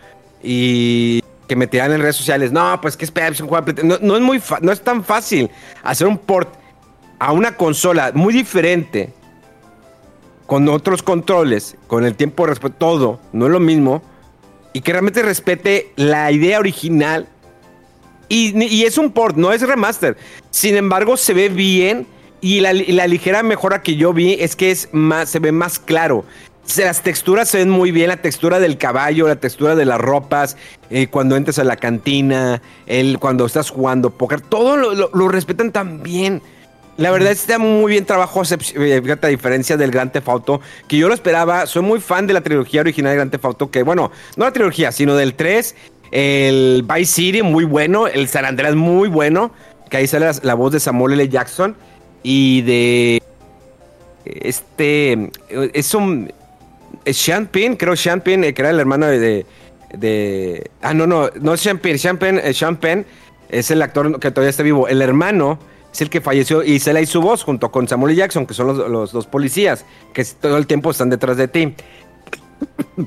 y 0.43 1.23
que 1.47 1.57
me 1.57 1.66
tiran 1.66 1.92
en 1.92 2.01
redes 2.01 2.16
sociales, 2.16 2.53
no, 2.53 2.80
pues 2.80 2.97
que 2.97 3.05
es 3.05 3.40
un 3.40 3.49
juego 3.49 3.72
de 3.72 3.84
no, 3.84 3.99
no 4.01 4.16
es 4.16 4.22
muy 4.22 4.42
no 4.62 4.72
es 4.72 4.80
tan 4.82 5.05
fácil 5.05 5.51
hacer 5.82 6.07
un 6.07 6.18
port 6.18 6.53
a 7.18 7.32
una 7.32 7.57
consola 7.57 8.12
muy 8.14 8.34
diferente 8.34 9.12
con 10.47 10.68
otros 10.68 11.03
controles, 11.03 11.76
con 11.86 12.05
el 12.05 12.14
tiempo 12.14 12.44
de 12.44 12.51
respuesta, 12.51 12.78
todo, 12.78 13.20
no 13.32 13.47
es 13.47 13.53
lo 13.53 13.61
mismo, 13.61 14.03
y 14.72 14.80
que 14.80 14.92
realmente 14.92 15.22
respete 15.22 15.92
la 15.97 16.30
idea 16.30 16.59
original. 16.59 17.26
Y, 18.28 18.62
y 18.64 18.84
es 18.84 18.99
un 18.99 19.12
port, 19.12 19.36
no 19.36 19.53
es 19.53 19.62
remaster. 19.62 20.16
Sin 20.51 20.76
embargo, 20.76 21.16
se 21.16 21.34
ve 21.34 21.49
bien. 21.49 22.07
Y 22.40 22.61
la, 22.61 22.72
la 22.72 23.07
ligera 23.07 23.42
mejora 23.42 23.82
que 23.82 23.97
yo 23.97 24.12
vi 24.12 24.34
es 24.34 24.55
que 24.55 24.70
es 24.70 24.88
más, 24.92 25.30
se 25.30 25.38
ve 25.38 25.51
más 25.51 25.78
claro. 25.78 26.24
Las 26.79 27.03
texturas 27.03 27.49
se 27.49 27.59
ven 27.59 27.71
muy 27.71 27.91
bien, 27.93 28.09
la 28.09 28.17
textura 28.17 28.59
del 28.59 28.77
caballo, 28.77 29.29
la 29.29 29.37
textura 29.37 29.75
de 29.77 29.85
las 29.85 30.01
ropas, 30.01 30.57
eh, 30.91 31.07
cuando 31.07 31.37
entras 31.37 31.59
a 31.59 31.64
la 31.64 31.77
cantina, 31.77 32.61
el, 32.87 33.19
cuando 33.19 33.47
estás 33.47 33.71
jugando 33.71 34.11
póker, 34.11 34.41
todo 34.41 34.77
lo, 34.77 34.93
lo- 34.95 35.11
lo 35.14 35.29
respetan 35.29 35.71
tan 35.73 36.03
bien. 36.03 36.43
La 36.97 37.11
verdad 37.11 37.31
está 37.31 37.59
muy 37.59 37.93
bien 37.93 38.05
trabajo, 38.05 38.43
eh, 38.43 39.01
fíjate, 39.03 39.27
a 39.27 39.31
diferencia 39.31 39.77
del 39.77 39.91
Grand 39.91 40.11
Theft 40.12 40.29
Auto, 40.29 40.61
que 40.89 40.97
yo 40.97 41.09
lo 41.09 41.14
esperaba, 41.14 41.67
soy 41.67 41.83
muy 41.83 42.01
fan 42.01 42.27
de 42.27 42.33
la 42.35 42.41
trilogía 42.41 42.81
original 42.81 43.12
de 43.12 43.17
Grand 43.17 43.31
Theft 43.31 43.45
Auto, 43.45 43.71
que 43.71 43.83
bueno, 43.83 44.11
no 44.37 44.45
la 44.45 44.53
trilogía, 44.53 44.91
sino 44.93 45.14
del 45.14 45.35
3, 45.35 45.75
el 46.11 46.85
Vice 46.91 47.12
City, 47.12 47.43
muy 47.43 47.64
bueno, 47.64 48.07
el 48.07 48.29
San 48.29 48.45
Andreas, 48.45 48.75
muy 48.75 49.09
bueno, 49.09 49.53
que 49.91 49.99
ahí 49.99 50.07
sale 50.07 50.27
la, 50.27 50.35
la 50.43 50.55
voz 50.55 50.73
de 50.73 50.81
Samuel 50.81 51.12
L. 51.14 51.29
Jackson, 51.29 51.77
y 52.23 52.62
de 52.62 53.23
este, 54.25 55.31
es 55.75 55.95
un, 55.95 56.33
Sean 57.05 57.47
Penn, 57.47 57.76
creo 57.76 57.97
Sean 57.97 58.20
Penn, 58.20 58.44
eh, 58.44 58.55
que 58.55 58.62
era 58.62 58.70
el 58.70 58.80
hermano 58.80 59.07
de, 59.07 59.47
de, 59.92 60.70
ah, 60.82 60.94
no, 60.94 61.07
no, 61.07 61.30
no 61.40 61.55
es 61.55 61.61
Sean 61.61 61.78
Penn, 61.78 61.99
Sean 61.99 62.18
Penn, 62.18 62.38
eh, 62.42 62.53
Sean 62.55 62.76
Penn 62.76 63.07
es 63.49 63.70
el 63.70 63.80
actor 63.82 64.18
que 64.18 64.30
todavía 64.30 64.51
está 64.51 64.62
vivo, 64.62 64.88
el 64.88 65.01
hermano 65.03 65.59
es 65.92 66.01
el 66.01 66.11
que 66.11 66.20
falleció 66.20 66.62
y 66.62 66.78
se 66.80 66.92
le 66.92 67.03
hizo 67.03 67.20
voz 67.20 67.42
junto 67.44 67.70
con 67.70 67.86
Samuel 67.88 68.12
L. 68.12 68.18
Jackson, 68.18 68.47
que 68.47 68.55
son 68.55 68.66
los, 68.66 68.90
los 68.90 69.12
dos 69.12 69.26
policías, 69.26 69.84
que 70.12 70.24
todo 70.24 70.57
el 70.57 70.66
tiempo 70.66 70.90
están 70.90 71.11
detrás 71.11 71.36
de 71.36 71.49
ti. 71.49 71.74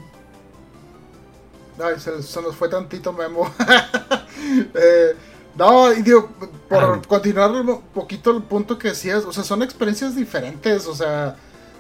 Ay, 1.82 1.96
se, 1.98 2.22
se 2.24 2.42
nos 2.42 2.56
fue 2.56 2.70
tantito 2.70 3.14
Memo. 3.14 3.50
Eh, 4.74 5.16
no, 5.56 5.94
y 5.94 6.02
digo, 6.02 6.30
por 6.68 6.84
Ah. 6.84 7.02
continuar 7.08 7.52
un 7.52 7.82
poquito 7.94 8.32
el 8.36 8.42
punto 8.42 8.80
que 8.80 8.90
decías, 8.90 9.26
o 9.26 9.34
sea, 9.34 9.44
son 9.44 9.62
experiencias 9.62 10.16
diferentes, 10.16 10.88
o 10.88 10.96
sea, 10.96 11.36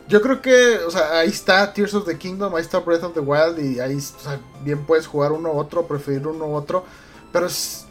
yo 0.09 0.21
creo 0.21 0.41
que, 0.41 0.79
o 0.79 0.91
sea, 0.91 1.19
ahí 1.19 1.29
está 1.29 1.71
Tears 1.71 1.93
of 1.93 2.05
the 2.05 2.17
Kingdom, 2.17 2.55
ahí 2.55 2.61
está 2.61 2.79
Breath 2.79 3.03
of 3.03 3.13
the 3.13 3.19
Wild, 3.19 3.59
y 3.59 3.79
ahí, 3.79 3.95
o 3.95 3.99
sea, 4.19 4.39
bien 4.63 4.85
puedes 4.85 5.07
jugar 5.07 5.31
uno 5.31 5.53
u 5.53 5.57
otro, 5.57 5.87
preferir 5.87 6.27
uno 6.27 6.47
u 6.47 6.55
otro, 6.55 6.83
pero 7.31 7.45
es, 7.45 7.85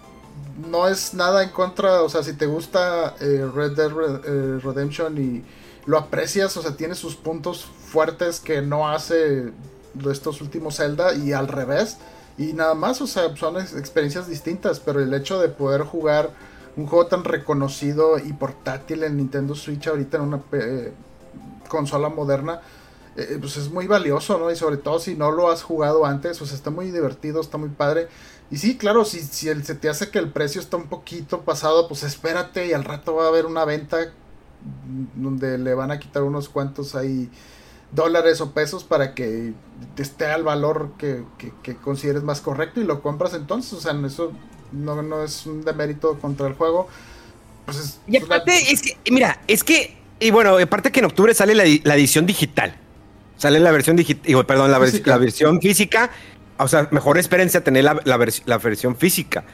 no 0.68 0.88
es 0.88 1.14
nada 1.14 1.42
en 1.42 1.50
contra, 1.50 2.02
o 2.02 2.08
sea, 2.08 2.22
si 2.22 2.32
te 2.34 2.46
gusta 2.46 3.14
eh, 3.20 3.48
Red 3.54 3.72
Dead 3.76 3.90
eh, 4.24 4.60
Redemption 4.62 5.16
y 5.16 5.44
lo 5.86 5.96
aprecias, 5.96 6.56
o 6.56 6.62
sea, 6.62 6.76
tiene 6.76 6.94
sus 6.94 7.16
puntos 7.16 7.64
fuertes 7.64 8.40
que 8.40 8.60
no 8.60 8.88
hace 8.88 9.52
de 9.94 10.12
estos 10.12 10.40
últimos 10.42 10.76
Zelda 10.76 11.14
y 11.14 11.32
al 11.32 11.48
revés. 11.48 11.96
Y 12.36 12.52
nada 12.52 12.74
más, 12.74 13.00
o 13.00 13.06
sea, 13.06 13.34
son 13.36 13.56
ex- 13.56 13.74
experiencias 13.74 14.28
distintas, 14.28 14.80
pero 14.80 15.00
el 15.00 15.14
hecho 15.14 15.40
de 15.40 15.48
poder 15.48 15.82
jugar 15.82 16.30
un 16.76 16.86
juego 16.86 17.06
tan 17.06 17.24
reconocido 17.24 18.18
y 18.18 18.32
portátil 18.32 19.02
en 19.02 19.16
Nintendo 19.16 19.54
Switch 19.54 19.88
ahorita 19.88 20.18
en 20.18 20.22
una 20.22 20.42
eh, 20.52 20.92
consola 21.68 22.08
moderna, 22.08 22.60
eh, 23.16 23.38
pues 23.40 23.56
es 23.56 23.70
muy 23.70 23.86
valioso, 23.86 24.38
¿no? 24.38 24.50
Y 24.50 24.56
sobre 24.56 24.76
todo 24.78 24.98
si 25.00 25.14
no 25.16 25.30
lo 25.30 25.50
has 25.50 25.62
jugado 25.62 26.06
antes, 26.06 26.40
o 26.42 26.46
sea, 26.46 26.56
está 26.56 26.70
muy 26.70 26.90
divertido, 26.90 27.40
está 27.40 27.58
muy 27.58 27.70
padre. 27.70 28.08
Y 28.50 28.58
sí, 28.58 28.78
claro, 28.78 29.04
si, 29.04 29.20
si 29.20 29.48
el, 29.48 29.64
se 29.64 29.74
te 29.74 29.88
hace 29.88 30.10
que 30.10 30.18
el 30.18 30.32
precio 30.32 30.60
está 30.60 30.76
un 30.78 30.88
poquito 30.88 31.42
pasado, 31.44 31.88
pues 31.88 32.02
espérate 32.04 32.66
y 32.66 32.72
al 32.72 32.84
rato 32.84 33.14
va 33.16 33.24
a 33.26 33.28
haber 33.28 33.46
una 33.46 33.64
venta 33.64 34.14
donde 35.14 35.58
le 35.58 35.74
van 35.74 35.90
a 35.90 35.98
quitar 35.98 36.22
unos 36.22 36.48
cuantos 36.48 36.94
ahí 36.94 37.30
dólares 37.92 38.40
o 38.40 38.52
pesos 38.52 38.84
para 38.84 39.14
que 39.14 39.54
esté 39.98 40.26
al 40.26 40.44
valor 40.44 40.92
que, 40.98 41.24
que- 41.38 41.54
que 41.62 41.76
consideres 41.76 42.22
más 42.22 42.40
correcto 42.40 42.80
y 42.80 42.84
lo 42.84 43.02
compras 43.02 43.34
entonces. 43.34 43.72
O 43.74 43.80
sea, 43.80 43.92
eso 44.06 44.32
no, 44.72 45.02
no 45.02 45.22
es 45.24 45.46
un 45.46 45.64
demérito 45.64 46.18
contra 46.20 46.48
el 46.48 46.54
juego. 46.54 46.88
Pues 47.66 47.78
es, 47.78 48.00
Y 48.06 48.16
aparte, 48.16 48.72
es 48.72 48.80
que, 48.82 48.98
mira, 49.10 49.42
es 49.46 49.64
que, 49.64 49.97
y 50.20 50.30
bueno, 50.30 50.58
aparte 50.58 50.90
que 50.92 51.00
en 51.00 51.06
octubre 51.06 51.32
sale 51.34 51.54
la, 51.54 51.64
la 51.84 51.94
edición 51.96 52.26
digital. 52.26 52.74
Sale 53.36 53.60
la 53.60 53.70
versión 53.70 53.94
digital, 53.96 54.46
perdón, 54.46 54.70
la, 54.72 54.78
vers- 54.80 54.86
Física. 54.90 55.10
la 55.12 55.18
versión 55.18 55.60
física. 55.60 56.10
O 56.58 56.66
sea, 56.66 56.88
mejor 56.90 57.18
espérense 57.18 57.58
a 57.58 57.62
tener 57.64 57.84
la, 57.84 58.00
la 58.04 58.16
vers- 58.18 58.42
la 58.46 58.58
versión 58.58 58.96
física. 58.96 59.44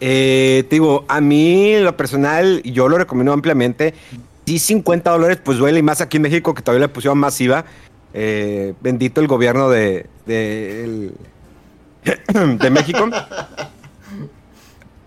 Eh, 0.00 0.64
te 0.68 0.76
digo, 0.76 1.04
a 1.08 1.20
mí, 1.20 1.76
lo 1.80 1.96
personal, 1.96 2.62
yo 2.64 2.88
lo 2.88 2.98
recomiendo 2.98 3.32
ampliamente. 3.32 3.94
Sí, 4.46 4.58
50 4.58 5.10
dólares, 5.10 5.38
pues 5.44 5.58
duele, 5.58 5.80
y 5.80 5.82
más 5.82 6.00
aquí 6.00 6.18
en 6.18 6.22
México, 6.24 6.54
que 6.54 6.62
todavía 6.62 6.86
le 6.86 6.92
pusieron 6.92 7.18
masiva. 7.18 7.64
Eh, 8.14 8.74
bendito 8.80 9.20
el 9.20 9.26
gobierno 9.26 9.68
de, 9.70 10.06
de, 10.26 10.84
el- 10.84 11.12
de 12.58 12.70
México. 12.70 13.08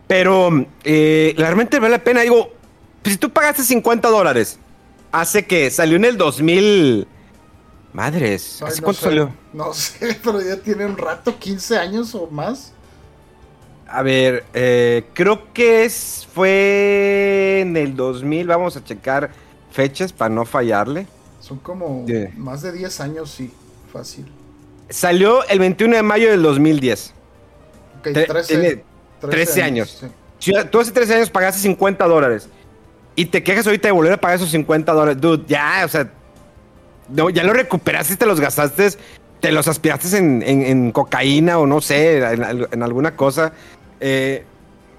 Pero 0.08 0.66
eh, 0.84 1.34
realmente 1.38 1.80
vale 1.80 1.92
la 1.98 2.04
pena. 2.04 2.22
Digo, 2.22 2.52
si 3.04 3.18
tú 3.18 3.30
pagaste 3.32 3.64
50 3.64 4.08
dólares, 4.10 4.60
hace 5.20 5.46
que 5.46 5.70
salió 5.72 5.96
en 5.98 6.06
el 6.06 6.18
2000. 6.18 7.08
Madres, 7.94 8.60
Ay, 8.62 8.68
¿hace 8.68 8.82
no 8.82 8.86
cuánto 8.86 9.00
sé, 9.02 9.06
salió? 9.08 9.34
No 9.54 9.74
sé, 9.74 10.20
pero 10.24 10.42
ya 10.42 10.58
tiene 10.58 10.86
un 10.86 10.98
rato, 10.98 11.38
15 11.40 11.78
años 11.78 12.14
o 12.16 12.28
más. 12.28 12.74
A 13.88 14.02
ver, 14.02 14.44
eh, 14.54 15.06
creo 15.14 15.54
que 15.54 15.86
es, 15.86 16.28
fue 16.34 17.60
en 17.62 17.78
el 17.78 17.96
2000. 17.96 18.48
Vamos 18.48 18.76
a 18.76 18.84
checar 18.84 19.32
fechas 19.72 20.12
para 20.12 20.34
no 20.34 20.44
fallarle. 20.46 21.08
Son 21.40 21.60
como 21.60 22.06
Yeah. 22.08 22.32
más 22.36 22.62
de 22.64 22.72
10 22.72 23.00
años, 23.02 23.32
sí, 23.32 23.52
fácil. 23.94 24.26
Salió 24.90 25.46
el 25.48 25.60
21 25.60 25.96
de 25.96 26.04
mayo 26.04 26.30
del 26.32 26.42
2010. 26.42 27.14
Ok, 28.00 28.04
Te- 28.04 28.26
13, 28.26 28.48
tiene 28.60 28.84
13 29.22 29.62
años. 29.64 29.98
sí. 30.02 30.08
Si 30.40 30.52
tú 30.70 30.80
hace 30.80 30.92
13 30.92 31.16
años 31.16 31.30
pagaste 31.30 31.62
50 31.62 32.06
dólares 32.08 32.50
y 33.16 33.26
te 33.26 33.44
quejas 33.44 33.66
ahorita 33.66 33.88
de 33.88 33.92
volver 33.94 34.14
a 34.14 34.18
pagar 34.18 34.38
esos 34.38 34.52
50 34.52 34.92
dólares, 34.94 35.22
dude, 35.22 35.44
ya, 35.48 35.82
o 35.86 35.88
sea, 35.88 36.10
no, 37.10 37.30
ya 37.30 37.44
lo 37.44 37.54
recuperaste, 37.54 38.16
te 38.18 38.26
los 38.26 38.40
gastaste, 38.40 38.90
te 39.40 39.52
los 39.52 39.68
aspiraste 39.68 40.18
en, 40.18 40.42
en- 40.46 40.62
en 40.64 40.92
cocaína 40.92 41.58
o 41.60 41.68
no 41.68 41.82
sé, 41.82 42.18
en, 42.18 42.68
en 42.72 42.84
alguna 42.84 43.16
cosa. 43.16 43.54
Eh, 44.00 44.44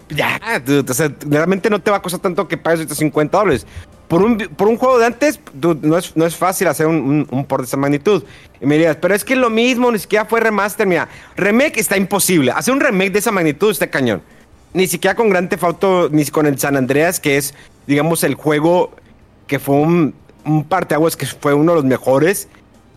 ya, 0.09 0.39
dude, 0.65 0.91
o 0.91 0.95
sea, 0.95 1.11
realmente 1.29 1.69
no 1.69 1.81
te 1.81 1.91
va 1.91 1.97
a 1.99 2.03
costar 2.03 2.21
tanto 2.21 2.47
que 2.47 2.57
pagues 2.57 2.81
ahorita 2.81 2.95
50 2.95 3.39
dólares. 3.39 3.67
Por 4.07 4.23
un, 4.23 4.39
por 4.39 4.69
un 4.69 4.77
juego 4.77 5.01
de 5.01 5.07
antes, 5.07 5.41
dude, 5.53 5.85
no, 5.87 5.99
es, 5.99 6.17
no 6.17 6.25
es 6.27 6.37
fácil 6.37 6.69
hacer 6.69 6.87
un, 6.87 6.97
un, 6.97 7.27
un 7.29 7.45
port 7.45 7.63
de 7.63 7.67
esa 7.67 7.77
magnitud. 7.77 8.23
Y 8.61 8.67
me 8.67 8.77
dirías, 8.77 8.97
pero 9.01 9.17
es 9.17 9.25
que 9.25 9.35
lo 9.35 9.51
mismo, 9.51 9.91
ni 9.91 9.99
siquiera 9.99 10.25
fue 10.27 10.39
remaster. 10.39 10.87
Mira, 10.87 11.09
remake 11.37 11.79
está 11.81 11.97
imposible. 11.97 12.53
Hacer 12.53 12.73
un 12.73 12.79
remake 12.81 13.11
de 13.11 13.19
esa 13.19 13.33
magnitud 13.33 13.73
está 13.73 13.89
cañón. 13.89 14.23
Ni 14.73 14.87
siquiera 14.87 15.15
con 15.15 15.31
Grand 15.31 15.49
Theft 15.49 15.65
Auto, 15.65 16.09
ni 16.11 16.25
con 16.27 16.47
el 16.47 16.59
San 16.59 16.77
Andreas, 16.77 17.21
que 17.21 17.37
es, 17.37 17.55
digamos, 17.87 18.25
el 18.25 18.35
juego 18.35 18.91
que 19.47 19.59
fue 19.59 19.77
un, 19.77 20.15
un 20.45 20.65
parteaguas, 20.65 21.17
que 21.17 21.27
fue 21.27 21.55
uno 21.55 21.73
de 21.73 21.77
los 21.77 21.85
mejores, 21.85 22.49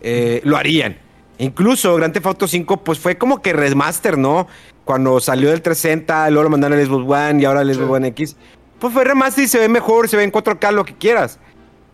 eh, 0.01 0.41
lo 0.43 0.57
harían. 0.57 0.97
Incluso 1.38 1.95
Grand 1.95 2.13
Theft 2.13 2.26
Auto 2.26 2.47
5, 2.47 2.78
pues 2.84 2.99
fue 2.99 3.17
como 3.17 3.41
que 3.41 3.53
remaster, 3.53 4.17
¿no? 4.17 4.47
Cuando 4.84 5.20
salió 5.20 5.51
del 5.51 5.61
360, 5.61 6.30
luego 6.32 6.43
lo 6.43 6.49
mandaron 6.49 6.78
al 6.78 6.86
Xbox 6.86 7.05
One 7.09 7.41
y 7.41 7.45
ahora 7.45 7.61
al 7.61 7.74
Xbox 7.74 7.88
Sí. 7.88 7.93
One 7.93 8.07
X. 8.09 8.36
Pues 8.80 8.93
fue 8.93 9.03
remaster 9.03 9.43
y 9.43 9.47
se 9.47 9.59
ve 9.59 9.70
mejor, 9.70 10.09
se 10.09 10.17
ve 10.17 10.24
en 10.24 10.32
4K, 10.32 10.72
lo 10.72 10.84
que 10.84 10.95
quieras. 10.95 11.39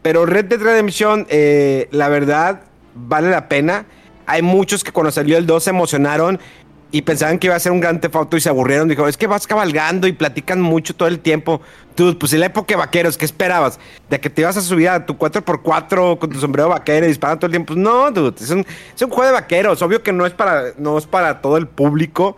Pero 0.01 0.25
Red 0.25 0.45
Dead 0.45 0.59
Redemption, 0.61 1.27
eh, 1.29 1.87
la 1.91 2.09
verdad, 2.09 2.61
vale 2.95 3.29
la 3.29 3.47
pena. 3.47 3.85
Hay 4.27 4.41
muchos 4.41 4.83
que 4.83 4.91
cuando 4.91 5.11
salió 5.11 5.37
el 5.37 5.45
2 5.45 5.63
se 5.63 5.69
emocionaron 5.71 6.39
y 6.91 7.01
pensaban 7.01 7.39
que 7.39 7.47
iba 7.47 7.55
a 7.55 7.59
ser 7.59 7.71
un 7.71 7.79
gran 7.79 7.99
Theft 7.99 8.15
Auto 8.15 8.37
y 8.37 8.41
se 8.41 8.49
aburrieron. 8.49 8.87
Dijo, 8.87 9.07
es 9.07 9.17
que 9.17 9.27
vas 9.27 9.47
cabalgando 9.47 10.07
y 10.07 10.13
platican 10.13 10.61
mucho 10.61 10.95
todo 10.95 11.07
el 11.07 11.19
tiempo. 11.19 11.61
Tú, 11.95 12.17
pues 12.17 12.33
en 12.33 12.41
la 12.41 12.45
época 12.47 12.73
de 12.73 12.77
vaqueros, 12.77 13.17
¿qué 13.17 13.25
esperabas? 13.25 13.79
¿De 14.09 14.19
que 14.19 14.29
te 14.29 14.41
ibas 14.41 14.55
a 14.57 14.61
subir 14.61 14.89
a 14.89 15.05
tu 15.05 15.15
4x4 15.15 16.17
con 16.17 16.29
tu 16.29 16.39
sombrero 16.39 16.69
vaquero 16.69 17.05
y 17.05 17.09
disparando 17.09 17.39
todo 17.39 17.47
el 17.47 17.51
tiempo? 17.51 17.73
Pues 17.73 17.79
no, 17.79 18.11
dude, 18.11 18.35
es 18.39 18.49
un, 18.49 18.65
es 18.95 19.01
un 19.01 19.09
juego 19.09 19.27
de 19.27 19.33
vaqueros. 19.33 19.81
Obvio 19.81 20.01
que 20.03 20.13
no 20.13 20.25
es 20.25 20.33
para, 20.33 20.73
no 20.77 20.97
es 20.97 21.05
para 21.05 21.41
todo 21.41 21.57
el 21.57 21.67
público. 21.67 22.37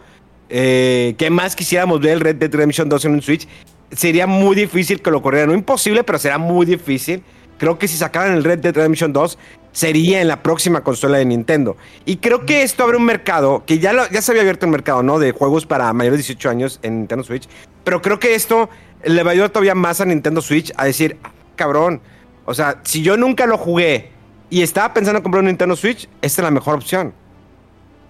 Eh, 0.50 1.16
¿Qué 1.18 1.30
más 1.30 1.56
quisiéramos 1.56 2.00
ver 2.00 2.14
el 2.14 2.22
Red 2.22 2.38
Dead 2.38 2.52
Redemption 2.52 2.88
2 2.90 3.06
en 3.06 3.12
un 3.14 3.22
Switch? 3.22 3.48
Sería 3.92 4.28
muy 4.28 4.56
difícil 4.56 5.02
que 5.02 5.12
lo 5.12 5.22
corrieran. 5.22 5.50
No 5.50 5.56
imposible, 5.56 6.04
pero 6.04 6.18
será 6.18 6.38
muy 6.38 6.66
difícil. 6.66 7.24
Creo 7.58 7.78
que 7.80 7.88
si 7.88 7.98
sacaran 7.98 8.34
el 8.34 8.44
Red 8.44 8.60
Dead 8.60 8.76
Redemption 8.76 9.12
2, 9.14 9.38
sería 9.78 10.22
en 10.22 10.28
la 10.28 10.42
próxima 10.42 10.82
consola 10.82 11.20
de 11.20 11.26
Nintendo. 11.26 11.78
Y 12.04 12.18
creo 12.18 12.48
que 12.48 12.64
esto 12.64 12.84
abre 12.84 12.98
un 12.98 13.06
mercado, 13.06 13.64
que 13.68 13.78
ya, 13.78 13.94
lo- 13.94 14.10
ya 14.10 14.24
se 14.24 14.32
había 14.32 14.42
abierto 14.42 14.66
el 14.66 14.72
mercado, 14.72 15.04
¿no? 15.04 15.20
De 15.20 15.34
juegos 15.34 15.68
para 15.68 15.94
mayores 15.94 16.18
de 16.18 16.24
18 16.24 16.50
años 16.50 16.80
en 16.82 16.98
Nintendo 16.98 17.24
Switch. 17.24 17.48
Pero 17.84 18.02
creo 18.02 18.18
que 18.20 18.34
esto 18.34 18.72
le 19.04 19.22
va 19.22 19.30
a 19.30 19.34
ayudar 19.34 19.52
todavía 19.52 19.76
más 19.76 20.02
a 20.02 20.06
Nintendo 20.06 20.42
Switch 20.42 20.74
a 20.78 20.86
decir, 20.86 21.18
"Ah, 21.24 21.30
cabrón, 21.56 22.02
o 22.46 22.56
sea, 22.56 22.82
si 22.86 23.04
yo 23.04 23.18
nunca 23.18 23.46
lo 23.46 23.56
jugué 23.60 24.10
y 24.50 24.64
estaba 24.64 24.96
pensando 24.96 25.18
en 25.20 25.24
comprar 25.24 25.42
un 25.42 25.48
Nintendo 25.48 25.76
Switch, 25.76 26.10
esta 26.24 26.42
es 26.42 26.44
la 26.44 26.50
mejor 26.50 26.74
opción. 26.74 27.14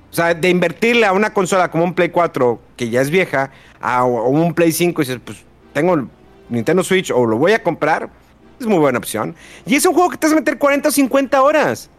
O 0.09 0.15
sea, 0.15 0.33
de 0.33 0.49
invertirle 0.49 1.05
a 1.05 1.11
una 1.11 1.33
consola 1.33 1.69
como 1.69 1.83
un 1.83 1.93
Play 1.93 2.11
4, 2.11 2.61
que 2.77 2.89
ya 2.89 3.01
es 3.01 3.09
vieja, 3.09 3.51
a, 3.81 4.05
un 4.05 4.53
Play 4.53 4.71
5, 4.71 5.01
y 5.01 5.05
dices, 5.05 5.19
pues 5.21 5.39
tengo 5.73 6.07
Nintendo 6.47 6.81
Switch 6.81 7.11
o 7.11 7.25
lo 7.25 7.37
voy 7.37 7.51
a 7.51 7.61
comprar, 7.61 8.09
es 8.59 8.65
muy 8.65 8.79
buena 8.79 8.97
opción. 8.97 9.35
Y 9.65 9.75
es 9.75 9.85
un 9.85 9.93
juego 9.93 10.09
que 10.09 10.17
te 10.17 10.27
vas 10.27 10.33
a 10.33 10.39
meter 10.39 10.57
40 10.57 10.89
o 10.89 10.91
50 10.91 11.41
horas. 11.41 11.89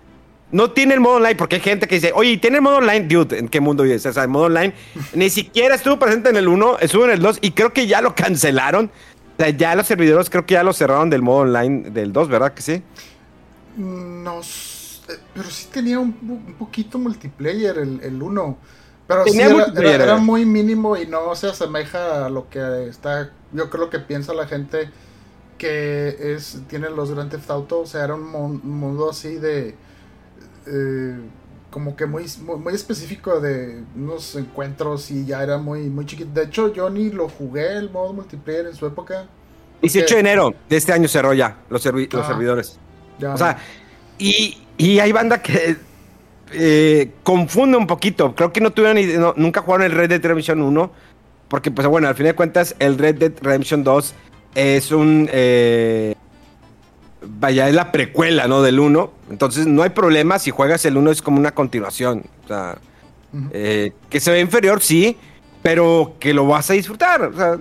No 0.51 0.71
tiene 0.71 0.95
el 0.95 1.01
modo 1.01 1.17
online, 1.17 1.37
porque 1.37 1.57
hay 1.57 1.63
gente 1.63 1.87
que 1.87 1.97
dice, 1.97 2.11
oye, 2.15 2.39
¿tiene 2.39 2.57
el 2.57 2.63
modo 2.63 2.77
online? 2.79 3.03
Dude, 3.07 3.39
¿en 3.39 3.49
qué 3.49 3.61
mundo 3.61 3.83
vives? 3.83 4.07
O 4.07 4.13
sea, 4.13 4.23
el 4.23 4.31
modo 4.31 4.45
online 4.47 4.73
ni 5.13 5.29
siquiera 5.29 5.75
estuvo 5.75 5.99
presente 5.99 6.31
en 6.31 6.37
el 6.37 6.49
1, 6.49 6.79
estuvo 6.81 7.05
en 7.05 7.11
el 7.11 7.21
2 7.21 7.39
y 7.43 7.51
creo 7.51 7.73
que 7.75 7.87
ya 7.87 8.01
lo 8.01 8.15
cancelaron. 8.15 8.87
O 9.37 9.43
sea, 9.43 9.51
ya 9.51 9.75
los 9.75 9.87
servidores 9.87 10.31
creo 10.31 10.47
que 10.47 10.55
ya 10.55 10.63
lo 10.63 10.73
cerraron 10.73 11.11
del 11.11 11.21
modo 11.23 11.41
online 11.41 11.91
del 11.91 12.13
2, 12.15 12.29
¿verdad 12.29 12.55
que 12.55 12.63
sí? 12.63 12.83
No, 13.77 14.41
pero 15.35 15.51
sí 15.51 15.69
tenía 15.73 15.99
un, 15.99 16.13
po- 16.13 16.33
un 16.35 16.55
poquito 16.59 16.99
multiplayer 16.99 17.79
el, 17.79 18.01
el 18.03 18.23
1. 18.23 18.59
Pero 19.07 19.25
Tenía 19.25 19.49
sí 19.49 19.55
era, 19.55 19.55
multiplayer, 19.67 19.95
era- 20.01 20.05
era 20.05 20.17
muy 20.17 20.45
mínimo 20.45 20.97
y 20.97 21.07
no 21.07 21.35
se 21.35 21.49
asemeja 21.49 22.27
a 22.27 22.31
lo 22.31 22.49
que 22.49 22.89
está. 22.89 23.31
Yo 23.53 23.71
creo 23.71 23.89
que 23.91 23.99
piensa 24.01 24.35
la 24.35 24.47
gente 24.47 24.91
que 25.59 26.17
es 26.35 26.63
tiene 26.69 26.89
los 26.91 27.11
Grand 27.11 27.31
Theft 27.31 27.51
Auto. 27.51 27.81
O 27.81 27.87
sea, 27.87 28.05
era 28.05 28.15
un 28.15 28.31
mon- 28.31 28.61
mundo 28.65 29.11
así 29.11 29.35
de. 29.37 29.75
eh, 30.67 31.19
como 31.71 31.97
que 31.97 32.07
muy, 32.07 32.25
muy, 32.43 32.57
muy 32.57 32.75
específico 32.75 33.41
de 33.41 33.83
unos 33.95 34.35
encuentros 34.37 35.11
y 35.11 35.27
ya 35.27 35.43
era 35.43 35.59
muy, 35.59 35.83
muy 35.91 36.07
chiquito. 36.07 36.31
De 36.33 36.45
hecho, 36.47 36.73
yo 36.73 36.89
ni 36.89 37.11
lo 37.11 37.29
jugué 37.29 37.77
el 37.77 37.91
modo 37.91 38.15
multiplayer 38.15 38.67
en 38.67 38.75
su 38.75 38.87
época. 38.87 39.27
18 39.83 40.15
de 40.15 40.21
enero 40.21 40.55
de 40.69 40.77
este 40.79 40.93
año 40.95 41.07
cerró 41.09 41.35
ya 41.35 41.59
los, 41.69 41.85
servi- 41.85 42.11
los 42.11 42.23
Ajá. 42.23 42.33
servidores. 42.33 42.79
ya- 43.19 43.35
O 43.35 43.37
sea, 43.37 43.59
y, 44.19 44.63
y 44.79 44.99
hay 44.99 45.13
banda 45.13 45.43
que 45.43 45.77
eh, 46.53 47.13
confunde 47.23 47.77
un 47.77 47.87
poquito. 47.87 48.35
Creo 48.35 48.51
que 48.53 48.63
no 48.63 48.71
tuvieron 48.73 48.97
ni- 48.97 49.19
no- 49.19 49.35
nunca 49.37 49.61
jugaron 49.61 49.85
el 49.85 49.93
Red 49.93 50.09
Dead 50.09 50.23
Redemption 50.23 50.63
1. 50.63 50.91
Porque, 51.49 51.71
pues 51.71 51.87
bueno, 51.87 52.09
al 52.09 52.15
fin 52.15 52.27
de 52.27 52.35
cuentas, 52.35 52.75
el 52.79 52.97
Red 52.99 53.17
Dead 53.17 53.33
Redemption 53.43 53.85
2 53.85 54.15
es 54.55 54.91
un. 54.93 55.29
eh, 55.33 56.15
vaya, 57.23 57.69
es 57.69 57.75
la 57.75 57.93
precuela, 57.93 58.47
¿no? 58.49 58.63
Del 58.63 58.81
1. 58.81 59.13
Entonces, 59.31 59.67
no 59.67 59.83
hay 59.83 59.91
problema. 59.91 60.39
Si 60.39 60.51
juegas 60.51 60.85
el 60.85 60.97
1, 60.97 61.11
es 61.11 61.23
como 61.23 61.39
una 61.39 61.53
continuación. 61.53 62.25
O 62.45 62.49
sea, 62.49 62.79
eh, 63.53 63.93
que 64.09 64.21
se 64.21 64.31
ve 64.31 64.41
inferior, 64.41 64.81
sí, 64.83 65.17
pero 65.63 66.15
que 66.19 66.33
lo 66.35 66.47
vas 66.47 66.71
a 66.71 66.75
disfrutar. 66.75 67.23
O 67.23 67.37
sea, 67.37 67.59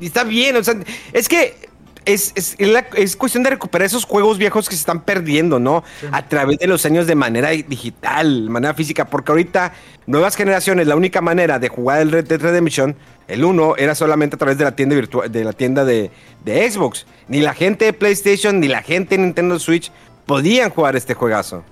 y 0.00 0.06
está 0.06 0.24
bien. 0.24 0.56
O 0.56 0.64
sea, 0.64 0.74
es 1.12 1.28
que 1.28 1.70
es, 2.04 2.32
es, 2.34 2.56
es 2.58 2.68
la- 2.68 2.86
es 2.96 3.14
cuestión 3.14 3.44
de 3.44 3.50
recuperar 3.50 3.86
esos 3.86 4.04
juegos 4.04 4.38
viejos 4.38 4.68
que 4.68 4.74
se 4.74 4.80
están 4.80 5.02
perdiendo, 5.04 5.60
¿no? 5.60 5.84
A 6.10 6.26
través 6.28 6.58
de 6.58 6.66
los 6.66 6.84
años 6.86 7.06
de 7.06 7.14
manera 7.14 7.50
digital, 7.50 8.44
de 8.46 8.50
manera 8.50 8.74
física. 8.74 9.04
Porque 9.06 9.30
ahorita, 9.32 9.72
nuevas 10.06 10.34
generaciones, 10.34 10.86
la 10.88 10.96
única 10.96 11.20
manera 11.20 11.58
de 11.58 11.68
jugar 11.68 12.00
el 12.00 12.10
Red 12.10 12.26
Dead 12.26 12.40
Redemption, 12.40 12.96
el 13.28 13.44
1, 13.44 13.76
era 13.76 13.94
solamente 13.94 14.36
a 14.36 14.38
través 14.38 14.58
de 14.58 14.64
la 14.64 14.76
tienda 14.76 14.94
virtual, 14.94 15.30
de 15.30 15.44
la 15.44 15.52
tienda 15.52 15.84
de, 15.84 16.10
de 16.44 16.70
Xbox. 16.70 17.06
Ni 17.28 17.40
la 17.40 17.54
gente 17.54 17.84
de 17.84 17.92
PlayStation, 17.92 18.60
ni 18.60 18.68
la 18.68 18.82
gente 18.82 19.16
de 19.16 19.22
Nintendo 19.22 19.58
Switch 19.58 19.90
podían 20.26 20.70
jugar 20.70 20.96
este 20.96 21.14
juegazo. 21.14 21.62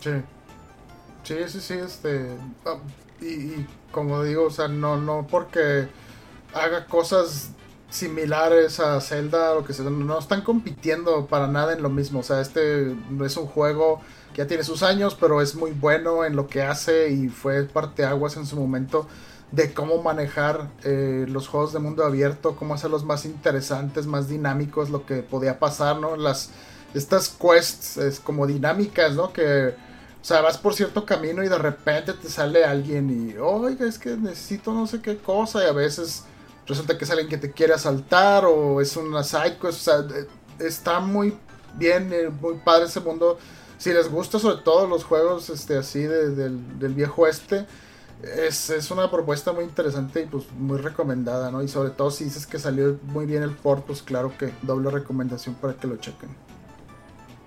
Sí. 0.00 0.10
Sí, 1.24 1.36
sí, 1.48 1.60
sí, 1.60 1.74
este. 1.74 2.26
ah, 2.66 2.76
y, 3.20 3.66
como 3.90 4.22
digo, 4.22 4.44
o 4.44 4.50
sea, 4.50 4.68
no, 4.68 4.96
no 4.98 5.26
porque 5.30 5.88
haga 6.52 6.86
cosas 6.86 7.50
similares 7.88 8.80
a 8.80 9.00
Zelda 9.00 9.54
o 9.54 9.64
que 9.64 9.72
sea, 9.72 9.88
no 9.88 10.18
están 10.18 10.42
compitiendo 10.42 11.26
para 11.26 11.46
nada 11.46 11.72
en 11.72 11.82
lo 11.82 11.88
mismo. 11.88 12.20
O 12.20 12.22
sea, 12.22 12.40
este 12.40 12.94
es 13.24 13.36
un 13.36 13.46
juego 13.46 14.00
que 14.32 14.38
ya 14.38 14.46
tiene 14.46 14.64
sus 14.64 14.82
años, 14.82 15.16
pero 15.18 15.40
es 15.40 15.54
muy 15.54 15.70
bueno 15.70 16.24
en 16.24 16.36
lo 16.36 16.48
que 16.48 16.62
hace 16.62 17.10
y 17.10 17.28
fue 17.28 17.64
parteaguas 17.64 18.36
en 18.36 18.46
su 18.46 18.56
momento 18.56 19.06
de 19.54 19.72
cómo 19.72 20.02
manejar 20.02 20.70
eh, 20.84 21.26
los 21.28 21.48
juegos 21.48 21.72
de 21.72 21.78
mundo 21.78 22.04
abierto, 22.04 22.56
cómo 22.56 22.74
hacerlos 22.74 23.04
más 23.04 23.24
interesantes, 23.24 24.06
más 24.06 24.28
dinámicos, 24.28 24.90
lo 24.90 25.06
que 25.06 25.22
podía 25.22 25.58
pasar, 25.58 25.98
¿no? 25.98 26.16
Las 26.16 26.50
estas 26.94 27.28
quests 27.28 27.96
es 27.98 28.20
como 28.20 28.46
dinámicas, 28.46 29.14
¿no? 29.14 29.32
Que 29.32 29.74
o 30.22 30.26
sea, 30.26 30.40
vas 30.40 30.56
por 30.56 30.74
cierto 30.74 31.04
camino 31.04 31.44
y 31.44 31.48
de 31.48 31.58
repente 31.58 32.14
te 32.14 32.28
sale 32.30 32.64
alguien 32.64 33.10
y, 33.10 33.36
oiga, 33.36 33.86
es 33.86 33.98
que 33.98 34.16
necesito 34.16 34.72
no 34.72 34.86
sé 34.86 35.02
qué 35.02 35.18
cosa 35.18 35.62
y 35.62 35.68
a 35.68 35.72
veces 35.72 36.24
resulta 36.66 36.96
que 36.96 37.04
es 37.04 37.10
alguien 37.10 37.28
que 37.28 37.36
te 37.36 37.52
quiere 37.52 37.74
asaltar 37.74 38.46
o 38.46 38.80
es 38.80 38.96
una 38.96 39.22
quest, 39.22 39.62
o 39.64 39.72
sea, 39.72 40.04
está 40.58 41.00
muy 41.00 41.36
bien, 41.76 42.10
eh, 42.12 42.30
muy 42.30 42.54
padre 42.64 42.86
ese 42.86 43.00
mundo. 43.00 43.38
Si 43.76 43.92
les 43.92 44.10
gusta 44.10 44.38
sobre 44.38 44.62
todo 44.62 44.86
los 44.86 45.04
juegos 45.04 45.50
este, 45.50 45.76
así 45.76 46.00
de- 46.04 46.30
del, 46.30 46.78
del 46.78 46.94
viejo 46.94 47.26
este, 47.26 47.66
es, 48.46 48.70
es 48.70 48.90
una 48.90 49.10
propuesta 49.10 49.52
muy 49.52 49.64
interesante 49.64 50.22
y 50.22 50.26
pues 50.26 50.44
muy 50.58 50.78
recomendada, 50.78 51.50
¿no? 51.50 51.62
Y 51.62 51.68
sobre 51.68 51.90
todo 51.90 52.10
si 52.10 52.24
dices 52.24 52.46
que 52.46 52.58
salió 52.58 52.98
muy 53.04 53.26
bien 53.26 53.42
el 53.42 53.52
port, 53.52 53.84
pues 53.86 54.02
claro 54.02 54.32
que 54.38 54.50
doble 54.62 54.90
recomendación 54.90 55.54
para 55.54 55.74
que 55.74 55.86
lo 55.86 55.96
chequen. 55.96 56.30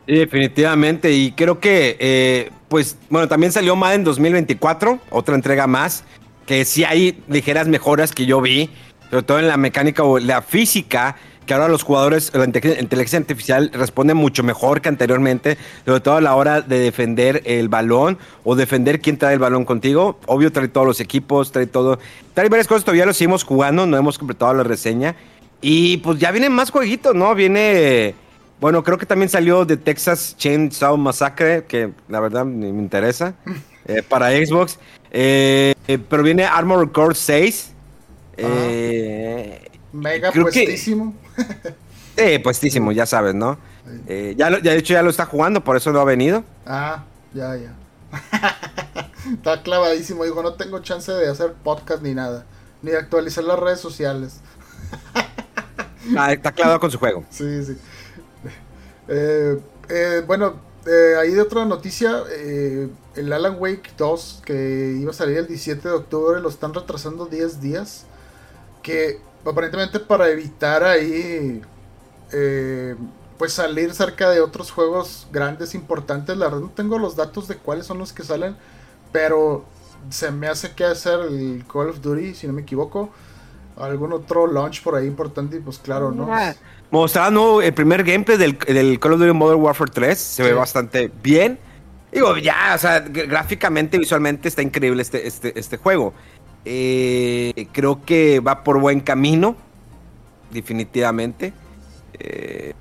Sí, 0.07 0.13
definitivamente. 0.13 1.11
Y 1.11 1.33
creo 1.33 1.59
que, 1.59 1.97
eh, 1.99 2.51
pues, 2.69 2.97
bueno, 3.09 3.27
también 3.27 3.51
salió 3.51 3.75
Madden 3.75 4.05
2024, 4.05 4.99
otra 5.09 5.35
entrega 5.35 5.67
más, 5.67 6.05
que 6.45 6.63
sí 6.63 6.85
hay 6.85 7.21
ligeras 7.27 7.67
mejoras 7.67 8.13
que 8.13 8.25
yo 8.25 8.39
vi, 8.39 8.69
sobre 9.09 9.23
todo 9.23 9.39
en 9.39 9.49
la 9.49 9.57
mecánica 9.57 10.03
o 10.03 10.17
la 10.17 10.41
física, 10.41 11.17
que 11.47 11.53
ahora 11.55 11.67
los 11.67 11.81
jugadores, 11.81 12.31
la 12.35 12.45
inte- 12.45 12.79
inteligencia 12.79 13.17
artificial 13.17 13.71
responde 13.73 14.13
mucho 14.13 14.43
mejor 14.43 14.81
que 14.81 14.89
anteriormente, 14.89 15.57
sobre 15.85 16.01
todo 16.01 16.17
a 16.17 16.21
la 16.21 16.35
hora 16.35 16.61
de 16.61 16.77
defender 16.77 17.41
el 17.45 17.69
balón 17.69 18.19
o 18.43 18.55
defender 18.55 19.01
quién 19.01 19.17
trae 19.17 19.33
el 19.33 19.39
balón 19.39 19.65
contigo. 19.65 20.19
Obvio, 20.27 20.51
trae 20.51 20.67
todos 20.67 20.85
los 20.85 20.99
equipos, 20.99 21.51
trae 21.51 21.65
todo. 21.65 21.97
Trae 22.35 22.49
varias 22.49 22.67
cosas, 22.67 22.83
todavía 22.83 23.07
lo 23.07 23.13
seguimos 23.13 23.43
jugando, 23.43 23.87
no 23.87 23.97
hemos 23.97 24.19
completado 24.19 24.53
la 24.53 24.63
reseña. 24.63 25.15
Y 25.61 25.97
pues 25.97 26.19
ya 26.19 26.29
vienen 26.29 26.51
más 26.51 26.69
jueguitos, 26.69 27.15
¿no? 27.15 27.33
Viene 27.33 28.13
Bueno, 28.59 28.83
creo 28.83 28.97
que 28.97 29.05
también 29.05 29.29
salió 29.29 29.65
de 29.65 29.77
Texas 29.77 30.35
Chainsaw 30.37 30.97
Massacre, 30.97 31.63
que 31.65 31.91
la 32.09 32.19
verdad 32.19 32.43
ni 32.45 32.71
me 32.71 32.81
interesa, 32.81 33.33
eh, 33.87 34.03
para 34.07 34.29
Xbox. 34.31 34.77
Eh, 35.11 35.73
eh, 35.87 35.97
pero 36.09 36.21
viene 36.23 36.43
Armored 36.43 36.89
Core 36.91 37.15
6. 37.15 37.73
Eh, 38.39 39.66
Mega 39.93 40.31
creo 40.31 40.45
que- 40.45 40.51
puestísimo. 40.63 41.13
eh, 42.17 42.39
puestísimo, 42.39 42.91
ya 42.91 43.05
sabes, 43.05 43.33
¿no? 43.35 43.57
Eh, 44.07 44.35
ya, 44.37 44.49
lo- 44.49 44.59
ya 44.59 44.71
de 44.71 44.77
hecho 44.79 44.93
ya 44.93 45.01
lo 45.01 45.09
está 45.09 45.25
jugando, 45.25 45.63
por 45.63 45.77
eso 45.77 45.91
no 45.91 45.99
ha 46.01 46.05
venido. 46.05 46.43
Ah, 46.65 47.03
ya, 47.33 47.55
ya. 47.55 47.73
Está 49.33 49.61
clavadísimo. 49.61 50.23
Dijo, 50.23 50.41
no 50.41 50.53
tengo 50.53 50.79
chance 50.79 51.11
de 51.11 51.27
hacer 51.29 51.53
podcast 51.63 52.01
ni 52.01 52.13
nada. 52.13 52.45
Ni 52.81 52.91
de 52.91 52.97
actualizar 52.97 53.43
las 53.43 53.59
redes 53.59 53.79
sociales. 53.81 54.39
Ah, 56.17 56.31
está 56.31 56.51
clavado 56.51 56.79
con 56.79 56.89
su 56.91 56.97
juego. 56.97 57.25
Sí, 57.31 57.63
sí. 57.65 57.77
Eh, 59.09 59.59
eh, 59.89 60.23
bueno, 60.25 60.55
eh, 60.85 61.15
ahí 61.19 61.31
de 61.31 61.41
otra 61.41 61.65
noticia, 61.65 62.23
el 63.15 63.33
Alan 63.33 63.55
Wake 63.59 63.91
2, 63.97 64.41
que 64.45 64.95
iba 64.99 65.11
a 65.11 65.13
salir 65.13 65.37
el 65.37 65.47
17 65.47 65.87
de 65.87 65.93
octubre, 65.95 66.39
lo 66.41 66.49
están 66.49 66.73
retrasando 66.73 67.25
10 67.25 67.61
días. 67.61 68.05
Que 68.83 69.19
aparentemente 69.49 69.99
para 69.99 70.29
evitar 70.29 70.83
ahí, 70.83 71.61
eh, 72.31 72.95
pues 73.37 73.53
salir 73.53 73.93
cerca 73.93 74.29
de 74.29 74.41
otros 74.41 74.71
juegos 74.71 75.27
grandes, 75.31 75.75
importantes. 75.75 76.35
La 76.37 76.45
verdad 76.45 76.61
no 76.61 76.71
tengo 76.71 76.97
los 76.97 77.15
datos 77.15 77.47
de 77.47 77.55
cuáles 77.55 77.85
son 77.85 77.97
los 77.99 78.13
que 78.13 78.23
salen, 78.23 78.55
pero 79.11 79.65
se 80.09 80.31
me 80.31 80.47
hace 80.47 80.71
que 80.73 80.83
hacer 80.85 81.19
el 81.29 81.63
Call 81.71 81.89
of 81.89 82.01
Duty, 82.01 82.33
si 82.35 82.47
no 82.47 82.53
me 82.53 82.61
equivoco. 82.61 83.09
Algún 83.79 84.11
otro 84.11 84.47
launch 84.47 84.81
por 84.81 84.95
ahí 84.95 85.05
importante 85.05 85.57
y 85.57 85.59
pues 85.59 85.77
claro, 85.77 86.11
¿no? 86.11 86.25
Mostrando 86.89 87.61
el 87.61 87.73
primer 87.75 88.03
gameplay 88.03 88.35
del, 88.37 88.57
del 88.57 88.99
Call 88.99 89.13
of 89.13 89.19
Duty 89.19 89.33
Modern 89.33 89.61
Warfare 89.61 89.91
3. 89.93 90.17
Se 90.17 90.41
ve 90.41 90.53
bastante 90.53 91.11
bien. 91.21 91.59
Digo, 92.11 92.37
ya, 92.37 92.71
o 92.73 92.77
sea, 92.79 93.05
gr- 93.05 93.27
gráficamente, 93.27 93.99
visualmente 93.99 94.47
está 94.47 94.63
increíble 94.63 95.03
este, 95.03 95.27
este, 95.27 95.59
este 95.59 95.77
juego. 95.77 96.13
Eh, 96.65 97.67
creo 97.71 98.03
que 98.03 98.39
va 98.39 98.63
por 98.63 98.79
buen 98.79 98.99
camino. 98.99 99.55
Definitivamente. 100.51 101.53
Eh, 102.19 102.73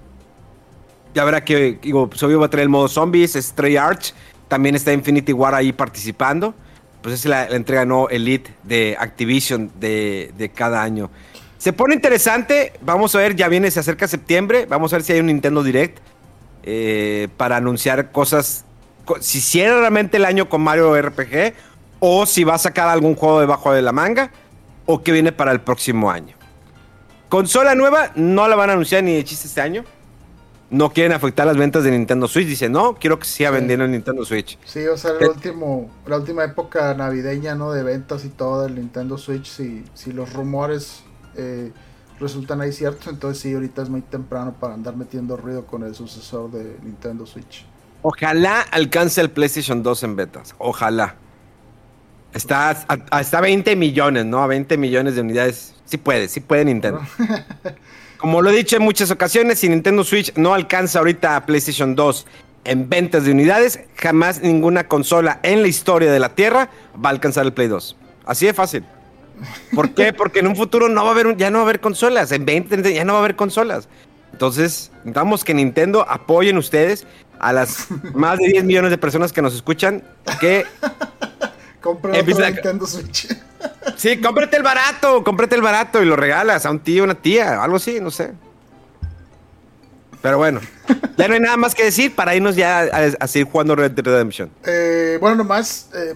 ya 1.14 1.24
verá 1.24 1.44
que, 1.44 1.78
digo, 1.82 2.08
pues 2.08 2.22
va 2.22 2.46
a 2.46 2.50
traer 2.50 2.64
el 2.64 2.68
modo 2.68 2.88
zombies, 2.88 3.32
Stray 3.34 3.76
Arch. 3.76 4.12
También 4.48 4.74
está 4.74 4.92
Infinity 4.92 5.32
War 5.32 5.54
ahí 5.54 5.72
participando. 5.72 6.54
Pues 7.02 7.14
es 7.14 7.24
la, 7.24 7.46
entrega 7.48 7.84
no 7.84 8.08
Elite 8.08 8.52
de 8.64 8.96
Activision 8.98 9.70
de, 9.80 10.32
de 10.36 10.48
cada 10.50 10.82
año. 10.82 11.10
Se 11.58 11.72
pone 11.72 11.94
interesante. 11.94 12.72
Vamos 12.82 13.14
a 13.14 13.18
ver, 13.18 13.34
ya 13.34 13.48
viene, 13.48 13.70
se 13.70 13.80
acerca 13.80 14.06
septiembre. 14.08 14.66
Vamos 14.66 14.92
a 14.92 14.96
ver 14.96 15.04
si 15.04 15.12
hay 15.12 15.20
un 15.20 15.26
Nintendo 15.26 15.62
Direct 15.62 15.98
eh, 16.64 17.28
para 17.36 17.56
anunciar 17.56 18.12
cosas. 18.12 18.64
co- 19.04 19.16
Si 19.20 19.40
cierra 19.40 19.80
realmente 19.80 20.16
el 20.18 20.24
año 20.24 20.48
con 20.48 20.62
Mario 20.62 21.00
RPG 21.00 21.54
o 22.00 22.26
si 22.26 22.44
va 22.44 22.54
a 22.54 22.58
sacar 22.58 22.88
algún 22.88 23.14
juego 23.14 23.40
debajo 23.40 23.72
de 23.72 23.82
la 23.82 23.92
manga 23.92 24.30
o 24.86 25.02
que 25.02 25.12
viene 25.12 25.32
para 25.32 25.52
el 25.52 25.60
próximo 25.60 26.10
año. 26.10 26.36
Consola 27.28 27.74
nueva 27.74 28.12
no 28.14 28.46
la 28.48 28.56
van 28.56 28.70
a 28.70 28.74
anunciar 28.74 29.02
ni 29.02 29.14
de 29.14 29.24
chiste 29.24 29.48
este 29.48 29.60
año. 29.60 29.84
No 30.68 30.92
quieren 30.92 31.12
afectar 31.12 31.46
las 31.46 31.56
ventas 31.56 31.84
de 31.84 31.92
Nintendo 31.92 32.26
Switch. 32.26 32.46
Dicen, 32.46 32.72
no, 32.72 32.94
quiero 32.94 33.18
que 33.18 33.24
siga 33.24 33.50
vendiendo 33.50 33.84
el 33.84 33.92
Nintendo 33.92 34.24
Switch. 34.24 34.58
Sí, 34.64 34.84
o 34.86 34.96
sea, 34.96 35.12
el 35.20 35.28
último, 35.28 35.90
la 36.06 36.16
última 36.16 36.44
época 36.44 36.92
navideña, 36.94 37.54
¿no? 37.54 37.72
De 37.72 37.82
ventas 37.84 38.24
y 38.24 38.28
todo 38.28 38.62
del 38.62 38.74
Nintendo 38.74 39.16
Switch, 39.16 39.46
si, 39.46 39.84
si 39.94 40.12
los 40.12 40.32
rumores 40.32 41.02
eh, 41.36 41.72
resultan 42.18 42.60
ahí 42.60 42.72
ciertos, 42.72 43.06
entonces 43.06 43.42
sí, 43.42 43.54
ahorita 43.54 43.82
es 43.82 43.88
muy 43.88 44.02
temprano 44.02 44.54
para 44.58 44.74
andar 44.74 44.96
metiendo 44.96 45.36
ruido 45.36 45.66
con 45.66 45.84
el 45.84 45.94
sucesor 45.94 46.50
de 46.50 46.78
Nintendo 46.82 47.26
Switch. 47.26 47.64
Ojalá 48.02 48.60
alcance 48.60 49.20
el 49.20 49.30
PlayStation 49.30 49.82
2 49.82 50.02
en 50.04 50.16
betas. 50.16 50.54
Ojalá. 50.58 51.16
Está 52.32 52.70
a, 52.70 52.98
a- 53.10 53.20
está 53.20 53.38
a 53.38 53.40
20 53.42 53.76
millones, 53.76 54.24
¿no? 54.26 54.42
A 54.42 54.46
20 54.46 54.76
millones 54.76 55.14
de 55.14 55.20
unidades. 55.22 55.74
Sí 55.84 55.96
puede, 55.96 56.28
sí 56.28 56.40
puede 56.40 56.64
Nintendo. 56.64 57.00
Como 58.18 58.42
lo 58.42 58.50
he 58.50 58.56
dicho 58.56 58.76
en 58.76 58.82
muchas 58.82 59.10
ocasiones, 59.10 59.58
si 59.58 59.68
Nintendo 59.68 60.02
Switch 60.04 60.32
no 60.36 60.54
alcanza 60.54 60.98
ahorita 60.98 61.36
a 61.36 61.46
PlayStation 61.46 61.94
2 61.94 62.26
en 62.64 62.88
ventas 62.88 63.24
de 63.24 63.30
unidades, 63.30 63.80
jamás 63.96 64.40
ninguna 64.42 64.88
consola 64.88 65.38
en 65.42 65.62
la 65.62 65.68
historia 65.68 66.10
de 66.10 66.18
la 66.18 66.30
Tierra 66.30 66.70
va 67.02 67.10
a 67.10 67.12
alcanzar 67.12 67.44
el 67.46 67.52
Play 67.52 67.68
2. 67.68 67.96
Así 68.24 68.46
de 68.46 68.54
fácil. 68.54 68.84
¿Por 69.74 69.90
qué? 69.90 70.12
Porque 70.16 70.40
en 70.40 70.46
un 70.48 70.56
futuro 70.56 70.88
no 70.88 71.02
va 71.04 71.10
a 71.10 71.12
haber, 71.12 71.36
ya 71.36 71.50
no 71.50 71.58
va 71.58 71.64
a 71.64 71.68
haber 71.68 71.80
consolas. 71.80 72.32
En 72.32 72.44
20, 72.44 72.68
30 72.70 72.90
ya 72.90 73.04
no 73.04 73.12
va 73.12 73.20
a 73.20 73.22
haber 73.22 73.36
consolas. 73.36 73.88
Entonces, 74.32 74.90
necesitamos 74.98 75.44
que 75.44 75.54
Nintendo 75.54 76.04
apoyen 76.08 76.58
ustedes 76.58 77.06
a 77.38 77.52
las 77.52 77.86
más 78.14 78.38
de 78.38 78.48
10 78.48 78.64
millones 78.64 78.90
de 78.90 78.98
personas 78.98 79.32
que 79.32 79.42
nos 79.42 79.54
escuchan 79.54 80.02
que 80.40 80.64
Compra 81.80 82.10
otro 82.10 82.20
Empieza 82.20 82.46
a- 82.46 82.50
Nintendo 82.50 82.86
Switch. 82.86 83.28
Sí, 83.96 84.20
cómprate 84.20 84.56
el 84.56 84.62
barato, 84.62 85.24
cómprate 85.24 85.54
el 85.54 85.62
barato 85.62 86.02
y 86.02 86.06
lo 86.06 86.16
regalas 86.16 86.66
a 86.66 86.70
un 86.70 86.80
tío, 86.80 87.04
una 87.04 87.14
tía, 87.14 87.62
algo 87.62 87.76
así, 87.76 87.98
no 88.00 88.10
sé. 88.10 88.32
Pero 90.22 90.38
bueno, 90.38 90.60
ya 91.16 91.28
no 91.28 91.34
hay 91.34 91.40
nada 91.40 91.56
más 91.56 91.74
que 91.74 91.84
decir 91.84 92.14
para 92.14 92.34
irnos 92.34 92.56
ya 92.56 92.80
a, 92.80 92.86
a 93.20 93.26
seguir 93.26 93.48
jugando 93.50 93.76
Red 93.76 93.92
Dead 93.92 94.04
Redemption. 94.04 94.50
Eh, 94.64 95.18
bueno, 95.20 95.36
nomás 95.36 95.88
eh, 95.94 96.14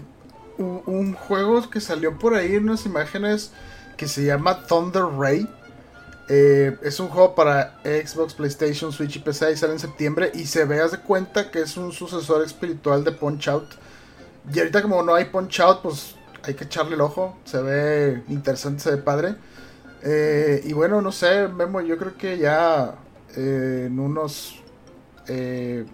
un, 0.58 0.82
un 0.86 1.14
juego 1.14 1.68
que 1.70 1.80
salió 1.80 2.18
por 2.18 2.34
ahí 2.34 2.56
en 2.56 2.64
unas 2.64 2.84
imágenes 2.86 3.52
que 3.96 4.08
se 4.08 4.24
llama 4.24 4.66
Thunder 4.66 5.04
Ray. 5.18 5.48
Eh, 6.28 6.76
es 6.82 6.98
un 7.00 7.08
juego 7.08 7.34
para 7.34 7.78
Xbox, 7.84 8.34
PlayStation, 8.34 8.92
Switch 8.92 9.16
y 9.16 9.18
PC 9.20 9.52
y 9.52 9.56
sale 9.56 9.72
en 9.74 9.78
septiembre 9.78 10.30
y 10.34 10.46
se 10.46 10.64
ve, 10.64 10.80
haz 10.80 10.92
de 10.92 10.98
cuenta 10.98 11.50
que 11.50 11.62
es 11.62 11.76
un 11.76 11.92
sucesor 11.92 12.44
espiritual 12.44 13.04
de 13.04 13.12
Punch 13.12 13.48
Out. 13.48 13.70
Y 14.52 14.58
ahorita 14.58 14.82
como 14.82 15.02
no 15.02 15.14
hay 15.14 15.26
Punch 15.26 15.60
Out, 15.60 15.82
pues 15.82 16.16
hay 16.42 16.54
que 16.54 16.64
echarle 16.64 16.94
el 16.94 17.00
ojo. 17.00 17.36
Se 17.44 17.60
ve 17.60 18.22
interesante, 18.28 18.82
se 18.82 18.90
ve 18.92 18.96
padre. 18.96 19.36
Eh, 20.02 20.62
y 20.64 20.72
bueno, 20.72 21.02
no 21.02 21.12
sé, 21.12 21.48
Memo, 21.48 21.80
yo 21.80 21.98
creo 21.98 22.16
que 22.16 22.38
ya 22.38 22.94
eh, 23.36 23.84
en 23.86 24.00
unos 24.00 24.56
eh, 25.28 25.84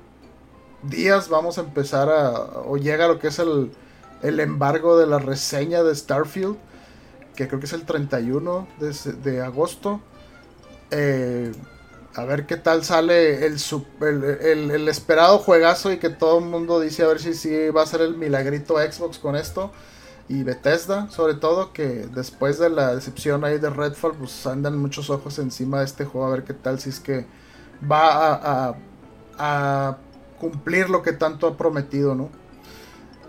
días 0.83 1.29
vamos 1.29 1.59
a 1.59 1.63
empezar 1.63 2.09
a. 2.09 2.31
o 2.65 2.77
llega 2.77 3.09
lo 3.09 3.19
que 3.19 3.29
es 3.29 3.39
el, 3.39 3.73
el 4.23 4.41
embargo 4.41 4.97
de 4.99 5.07
la 5.07 5.19
reseña 5.19 5.83
de 5.83 5.95
Starfield, 5.95 6.57
que 7.35 7.49
creo 7.49 7.61
que 7.61 7.67
es 7.67 7.73
el 7.73 7.85
31 7.85 8.69
de, 8.79 9.13
de 9.23 9.43
agosto. 9.43 10.01
A 12.17 12.25
ver 12.25 12.47
qué 12.47 12.57
tal 12.57 12.85
sale 12.85 13.47
el, 13.47 13.57
el, 14.01 14.25
el- 14.25 14.71
el 14.71 14.89
esperado 14.89 15.39
juegazo 15.39 15.93
y 15.93 15.99
que 15.99 16.09
todo 16.11 16.39
el 16.39 16.47
mundo 16.47 16.81
dice 16.81 17.03
a 17.05 17.09
ver 17.09 17.21
si 17.21 17.35
sí 17.35 17.69
va 17.71 17.83
a 17.83 17.87
ser 17.87 18.01
el 18.01 18.17
milagrito 18.17 18.77
Xbox 18.79 19.19
con 19.19 19.37
esto. 19.37 19.73
Y 20.29 20.43
Bethesda, 20.43 21.09
sobre 21.11 21.35
todo, 21.35 21.73
que 21.73 21.85
después 22.13 22.59
de 22.59 22.71
la 22.71 22.95
decepción 22.97 23.45
ahí 23.45 23.59
de 23.59 23.71
Redfall, 23.71 24.15
pues 24.17 24.47
andan 24.47 24.77
muchos 24.79 25.11
ojos 25.11 25.39
encima 25.39 25.81
de 25.81 25.85
este 25.85 26.05
juego 26.05 26.27
a 26.27 26.31
ver 26.31 26.45
qué 26.45 26.55
tal 26.55 26.81
si 26.81 26.91
es 26.91 27.01
que 27.01 27.27
va 27.91 28.09
a, 28.35 28.69
a- 28.71 28.77
a 29.39 29.99
cumplir 30.41 30.91
lo 30.91 31.03
que 31.03 31.13
tanto 31.13 31.47
ha 31.47 31.57
prometido, 31.57 32.15
¿no? 32.15 32.31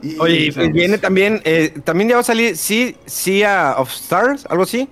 Y, 0.02 0.18
Oye, 0.20 0.48
y 0.48 0.52
pues, 0.52 0.72
viene 0.72 0.98
también, 0.98 1.42
eh, 1.44 1.74
también 1.84 2.10
ya 2.10 2.16
va 2.16 2.22
a 2.22 2.24
salir 2.24 2.56
sea 2.58 3.76
of 3.78 3.92
Stars, 3.92 4.46
algo 4.50 4.64
así. 4.64 4.90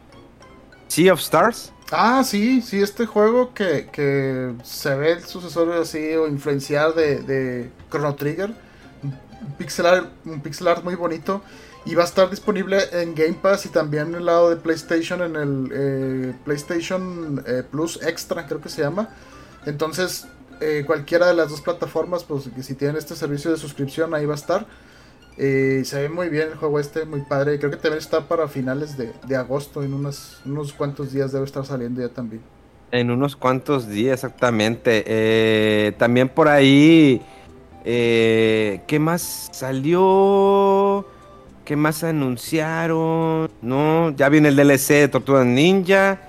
Sea 0.88 1.14
of 1.14 1.20
Stars. 1.22 1.74
Ah, 1.92 2.24
sí, 2.24 2.62
sí, 2.62 2.82
este 2.82 3.06
juego 3.06 3.54
que, 3.54 3.90
que 3.92 4.54
se 4.64 4.96
ve 4.96 5.12
el 5.14 5.24
sucesor 5.24 5.72
así 5.74 6.16
o 6.16 6.28
influenciar 6.28 6.96
de, 6.96 7.22
de 7.22 7.72
Chrono 7.92 8.16
Trigger. 8.16 8.52
Un 9.04 9.52
pixel, 9.58 9.86
art, 9.86 10.10
un 10.26 10.84
muy 10.84 10.96
bonito. 10.96 11.42
Y 11.86 11.94
va 11.94 12.02
a 12.02 12.06
estar 12.06 12.28
disponible 12.32 12.80
en 12.92 13.14
Game 13.14 13.36
Pass 13.36 13.68
y 13.68 13.70
también 13.70 14.08
en 14.08 14.16
el 14.16 14.26
lado 14.26 14.50
de 14.50 14.56
PlayStation, 14.56 15.22
en 15.22 15.36
el 15.36 15.70
eh, 15.72 16.36
PlayStation 16.44 17.44
eh, 17.46 17.62
Plus 17.70 18.02
Extra, 18.02 18.48
creo 18.48 18.60
que 18.60 18.70
se 18.70 18.82
llama. 18.82 19.10
Entonces, 19.68 20.26
eh, 20.62 20.84
cualquiera 20.88 21.28
de 21.28 21.36
las 21.36 21.50
dos 21.50 21.62
plataformas, 21.62 22.24
pues 22.24 22.50
que 22.56 22.64
si 22.64 22.74
tienen 22.74 22.98
este 22.98 23.16
servicio 23.16 23.52
de 23.52 23.58
suscripción, 23.58 24.16
ahí 24.16 24.26
va 24.26 24.34
a 24.34 24.38
estar. 24.38 24.66
Eh, 25.38 25.82
se 25.84 26.02
ve 26.04 26.10
muy 26.10 26.30
bien 26.30 26.50
el 26.52 26.56
juego 26.56 26.80
este, 26.80 27.06
muy 27.06 27.22
padre. 27.22 27.58
Creo 27.60 27.70
que 27.72 27.78
también 27.78 28.00
está 28.00 28.22
para 28.28 28.48
finales 28.48 28.98
de, 28.98 29.12
de 29.28 29.36
agosto, 29.36 29.84
en 29.84 29.94
unos, 29.94 30.42
unos 30.46 30.72
cuantos 30.74 31.12
días 31.12 31.32
debe 31.32 31.46
estar 31.46 31.66
saliendo 31.66 32.02
ya 32.02 32.10
también. 32.10 32.42
En 32.92 33.12
unos 33.12 33.36
cuantos 33.36 33.88
días, 33.90 34.14
exactamente. 34.24 35.04
Eh, 35.06 35.92
también 35.98 36.30
por 36.30 36.48
ahí. 36.48 37.22
eh, 37.84 38.82
¿Qué 38.88 38.98
más 39.00 39.50
salió? 39.52 41.06
¿Qué 41.66 41.76
más 41.76 42.04
anunciaron? 42.04 43.50
No, 43.62 44.12
ya 44.12 44.30
viene 44.30 44.50
el 44.50 44.56
DLC 44.56 44.94
de 45.02 45.08
Tortuga 45.10 45.44
Ninja. 45.44 46.20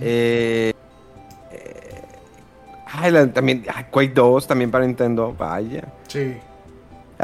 Eh, 0.00 0.72
eh, 1.52 2.02
ay, 2.86 3.10
la- 3.10 3.32
también 3.32 3.64
ay, 3.74 3.86
Quake 3.90 4.12
2 4.14 4.46
también 4.46 4.70
para 4.70 4.86
Nintendo. 4.86 5.34
Vaya. 5.36 5.84
Sí. 6.06 6.34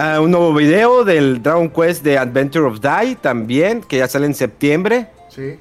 Ah, 0.02 0.18
un 0.18 0.30
nuevo 0.30 0.54
video 0.54 1.04
del 1.04 1.42
Dragon 1.42 1.68
Quest 1.68 2.02
de 2.02 2.16
Adventure 2.16 2.64
of 2.64 2.80
Die 2.80 3.16
también, 3.16 3.82
que 3.82 3.98
ya 3.98 4.08
sale 4.08 4.24
en 4.24 4.34
septiembre. 4.34 5.08
Sí. 5.28 5.58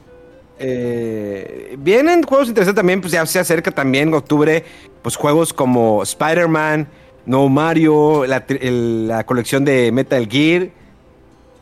Eh, 0.57 1.75
vienen 1.77 2.23
juegos 2.23 2.47
interesantes 2.47 2.79
también, 2.79 3.01
pues 3.01 3.11
ya 3.11 3.25
se 3.25 3.37
acerca 3.39 3.69
también 3.71 4.13
octubre, 4.13 4.63
pues 5.01 5.17
juegos 5.17 5.51
como 5.51 6.01
Spider-Man, 6.03 6.87
No 7.25 7.49
Mario, 7.49 8.25
la, 8.25 8.45
el- 8.47 9.09
la 9.09 9.25
colección 9.25 9.65
de 9.65 9.91
Metal 9.91 10.25
Gear. 10.29 10.69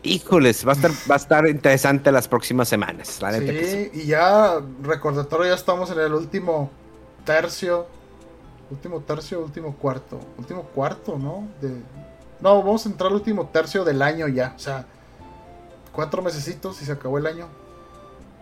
Híjoles, 0.03 0.63
va 0.67 0.73
a 0.73 0.75
estar, 0.75 0.91
va 1.09 1.15
a 1.15 1.17
estar 1.17 1.47
interesante 1.47 2.11
las 2.11 2.27
próximas 2.27 2.69
semanas, 2.69 3.17
la 3.23 3.31
neta 3.31 3.53
que 3.53 3.65
sí. 3.65 3.89
Sí, 3.91 4.01
y 4.03 4.05
ya, 4.05 4.61
recordatorio, 4.83 5.47
ya 5.47 5.55
estamos 5.55 5.89
en 5.89 5.99
el 5.99 6.13
último 6.13 6.69
tercio. 7.25 7.87
Último 8.69 8.99
tercio, 8.99 9.41
último 9.41 9.73
cuarto. 9.75 10.19
Último 10.37 10.61
cuarto, 10.75 11.17
¿no? 11.17 11.47
De... 11.59 11.71
No, 12.39 12.61
vamos 12.61 12.85
a 12.85 12.89
entrar 12.89 13.09
al 13.09 13.15
último 13.15 13.47
tercio 13.47 13.83
del 13.83 14.01
año 14.01 14.27
ya. 14.27 14.53
O 14.55 14.59
sea, 14.59 14.85
cuatro 15.91 16.21
mesecitos 16.21 16.81
y 16.81 16.85
se 16.85 16.91
acabó 16.91 17.17
el 17.17 17.25
año. 17.25 17.47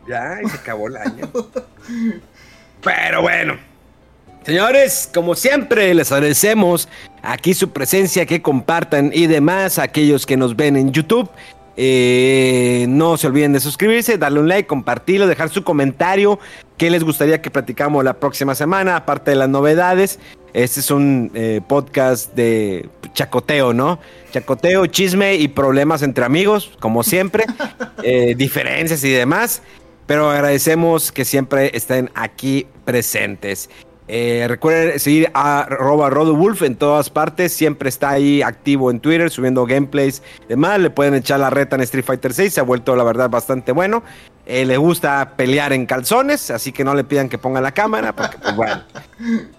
Ya, 0.07 0.39
y 0.43 0.49
se 0.49 0.57
acabó 0.57 0.87
el 0.87 0.97
año. 0.97 1.31
Pero 2.83 3.21
bueno. 3.21 3.57
Señores, 4.45 5.09
como 5.11 5.33
siempre, 5.33 5.91
les 5.95 6.11
agradecemos 6.11 6.87
aquí 7.23 7.55
su 7.55 7.71
presencia, 7.71 8.27
que 8.27 8.43
compartan 8.43 9.09
y 9.11 9.25
demás, 9.25 9.79
aquellos 9.79 10.25
que 10.27 10.37
nos 10.37 10.55
ven 10.55 10.75
en 10.75 10.91
YouTube. 10.91 11.27
Eh, 11.77 12.85
no 12.87 13.17
se 13.17 13.27
olviden 13.27 13.53
de 13.53 13.59
suscribirse, 13.59 14.17
darle 14.17 14.39
un 14.39 14.47
like, 14.47 14.67
compartirlo, 14.67 15.27
dejar 15.27 15.49
su 15.49 15.63
comentario. 15.63 16.39
¿Qué 16.77 16.89
les 16.89 17.03
gustaría 17.03 17.41
que 17.41 17.51
platicamos 17.51 18.03
la 18.03 18.13
próxima 18.13 18.55
semana? 18.55 18.95
Aparte 18.95 19.31
de 19.31 19.37
las 19.37 19.49
novedades. 19.49 20.19
Este 20.53 20.79
es 20.79 20.89
un 20.89 21.31
eh, 21.33 21.59
podcast 21.67 22.33
de 22.33 22.89
chacoteo, 23.13 23.73
¿no? 23.73 23.99
Chacoteo, 24.31 24.85
chisme 24.87 25.35
y 25.35 25.49
problemas 25.49 26.01
entre 26.01 26.23
amigos, 26.23 26.71
como 26.79 27.03
siempre. 27.03 27.45
eh, 28.03 28.35
diferencias 28.35 29.03
y 29.03 29.11
demás. 29.11 29.61
Pero 30.05 30.29
agradecemos 30.29 31.11
que 31.11 31.25
siempre 31.25 31.71
estén 31.73 32.09
aquí 32.13 32.67
presentes. 32.85 33.69
Eh, 34.07 34.45
recuerden 34.47 34.99
seguir 34.99 35.31
a 35.33 35.61
arroba 35.61 36.09
rodowulf 36.09 36.61
en 36.61 36.75
todas 36.75 37.09
partes. 37.09 37.53
Siempre 37.53 37.89
está 37.89 38.11
ahí 38.11 38.41
activo 38.41 38.91
en 38.91 38.99
Twitter, 38.99 39.29
subiendo 39.29 39.65
gameplays 39.65 40.21
y 40.45 40.47
demás. 40.47 40.79
Le 40.79 40.89
pueden 40.89 41.15
echar 41.15 41.39
la 41.39 41.49
reta 41.49 41.75
en 41.75 41.81
Street 41.81 42.05
Fighter 42.05 42.33
6. 42.33 42.53
Se 42.53 42.59
ha 42.59 42.63
vuelto, 42.63 42.95
la 42.95 43.03
verdad, 43.03 43.29
bastante 43.29 43.71
bueno. 43.71 44.03
Eh, 44.45 44.65
le 44.65 44.77
gusta 44.77 45.33
pelear 45.35 45.73
en 45.73 45.85
calzones, 45.85 46.51
así 46.51 46.71
que 46.71 46.83
no 46.83 46.93
le 46.93 47.03
pidan 47.03 47.29
que 47.29 47.37
ponga 47.37 47.61
la 47.61 47.71
cámara, 47.71 48.13
porque 48.15 48.37
pues 48.37 48.55
bueno. 48.55 48.83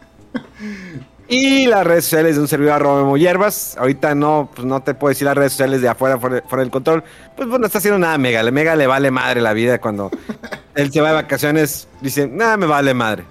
Y 1.28 1.66
las 1.66 1.84
redes 1.84 2.04
sociales 2.04 2.36
de 2.36 2.42
un 2.42 2.46
servidor 2.46 2.74
arroba 2.74 3.02
Memo 3.02 3.16
Hierbas. 3.16 3.76
Ahorita 3.78 4.14
no, 4.14 4.48
pues 4.54 4.64
no 4.64 4.80
te 4.80 4.94
puedo 4.94 5.08
decir 5.08 5.24
las 5.24 5.36
redes 5.36 5.52
sociales 5.52 5.82
de 5.82 5.88
afuera, 5.88 6.18
fuera, 6.20 6.42
fuera 6.48 6.62
del 6.62 6.70
control. 6.70 7.02
Pues, 7.34 7.48
pues 7.48 7.58
no 7.58 7.66
está 7.66 7.78
haciendo 7.78 7.98
nada 7.98 8.16
Mega. 8.16 8.44
Le 8.44 8.52
Mega 8.52 8.76
le 8.76 8.86
vale 8.86 9.10
madre 9.10 9.40
la 9.40 9.52
vida 9.52 9.80
cuando 9.80 10.10
él 10.76 10.92
se 10.92 11.00
va 11.00 11.08
de 11.08 11.14
vacaciones. 11.14 11.88
Dice, 12.00 12.28
nada, 12.28 12.56
me 12.56 12.66
vale 12.66 12.94
madre. 12.94 13.24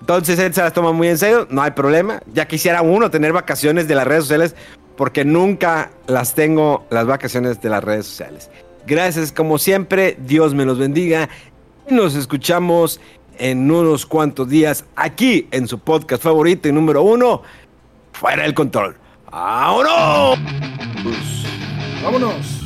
Entonces 0.00 0.38
él 0.38 0.52
se 0.54 0.62
las 0.62 0.72
toma 0.72 0.92
muy 0.92 1.08
en 1.08 1.18
serio, 1.18 1.46
no 1.50 1.62
hay 1.62 1.72
problema. 1.72 2.20
Ya 2.32 2.46
quisiera 2.46 2.82
uno 2.82 3.10
tener 3.10 3.32
vacaciones 3.32 3.88
de 3.88 3.94
las 3.94 4.06
redes 4.06 4.24
sociales 4.24 4.54
porque 4.96 5.24
nunca 5.24 5.90
las 6.06 6.34
tengo 6.34 6.86
las 6.90 7.06
vacaciones 7.06 7.60
de 7.60 7.68
las 7.68 7.82
redes 7.82 8.06
sociales. 8.06 8.50
Gracias 8.86 9.32
como 9.32 9.58
siempre, 9.58 10.16
Dios 10.20 10.54
me 10.54 10.64
los 10.64 10.78
bendiga. 10.78 11.28
Y 11.88 11.94
nos 11.94 12.14
escuchamos 12.14 13.00
en 13.38 13.70
unos 13.70 14.06
cuantos 14.06 14.48
días 14.48 14.84
aquí 14.96 15.48
en 15.50 15.68
su 15.68 15.78
podcast 15.78 16.22
favorito 16.22 16.68
y 16.68 16.72
número 16.72 17.02
uno, 17.02 17.42
Fuera 18.12 18.44
del 18.44 18.54
Control. 18.54 18.96
¡Vámonos! 19.30 20.38
¡Vámonos! 22.02 22.65